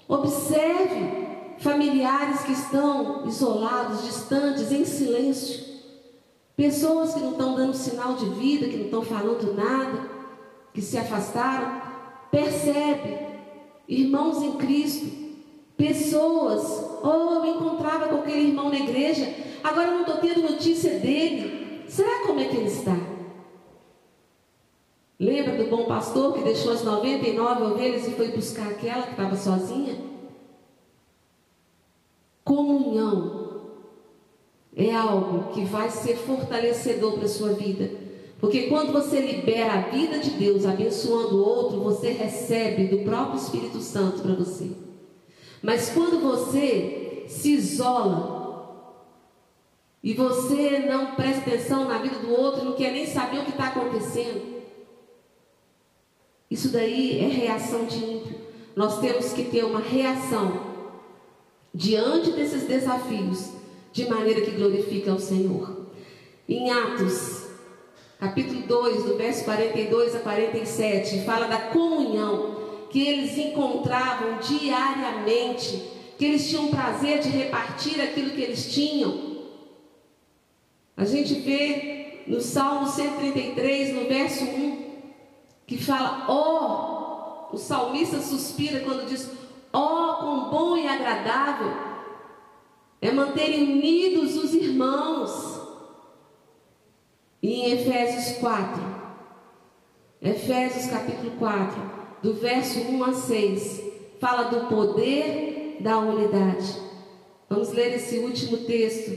Observe 0.07 1.23
familiares 1.59 2.43
que 2.43 2.53
estão 2.53 3.27
isolados, 3.27 4.05
distantes, 4.05 4.71
em 4.71 4.85
silêncio. 4.85 5.73
Pessoas 6.55 7.15
que 7.15 7.21
não 7.21 7.33
estão 7.33 7.55
dando 7.55 7.75
sinal 7.75 8.15
de 8.15 8.27
vida, 8.31 8.69
que 8.69 8.77
não 8.77 8.85
estão 8.85 9.03
falando 9.03 9.55
nada, 9.55 10.11
que 10.75 10.83
se 10.83 10.99
afastaram. 10.99 11.81
Percebe, 12.31 13.19
irmãos 13.89 14.43
em 14.43 14.53
Cristo, 14.53 15.07
pessoas, 15.77 16.63
oh, 17.03 17.45
eu 17.45 17.57
encontrava 17.57 18.09
com 18.09 18.17
aquele 18.17 18.49
irmão 18.49 18.69
na 18.69 18.79
igreja, 18.79 19.35
agora 19.65 19.91
não 19.91 20.01
estou 20.01 20.17
tendo 20.17 20.43
notícia 20.43 20.99
dele. 20.99 21.85
Será 21.89 22.27
como 22.27 22.41
é 22.41 22.45
que 22.45 22.57
ele 22.57 22.69
está? 22.69 22.97
Lembra 25.19 25.57
do 25.57 25.71
bom 25.71 25.85
pastor 26.03 26.35
que 26.35 26.43
deixou 26.43 26.73
as 26.73 26.83
99 26.83 27.63
ovelhas 27.63 28.09
e 28.09 28.11
foi 28.11 28.33
buscar 28.33 28.67
aquela 28.67 29.05
que 29.05 29.13
estava 29.13 29.37
sozinha? 29.37 29.97
Comunhão 32.43 33.71
é 34.75 34.93
algo 34.93 35.53
que 35.53 35.65
vai 35.65 35.89
ser 35.91 36.17
fortalecedor 36.17 37.13
para 37.13 37.27
a 37.27 37.29
sua 37.29 37.53
vida. 37.53 37.89
Porque 38.41 38.63
quando 38.63 38.93
você 38.93 39.21
libera 39.21 39.75
a 39.75 39.81
vida 39.91 40.19
de 40.19 40.31
Deus 40.31 40.67
abençoando 40.67 41.37
o 41.37 41.47
outro, 41.47 41.79
você 41.79 42.11
recebe 42.11 42.89
do 42.89 43.05
próprio 43.05 43.39
Espírito 43.39 43.79
Santo 43.79 44.23
para 44.23 44.35
você. 44.35 44.73
Mas 45.63 45.91
quando 45.91 46.21
você 46.21 47.27
se 47.29 47.53
isola 47.53 49.07
e 50.03 50.15
você 50.15 50.81
não 50.81 51.15
presta 51.15 51.49
atenção 51.49 51.87
na 51.87 51.99
vida 51.99 52.19
do 52.19 52.33
outro, 52.33 52.65
não 52.65 52.73
quer 52.73 52.91
nem 52.91 53.07
saber 53.07 53.39
o 53.39 53.45
que 53.45 53.53
está 53.53 53.69
acontecendo, 53.69 54.62
isso 56.53 56.69
daí 56.69 57.19
é 57.19 57.29
reação 57.29 57.87
de 57.87 57.97
ímpio. 57.97 58.37
Nós 58.77 59.01
temos 59.01 59.33
que 59.33 59.45
ter 59.45 59.65
uma 59.65 59.81
reação 59.81 60.61
diante 61.73 62.33
desses 62.33 62.65
desafios, 62.65 63.53
de 63.91 64.07
maneira 64.07 64.43
que 64.43 64.51
glorifique 64.51 65.09
ao 65.09 65.19
Senhor. 65.19 65.87
Em 66.47 66.71
Atos, 66.71 67.47
capítulo 68.21 68.67
2, 68.67 69.05
do 69.05 69.17
verso 69.17 69.45
42 69.45 70.15
a 70.15 70.19
47, 70.19 71.25
fala 71.25 71.47
da 71.47 71.57
comunhão 71.57 72.57
que 72.91 73.01
eles 73.01 73.39
encontravam 73.39 74.39
diariamente, 74.39 75.83
que 76.19 76.27
eles 76.27 76.51
tinham 76.51 76.69
prazer 76.69 77.21
de 77.21 77.31
repartir 77.31 77.99
aquilo 77.99 78.33
que 78.33 78.43
eles 78.43 78.71
tinham. 78.71 79.39
A 80.95 81.07
gente 81.07 81.33
vê 81.33 82.25
no 82.27 82.43
Salmo 82.43 82.87
133, 82.87 83.95
no 83.95 84.07
verso 84.07 84.45
1, 84.45 84.82
que 85.67 85.79
fala, 85.79 86.27
ó, 86.29 87.51
oh, 87.51 87.55
o 87.55 87.59
salmista 87.59 88.21
suspira 88.21 88.81
quando 88.81 89.07
diz, 89.07 89.31
ó, 89.73 89.81
oh, 89.81 90.17
quão 90.17 90.51
bom 90.51 90.77
e 90.77 90.87
agradável 90.87 91.73
é 93.01 93.11
manterem 93.11 93.73
unidos 93.73 94.37
os 94.37 94.55
irmãos. 94.55 95.61
E 97.43 97.53
em 97.53 97.73
Efésios 97.73 98.39
4, 98.39 98.81
Efésios 100.21 100.87
capítulo 100.87 101.33
4, 101.33 101.83
do 102.23 102.35
verso 102.35 102.79
1 102.79 103.05
a 103.05 103.13
6, 103.13 103.83
fala 104.21 104.45
do 104.45 104.69
poder 104.69 105.79
da 105.81 105.99
unidade. 105.99 106.81
Vamos 107.49 107.73
ler 107.73 107.95
esse 107.95 108.19
último 108.19 108.59
texto, 108.59 109.11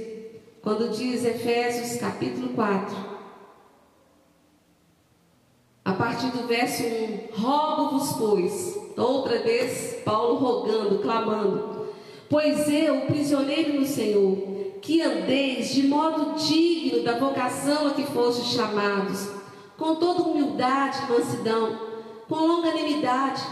quando 0.64 0.90
diz 0.90 1.24
Efésios 1.24 2.00
capítulo 2.00 2.50
4, 2.50 3.15
a 5.86 5.94
partir 5.94 6.32
do 6.32 6.48
verso 6.48 6.82
1: 6.84 7.40
Rogo-vos, 7.40 8.14
pois, 8.14 8.80
outra 8.98 9.38
vez, 9.38 10.02
Paulo 10.04 10.40
rogando, 10.40 10.98
clamando, 11.00 11.90
pois 12.28 12.68
eu, 12.68 13.02
prisioneiro 13.02 13.80
no 13.80 13.86
Senhor, 13.86 14.36
que 14.82 15.04
andeis 15.04 15.70
de 15.70 15.88
modo 15.88 16.36
digno 16.44 17.04
da 17.04 17.20
vocação 17.20 17.88
a 17.88 17.92
que 17.92 18.04
fostes 18.04 18.48
chamados, 18.48 19.30
com 19.78 19.96
toda 19.96 20.24
humildade 20.24 21.04
e 21.04 21.14
mansidão, 21.14 21.80
com 22.28 22.36
longanimidade, 22.36 23.44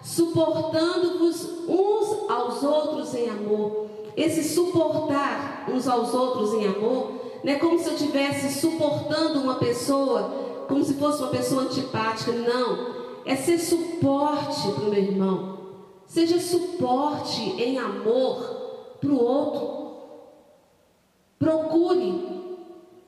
suportando-vos 0.00 1.44
uns 1.68 2.30
aos 2.30 2.62
outros 2.62 3.14
em 3.14 3.28
amor. 3.28 3.90
Esse 4.16 4.44
suportar 4.44 5.66
uns 5.68 5.88
aos 5.88 6.14
outros 6.14 6.52
em 6.54 6.66
amor, 6.66 7.12
não 7.42 7.52
é 7.52 7.56
como 7.56 7.78
se 7.78 7.88
eu 7.88 7.94
estivesse 7.94 8.60
suportando 8.60 9.40
uma 9.40 9.54
pessoa 9.54 10.49
como 10.70 10.84
se 10.84 10.94
fosse 10.94 11.20
uma 11.20 11.32
pessoa 11.32 11.62
antipática. 11.62 12.30
Não. 12.30 13.00
É 13.24 13.34
ser 13.34 13.58
suporte 13.58 14.72
para 14.72 14.84
o 14.84 14.90
meu 14.90 15.02
irmão. 15.02 15.58
Seja 16.06 16.40
suporte 16.40 17.40
em 17.60 17.76
amor 17.76 18.96
para 19.00 19.10
o 19.10 19.22
outro. 19.22 19.90
Procure. 21.40 22.40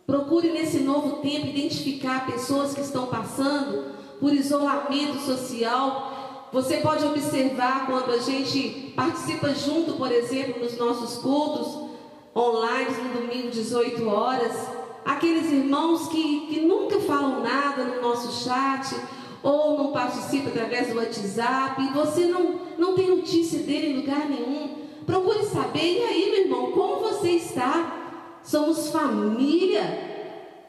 Procure 0.04 0.50
nesse 0.50 0.80
novo 0.80 1.22
tempo 1.22 1.46
identificar 1.46 2.26
pessoas 2.26 2.74
que 2.74 2.80
estão 2.80 3.06
passando 3.06 3.92
por 4.18 4.32
isolamento 4.32 5.18
social. 5.20 6.48
Você 6.52 6.78
pode 6.78 7.06
observar 7.06 7.86
quando 7.86 8.10
a 8.10 8.18
gente 8.18 8.92
participa 8.96 9.54
junto, 9.54 9.92
por 9.92 10.10
exemplo, 10.10 10.62
nos 10.62 10.76
nossos 10.76 11.22
cultos 11.22 11.90
online 12.34 12.90
no 12.90 13.20
domingo 13.20 13.50
18 13.50 14.08
horas 14.08 14.81
aqueles 15.04 15.50
irmãos 15.50 16.08
que, 16.08 16.46
que 16.46 16.60
nunca 16.60 17.00
falam 17.00 17.42
nada 17.42 17.84
no 17.84 18.02
nosso 18.02 18.44
chat 18.44 18.94
ou 19.42 19.76
não 19.76 19.92
participam 19.92 20.48
através 20.48 20.88
do 20.88 20.98
WhatsApp 20.98 21.82
e 21.82 21.92
você 21.92 22.26
não, 22.26 22.60
não 22.78 22.94
tem 22.94 23.08
notícia 23.08 23.58
dele 23.60 23.88
em 23.88 23.96
lugar 24.00 24.28
nenhum. 24.28 24.82
Procure 25.04 25.44
saber, 25.46 25.98
e 25.98 26.02
aí, 26.02 26.30
meu 26.30 26.40
irmão, 26.42 26.72
como 26.72 27.00
você 27.00 27.30
está? 27.30 28.38
Somos 28.44 28.90
família, 28.90 29.82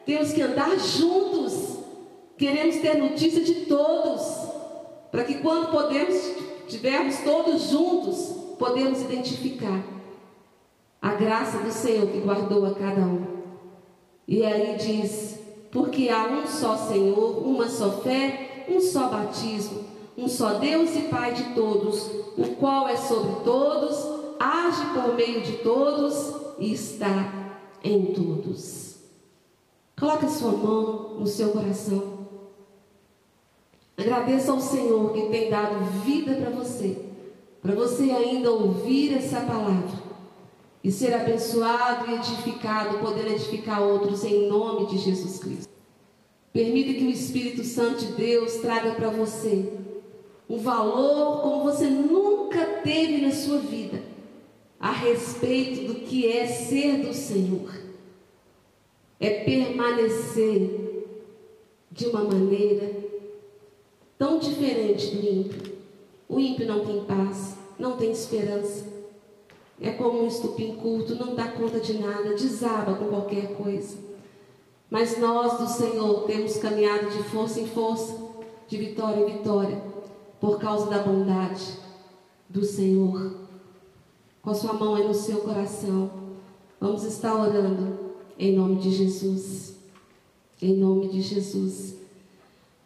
temos 0.04 0.32
que 0.32 0.42
andar 0.42 0.76
juntos, 0.78 1.78
queremos 2.36 2.76
ter 2.76 2.98
notícia 2.98 3.42
de 3.42 3.66
todos, 3.66 4.22
para 5.10 5.24
que 5.24 5.34
quando 5.34 5.70
podemos, 5.70 6.16
tivermos 6.68 7.18
todos 7.18 7.70
juntos, 7.70 8.34
podemos 8.58 9.00
identificar 9.02 9.82
a 11.00 11.14
graça 11.14 11.58
do 11.58 11.70
Senhor 11.70 12.06
que 12.08 12.18
guardou 12.18 12.66
a 12.66 12.74
cada 12.74 13.02
um. 13.02 13.33
E 14.26 14.44
aí 14.44 14.76
diz: 14.76 15.38
porque 15.70 16.08
há 16.08 16.26
um 16.26 16.46
só 16.46 16.76
Senhor, 16.76 17.46
uma 17.46 17.68
só 17.68 17.90
fé, 18.00 18.64
um 18.68 18.80
só 18.80 19.08
batismo, 19.08 19.84
um 20.16 20.28
só 20.28 20.54
Deus 20.54 20.94
e 20.96 21.02
Pai 21.02 21.34
de 21.34 21.54
todos, 21.54 22.10
o 22.38 22.54
qual 22.58 22.88
é 22.88 22.96
sobre 22.96 23.44
todos, 23.44 23.96
age 24.38 24.84
por 24.94 25.14
meio 25.14 25.42
de 25.42 25.58
todos 25.58 26.34
e 26.58 26.72
está 26.72 27.58
em 27.82 28.06
todos. 28.06 28.94
Coloque 29.98 30.26
a 30.26 30.30
sua 30.30 30.52
mão 30.52 31.16
no 31.18 31.26
seu 31.26 31.50
coração. 31.50 32.14
Agradeça 33.96 34.50
ao 34.50 34.60
Senhor 34.60 35.12
que 35.12 35.28
tem 35.28 35.50
dado 35.50 35.84
vida 36.04 36.34
para 36.34 36.50
você, 36.50 37.04
para 37.62 37.74
você 37.74 38.10
ainda 38.10 38.50
ouvir 38.50 39.16
essa 39.16 39.40
palavra 39.40 40.03
e 40.84 40.92
ser 40.92 41.14
abençoado 41.14 42.10
e 42.10 42.14
edificado, 42.14 42.98
poder 42.98 43.26
edificar 43.28 43.82
outros 43.82 44.22
em 44.22 44.46
nome 44.46 44.86
de 44.86 44.98
Jesus 44.98 45.38
Cristo. 45.38 45.72
Permita 46.52 46.92
que 46.92 47.06
o 47.06 47.10
Espírito 47.10 47.64
Santo 47.64 48.04
de 48.04 48.12
Deus 48.12 48.56
traga 48.56 48.92
para 48.92 49.08
você 49.08 49.72
um 50.48 50.58
valor 50.58 51.40
como 51.40 51.64
você 51.64 51.86
nunca 51.86 52.66
teve 52.82 53.22
na 53.22 53.32
sua 53.32 53.58
vida 53.60 54.02
a 54.78 54.92
respeito 54.92 55.90
do 55.90 56.00
que 56.00 56.30
é 56.30 56.46
ser 56.46 56.98
do 56.98 57.14
Senhor. 57.14 57.72
É 59.18 59.42
permanecer 59.42 61.06
de 61.90 62.06
uma 62.08 62.24
maneira 62.24 62.94
tão 64.18 64.38
diferente 64.38 65.16
do 65.16 65.26
ímpio. 65.26 65.72
O 66.28 66.38
ímpio 66.38 66.66
não 66.66 66.84
tem 66.84 67.04
paz, 67.04 67.56
não 67.78 67.96
tem 67.96 68.12
esperança. 68.12 68.93
É 69.84 69.90
como 69.90 70.22
um 70.22 70.26
estupim 70.26 70.76
curto, 70.76 71.14
não 71.14 71.34
dá 71.34 71.46
conta 71.48 71.78
de 71.78 71.98
nada, 71.98 72.34
desaba 72.34 72.94
com 72.94 73.08
qualquer 73.08 73.54
coisa. 73.54 73.98
Mas 74.88 75.18
nós 75.18 75.58
do 75.58 75.68
Senhor 75.68 76.22
temos 76.22 76.56
caminhado 76.56 77.10
de 77.10 77.22
força 77.24 77.60
em 77.60 77.66
força, 77.66 78.16
de 78.66 78.78
vitória 78.78 79.20
em 79.20 79.36
vitória, 79.36 79.82
por 80.40 80.58
causa 80.58 80.88
da 80.88 81.00
bondade 81.00 81.66
do 82.48 82.64
Senhor. 82.64 83.34
Com 84.40 84.50
a 84.50 84.54
sua 84.54 84.72
mão 84.72 84.94
aí 84.94 85.06
no 85.06 85.12
seu 85.12 85.40
coração, 85.40 86.10
vamos 86.80 87.04
estar 87.04 87.34
orando 87.34 88.14
em 88.38 88.56
nome 88.56 88.76
de 88.76 88.90
Jesus. 88.90 89.74
Em 90.62 90.78
nome 90.78 91.08
de 91.08 91.20
Jesus. 91.20 91.96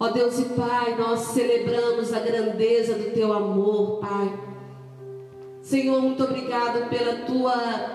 Ó 0.00 0.08
Deus 0.08 0.36
e 0.40 0.46
Pai, 0.46 0.98
nós 0.98 1.20
celebramos 1.20 2.12
a 2.12 2.18
grandeza 2.18 2.94
do 2.94 3.12
teu 3.14 3.32
amor, 3.32 4.00
Pai. 4.00 4.47
Senhor, 5.68 6.00
muito 6.00 6.24
obrigado 6.24 6.88
pela 6.88 7.26
tua 7.26 7.52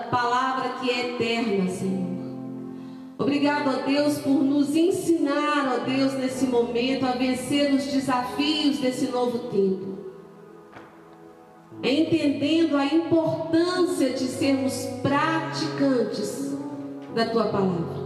palavra 0.08 0.74
que 0.78 0.88
é 0.88 1.08
eterna, 1.08 1.68
Senhor. 1.68 2.06
Obrigado, 3.18 3.68
ó 3.68 3.84
Deus, 3.84 4.18
por 4.18 4.44
nos 4.44 4.76
ensinar, 4.76 5.74
ó 5.74 5.84
Deus, 5.84 6.12
nesse 6.12 6.46
momento 6.46 7.04
a 7.04 7.10
vencer 7.10 7.74
os 7.74 7.82
desafios 7.86 8.78
desse 8.78 9.06
novo 9.06 9.50
tempo. 9.50 9.98
Entendendo 11.82 12.76
a 12.76 12.86
importância 12.86 14.10
de 14.10 14.24
sermos 14.28 14.86
praticantes 15.02 16.56
da 17.12 17.26
tua 17.26 17.46
palavra. 17.46 18.04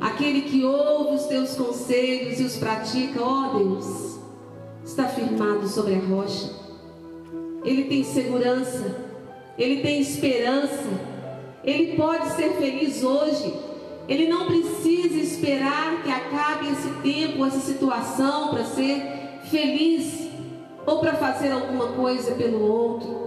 Aquele 0.00 0.40
que 0.40 0.64
ouve 0.64 1.16
os 1.16 1.26
teus 1.26 1.54
conselhos 1.56 2.40
e 2.40 2.44
os 2.44 2.56
pratica, 2.56 3.22
ó 3.22 3.52
Deus, 3.58 4.18
está 4.82 5.08
firmado 5.08 5.68
sobre 5.68 5.96
a 5.96 5.98
rocha. 5.98 6.61
Ele 7.64 7.84
tem 7.84 8.04
segurança, 8.04 8.96
ele 9.56 9.82
tem 9.82 10.00
esperança, 10.00 10.88
ele 11.64 11.96
pode 11.96 12.30
ser 12.30 12.54
feliz 12.54 13.02
hoje. 13.02 13.52
Ele 14.08 14.28
não 14.28 14.46
precisa 14.46 15.16
esperar 15.16 16.02
que 16.02 16.10
acabe 16.10 16.68
esse 16.68 16.88
tempo, 17.02 17.46
essa 17.46 17.60
situação 17.60 18.48
para 18.48 18.64
ser 18.64 19.40
feliz 19.44 20.28
ou 20.84 20.98
para 20.98 21.14
fazer 21.14 21.52
alguma 21.52 21.88
coisa 21.88 22.34
pelo 22.34 22.60
outro. 22.60 23.22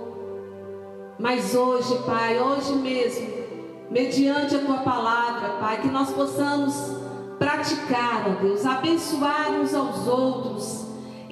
Mas 1.17 1.55
hoje, 1.55 1.97
Pai, 2.05 2.37
hoje 2.39 2.73
mesmo, 2.73 3.27
mediante 3.89 4.55
a 4.55 4.59
tua 4.59 4.77
palavra, 4.79 5.49
Pai, 5.61 5.81
que 5.81 5.87
nós 5.87 6.11
possamos 6.11 6.75
praticar, 7.39 8.25
ó 8.27 8.41
Deus, 8.41 8.65
abençoar 8.65 9.51
uns 9.51 9.73
aos 9.73 10.07
outros, 10.07 10.84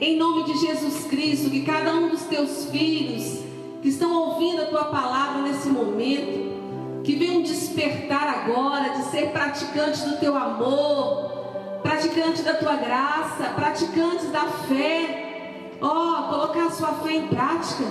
em 0.03 0.17
nome 0.17 0.43
de 0.43 0.57
Jesus 0.57 1.05
Cristo, 1.05 1.49
que 1.49 1.61
cada 1.61 1.93
um 1.93 2.09
dos 2.09 2.23
teus 2.23 2.65
filhos 2.65 3.39
que 3.81 3.88
estão 3.88 4.13
ouvindo 4.13 4.61
a 4.61 4.65
tua 4.65 4.84
palavra 4.85 5.43
nesse 5.43 5.69
momento, 5.69 7.01
que 7.05 7.15
venham 7.15 7.41
despertar 7.41 8.27
agora 8.27 8.97
de 8.97 9.03
ser 9.05 9.30
praticantes 9.30 10.01
do 10.01 10.17
teu 10.17 10.35
amor, 10.35 11.80
praticantes 11.81 12.43
da 12.43 12.53
tua 12.53 12.75
graça, 12.75 13.45
praticantes 13.55 14.30
da 14.30 14.41
fé, 14.41 15.71
ó, 15.80 16.23
colocar 16.23 16.65
a 16.65 16.71
sua 16.71 16.95
fé 16.95 17.13
em 17.13 17.27
prática. 17.27 17.85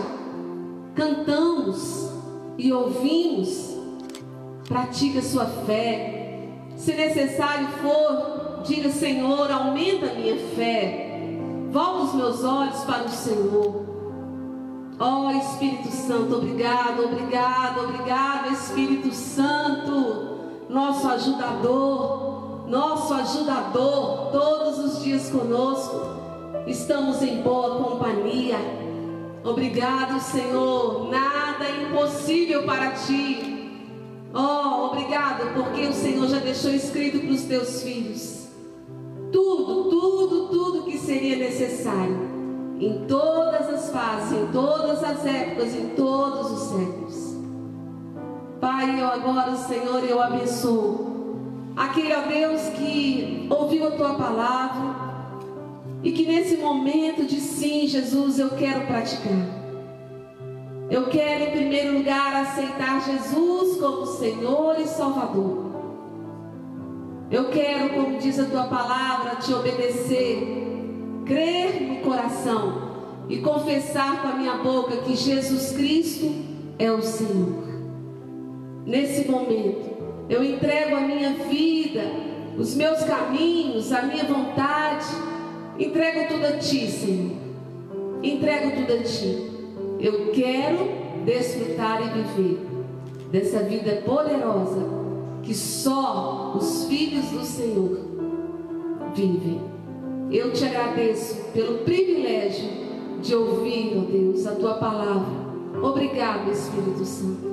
Cantamos 0.94 2.10
e 2.58 2.70
ouvimos 2.74 3.74
pratique 4.68 5.16
a 5.16 5.22
sua 5.22 5.46
fé. 5.46 6.48
Se 6.76 6.92
necessário 6.92 7.68
for, 7.80 8.62
diga: 8.66 8.90
Senhor, 8.90 9.50
aumenta 9.50 10.10
a 10.10 10.14
minha 10.14 10.36
fé. 10.54 11.11
Volta 11.72 12.02
os 12.02 12.14
meus 12.14 12.44
olhos 12.44 12.84
para 12.84 13.04
o 13.04 13.08
Senhor. 13.08 13.86
Ó 15.00 15.26
oh, 15.26 15.30
Espírito 15.30 15.88
Santo, 15.88 16.36
obrigado, 16.36 17.04
obrigado, 17.04 17.84
obrigado, 17.84 18.52
Espírito 18.52 19.10
Santo, 19.10 20.38
nosso 20.68 21.08
ajudador, 21.08 22.68
nosso 22.68 23.14
ajudador, 23.14 24.30
todos 24.30 24.78
os 24.80 25.02
dias 25.02 25.30
conosco. 25.30 25.98
Estamos 26.66 27.22
em 27.22 27.40
boa 27.40 27.82
companhia. 27.82 28.58
Obrigado, 29.42 30.20
Senhor. 30.20 31.10
Nada 31.10 31.64
é 31.64 31.84
impossível 31.84 32.64
para 32.64 32.90
ti. 32.90 33.80
Oh, 34.34 34.88
obrigado, 34.88 35.54
porque 35.54 35.86
o 35.86 35.92
Senhor 35.94 36.28
já 36.28 36.38
deixou 36.38 36.70
escrito 36.70 37.18
para 37.18 37.30
os 37.30 37.42
teus 37.44 37.82
filhos 37.82 38.41
tudo, 39.32 39.90
tudo, 39.90 40.48
tudo 40.48 40.82
que 40.84 40.98
seria 40.98 41.36
necessário 41.36 42.30
em 42.78 43.04
todas 43.06 43.68
as 43.68 43.90
fases, 43.90 44.38
em 44.38 44.46
todas 44.52 45.02
as 45.02 45.24
épocas, 45.24 45.74
em 45.74 45.88
todos 45.90 46.50
os 46.50 46.60
séculos. 46.68 47.36
Pai, 48.60 49.00
eu 49.00 49.06
agora, 49.06 49.56
Senhor, 49.56 50.04
eu 50.04 50.22
abençoo 50.22 51.12
aquele, 51.76 52.12
ó 52.14 52.22
Deus, 52.22 52.60
que 52.76 53.46
ouviu 53.50 53.88
a 53.88 53.90
tua 53.92 54.14
palavra 54.14 55.02
e 56.02 56.12
que 56.12 56.26
nesse 56.26 56.56
momento 56.56 57.24
de 57.24 57.40
sim, 57.40 57.86
Jesus, 57.86 58.38
eu 58.38 58.50
quero 58.50 58.86
praticar. 58.86 59.62
Eu 60.90 61.08
quero, 61.08 61.44
em 61.44 61.50
primeiro 61.52 61.98
lugar, 61.98 62.34
aceitar 62.36 63.00
Jesus 63.02 63.80
como 63.80 64.04
Senhor 64.06 64.78
e 64.78 64.86
Salvador. 64.86 65.71
Eu 67.32 67.46
quero, 67.46 67.94
como 67.94 68.18
diz 68.18 68.38
a 68.38 68.44
tua 68.44 68.64
palavra, 68.64 69.36
te 69.36 69.54
obedecer, 69.54 70.46
crer 71.24 71.80
no 71.80 71.96
coração 72.02 72.92
e 73.26 73.38
confessar 73.38 74.20
com 74.20 74.28
a 74.28 74.32
minha 74.34 74.56
boca 74.56 74.98
que 74.98 75.16
Jesus 75.16 75.72
Cristo 75.72 76.30
é 76.78 76.92
o 76.92 77.00
Senhor. 77.00 77.64
Nesse 78.84 79.30
momento, 79.30 80.26
eu 80.28 80.44
entrego 80.44 80.94
a 80.94 81.00
minha 81.00 81.32
vida, 81.48 82.02
os 82.58 82.74
meus 82.74 83.02
caminhos, 83.02 83.90
a 83.92 84.02
minha 84.02 84.24
vontade, 84.24 85.06
entrego 85.78 86.34
tudo 86.34 86.46
a 86.46 86.58
ti, 86.58 86.86
Senhor. 86.86 87.32
Entrego 88.22 88.72
tudo 88.76 88.92
a 88.92 89.02
ti. 89.02 89.50
Eu 89.98 90.32
quero 90.32 91.24
desfrutar 91.24 92.02
e 92.02 92.22
viver 92.22 92.58
dessa 93.30 93.60
vida 93.60 94.02
poderosa 94.04 95.01
que 95.42 95.54
só 95.54 96.54
os 96.56 96.84
filhos 96.84 97.26
do 97.26 97.44
Senhor 97.44 97.98
vivem. 99.14 99.60
Eu 100.30 100.52
te 100.52 100.64
agradeço 100.64 101.36
pelo 101.52 101.78
privilégio 101.78 102.68
de 103.20 103.34
ouvir, 103.34 103.96
ó 103.98 104.10
Deus, 104.10 104.46
a 104.46 104.54
tua 104.54 104.74
palavra. 104.74 105.42
Obrigado, 105.82 106.50
Espírito 106.50 107.04
Santo. 107.04 107.52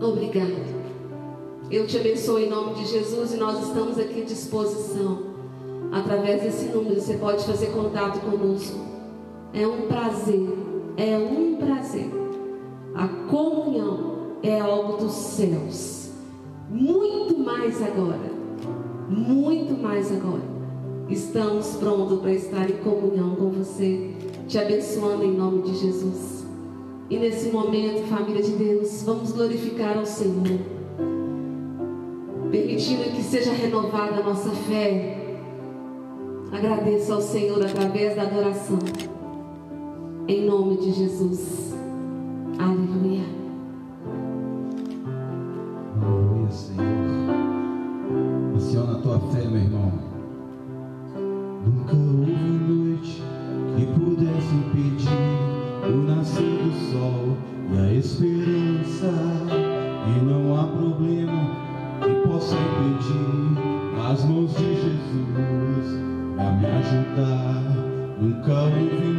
Obrigado. 0.00 0.84
Eu 1.70 1.86
te 1.86 1.96
abençoo 1.98 2.38
em 2.38 2.48
nome 2.48 2.74
de 2.74 2.86
Jesus 2.86 3.34
e 3.34 3.36
nós 3.36 3.66
estamos 3.66 3.98
aqui 3.98 4.22
à 4.22 4.24
disposição. 4.24 5.34
Através 5.92 6.42
desse 6.42 6.66
número 6.66 7.00
você 7.00 7.14
pode 7.14 7.44
fazer 7.44 7.66
contato 7.68 8.20
conosco. 8.20 8.78
É 9.52 9.66
um 9.66 9.82
prazer 9.82 10.64
é 10.96 11.18
um 11.18 11.56
prazer. 11.56 12.08
A 12.94 13.08
comunhão 13.28 14.38
é 14.42 14.60
algo 14.60 14.96
dos 14.96 15.12
céus. 15.12 16.03
Muito 16.70 17.38
mais 17.38 17.82
agora. 17.82 18.32
Muito 19.08 19.80
mais 19.80 20.10
agora. 20.10 20.54
Estamos 21.08 21.76
prontos 21.76 22.20
para 22.20 22.32
estar 22.32 22.70
em 22.70 22.78
comunhão 22.78 23.36
com 23.36 23.50
você, 23.50 24.10
te 24.48 24.58
abençoando 24.58 25.24
em 25.24 25.36
nome 25.36 25.62
de 25.62 25.76
Jesus. 25.76 26.46
E 27.10 27.18
nesse 27.18 27.50
momento, 27.50 28.08
família 28.08 28.42
de 28.42 28.52
Deus, 28.52 29.02
vamos 29.02 29.32
glorificar 29.32 29.98
ao 29.98 30.06
Senhor, 30.06 30.58
permitindo 32.50 33.04
que 33.14 33.22
seja 33.22 33.52
renovada 33.52 34.20
a 34.20 34.24
nossa 34.24 34.50
fé. 34.50 35.38
Agradeço 36.50 37.12
ao 37.12 37.20
Senhor 37.20 37.62
através 37.62 38.16
da 38.16 38.22
adoração. 38.22 38.78
Em 40.26 40.46
nome 40.46 40.78
de 40.78 40.92
Jesus. 40.92 41.74
Aleluia. 42.58 43.43
Senhor. 46.54 46.84
Aciona 48.56 48.92
a 48.92 49.00
tua 49.00 49.18
fé, 49.32 49.44
meu 49.44 49.60
irmão. 49.60 49.92
Nunca 51.66 51.96
houve 51.96 52.32
noite 52.32 53.22
que 53.76 53.86
pudesse 53.86 54.54
impedir 54.54 55.08
o 55.88 55.96
nascer 56.06 56.42
do 56.42 56.72
sol 56.92 57.36
e 57.72 57.78
a 57.78 57.92
esperança. 57.94 59.12
E 60.06 60.24
não 60.24 60.60
há 60.60 60.64
problema 60.64 61.50
que 62.00 62.28
possa 62.28 62.54
impedir 62.54 63.58
as 64.08 64.24
mãos 64.24 64.54
de 64.54 64.74
Jesus 64.76 65.86
a 66.38 66.52
me 66.52 66.66
ajudar. 66.66 67.62
Nunca 68.20 68.52
houve 68.62 69.13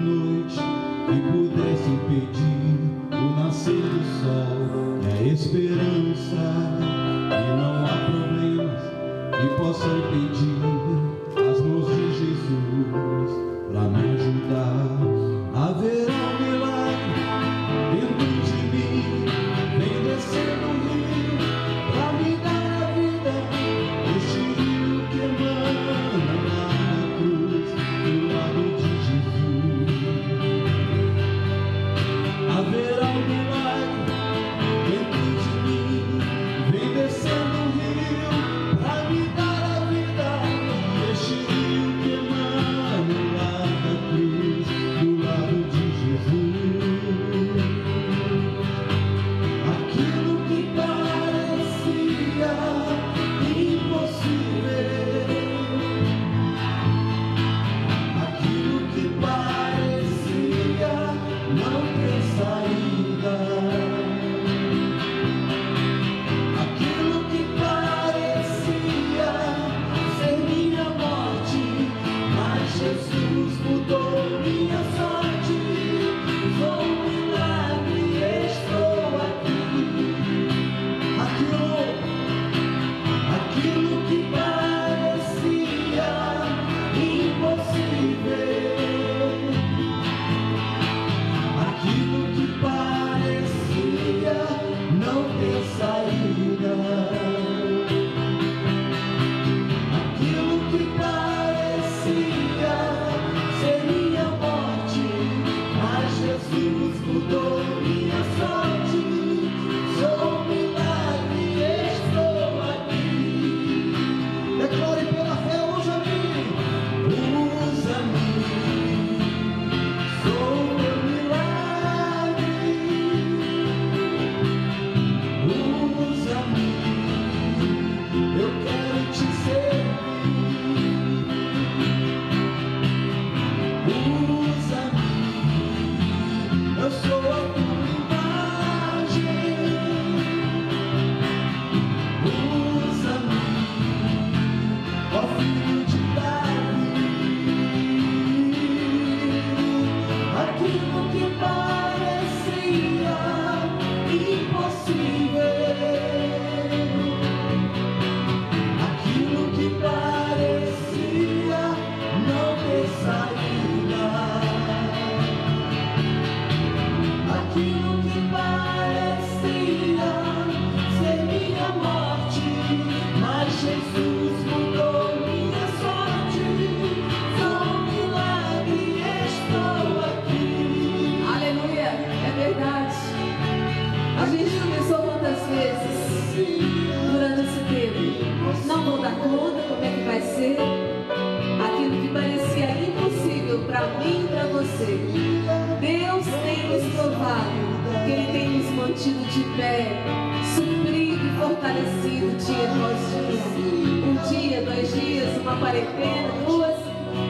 quarentena, 205.65 206.29
duas, 206.45 206.75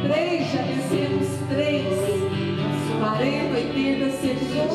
três, 0.04 0.52
já 0.52 0.62
vencemos 0.64 1.28
três, 1.48 1.86
40, 3.00 3.56
80, 3.56 4.12
100 4.12 4.36
dias. 4.36 4.72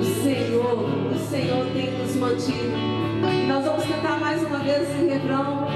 O 0.00 0.22
Senhor, 0.22 1.12
o 1.12 1.18
Senhor 1.28 1.66
tem 1.74 1.90
nos 1.98 2.16
mantido. 2.16 2.72
E 3.30 3.46
nós 3.46 3.62
vamos 3.62 3.84
cantar 3.84 4.18
mais 4.18 4.42
uma 4.42 4.58
vez 4.60 4.88
esse 4.88 5.04
refrão 5.04 5.68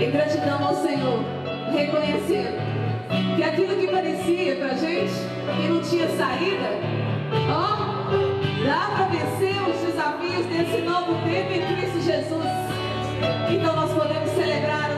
em 0.00 0.10
gratidão 0.10 0.68
ao 0.68 0.74
Senhor, 0.76 1.22
reconhecendo 1.70 2.56
que 3.36 3.42
aquilo 3.42 3.76
que 3.76 3.88
parecia 3.88 4.56
pra 4.56 4.68
gente 4.68 5.12
que 5.60 5.68
não 5.68 5.82
tinha 5.82 6.08
saída, 6.16 6.70
ó, 7.50 8.06
dá 8.64 8.90
pra 8.96 9.08
vencer 9.08 9.54
os 9.68 9.76
desafios 9.84 10.46
desse 10.46 10.80
novo 10.80 11.12
tempo 11.28 11.52
em 11.52 11.76
Cristo 11.76 12.00
Jesus. 12.00 12.46
Então 13.50 13.76
nós 13.76 13.92
podemos 13.92 14.30
celebrar 14.30 14.95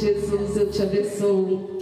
Jesus 0.00 0.56
eu 0.56 0.70
te 0.70 0.80
abençoo. 0.80 1.77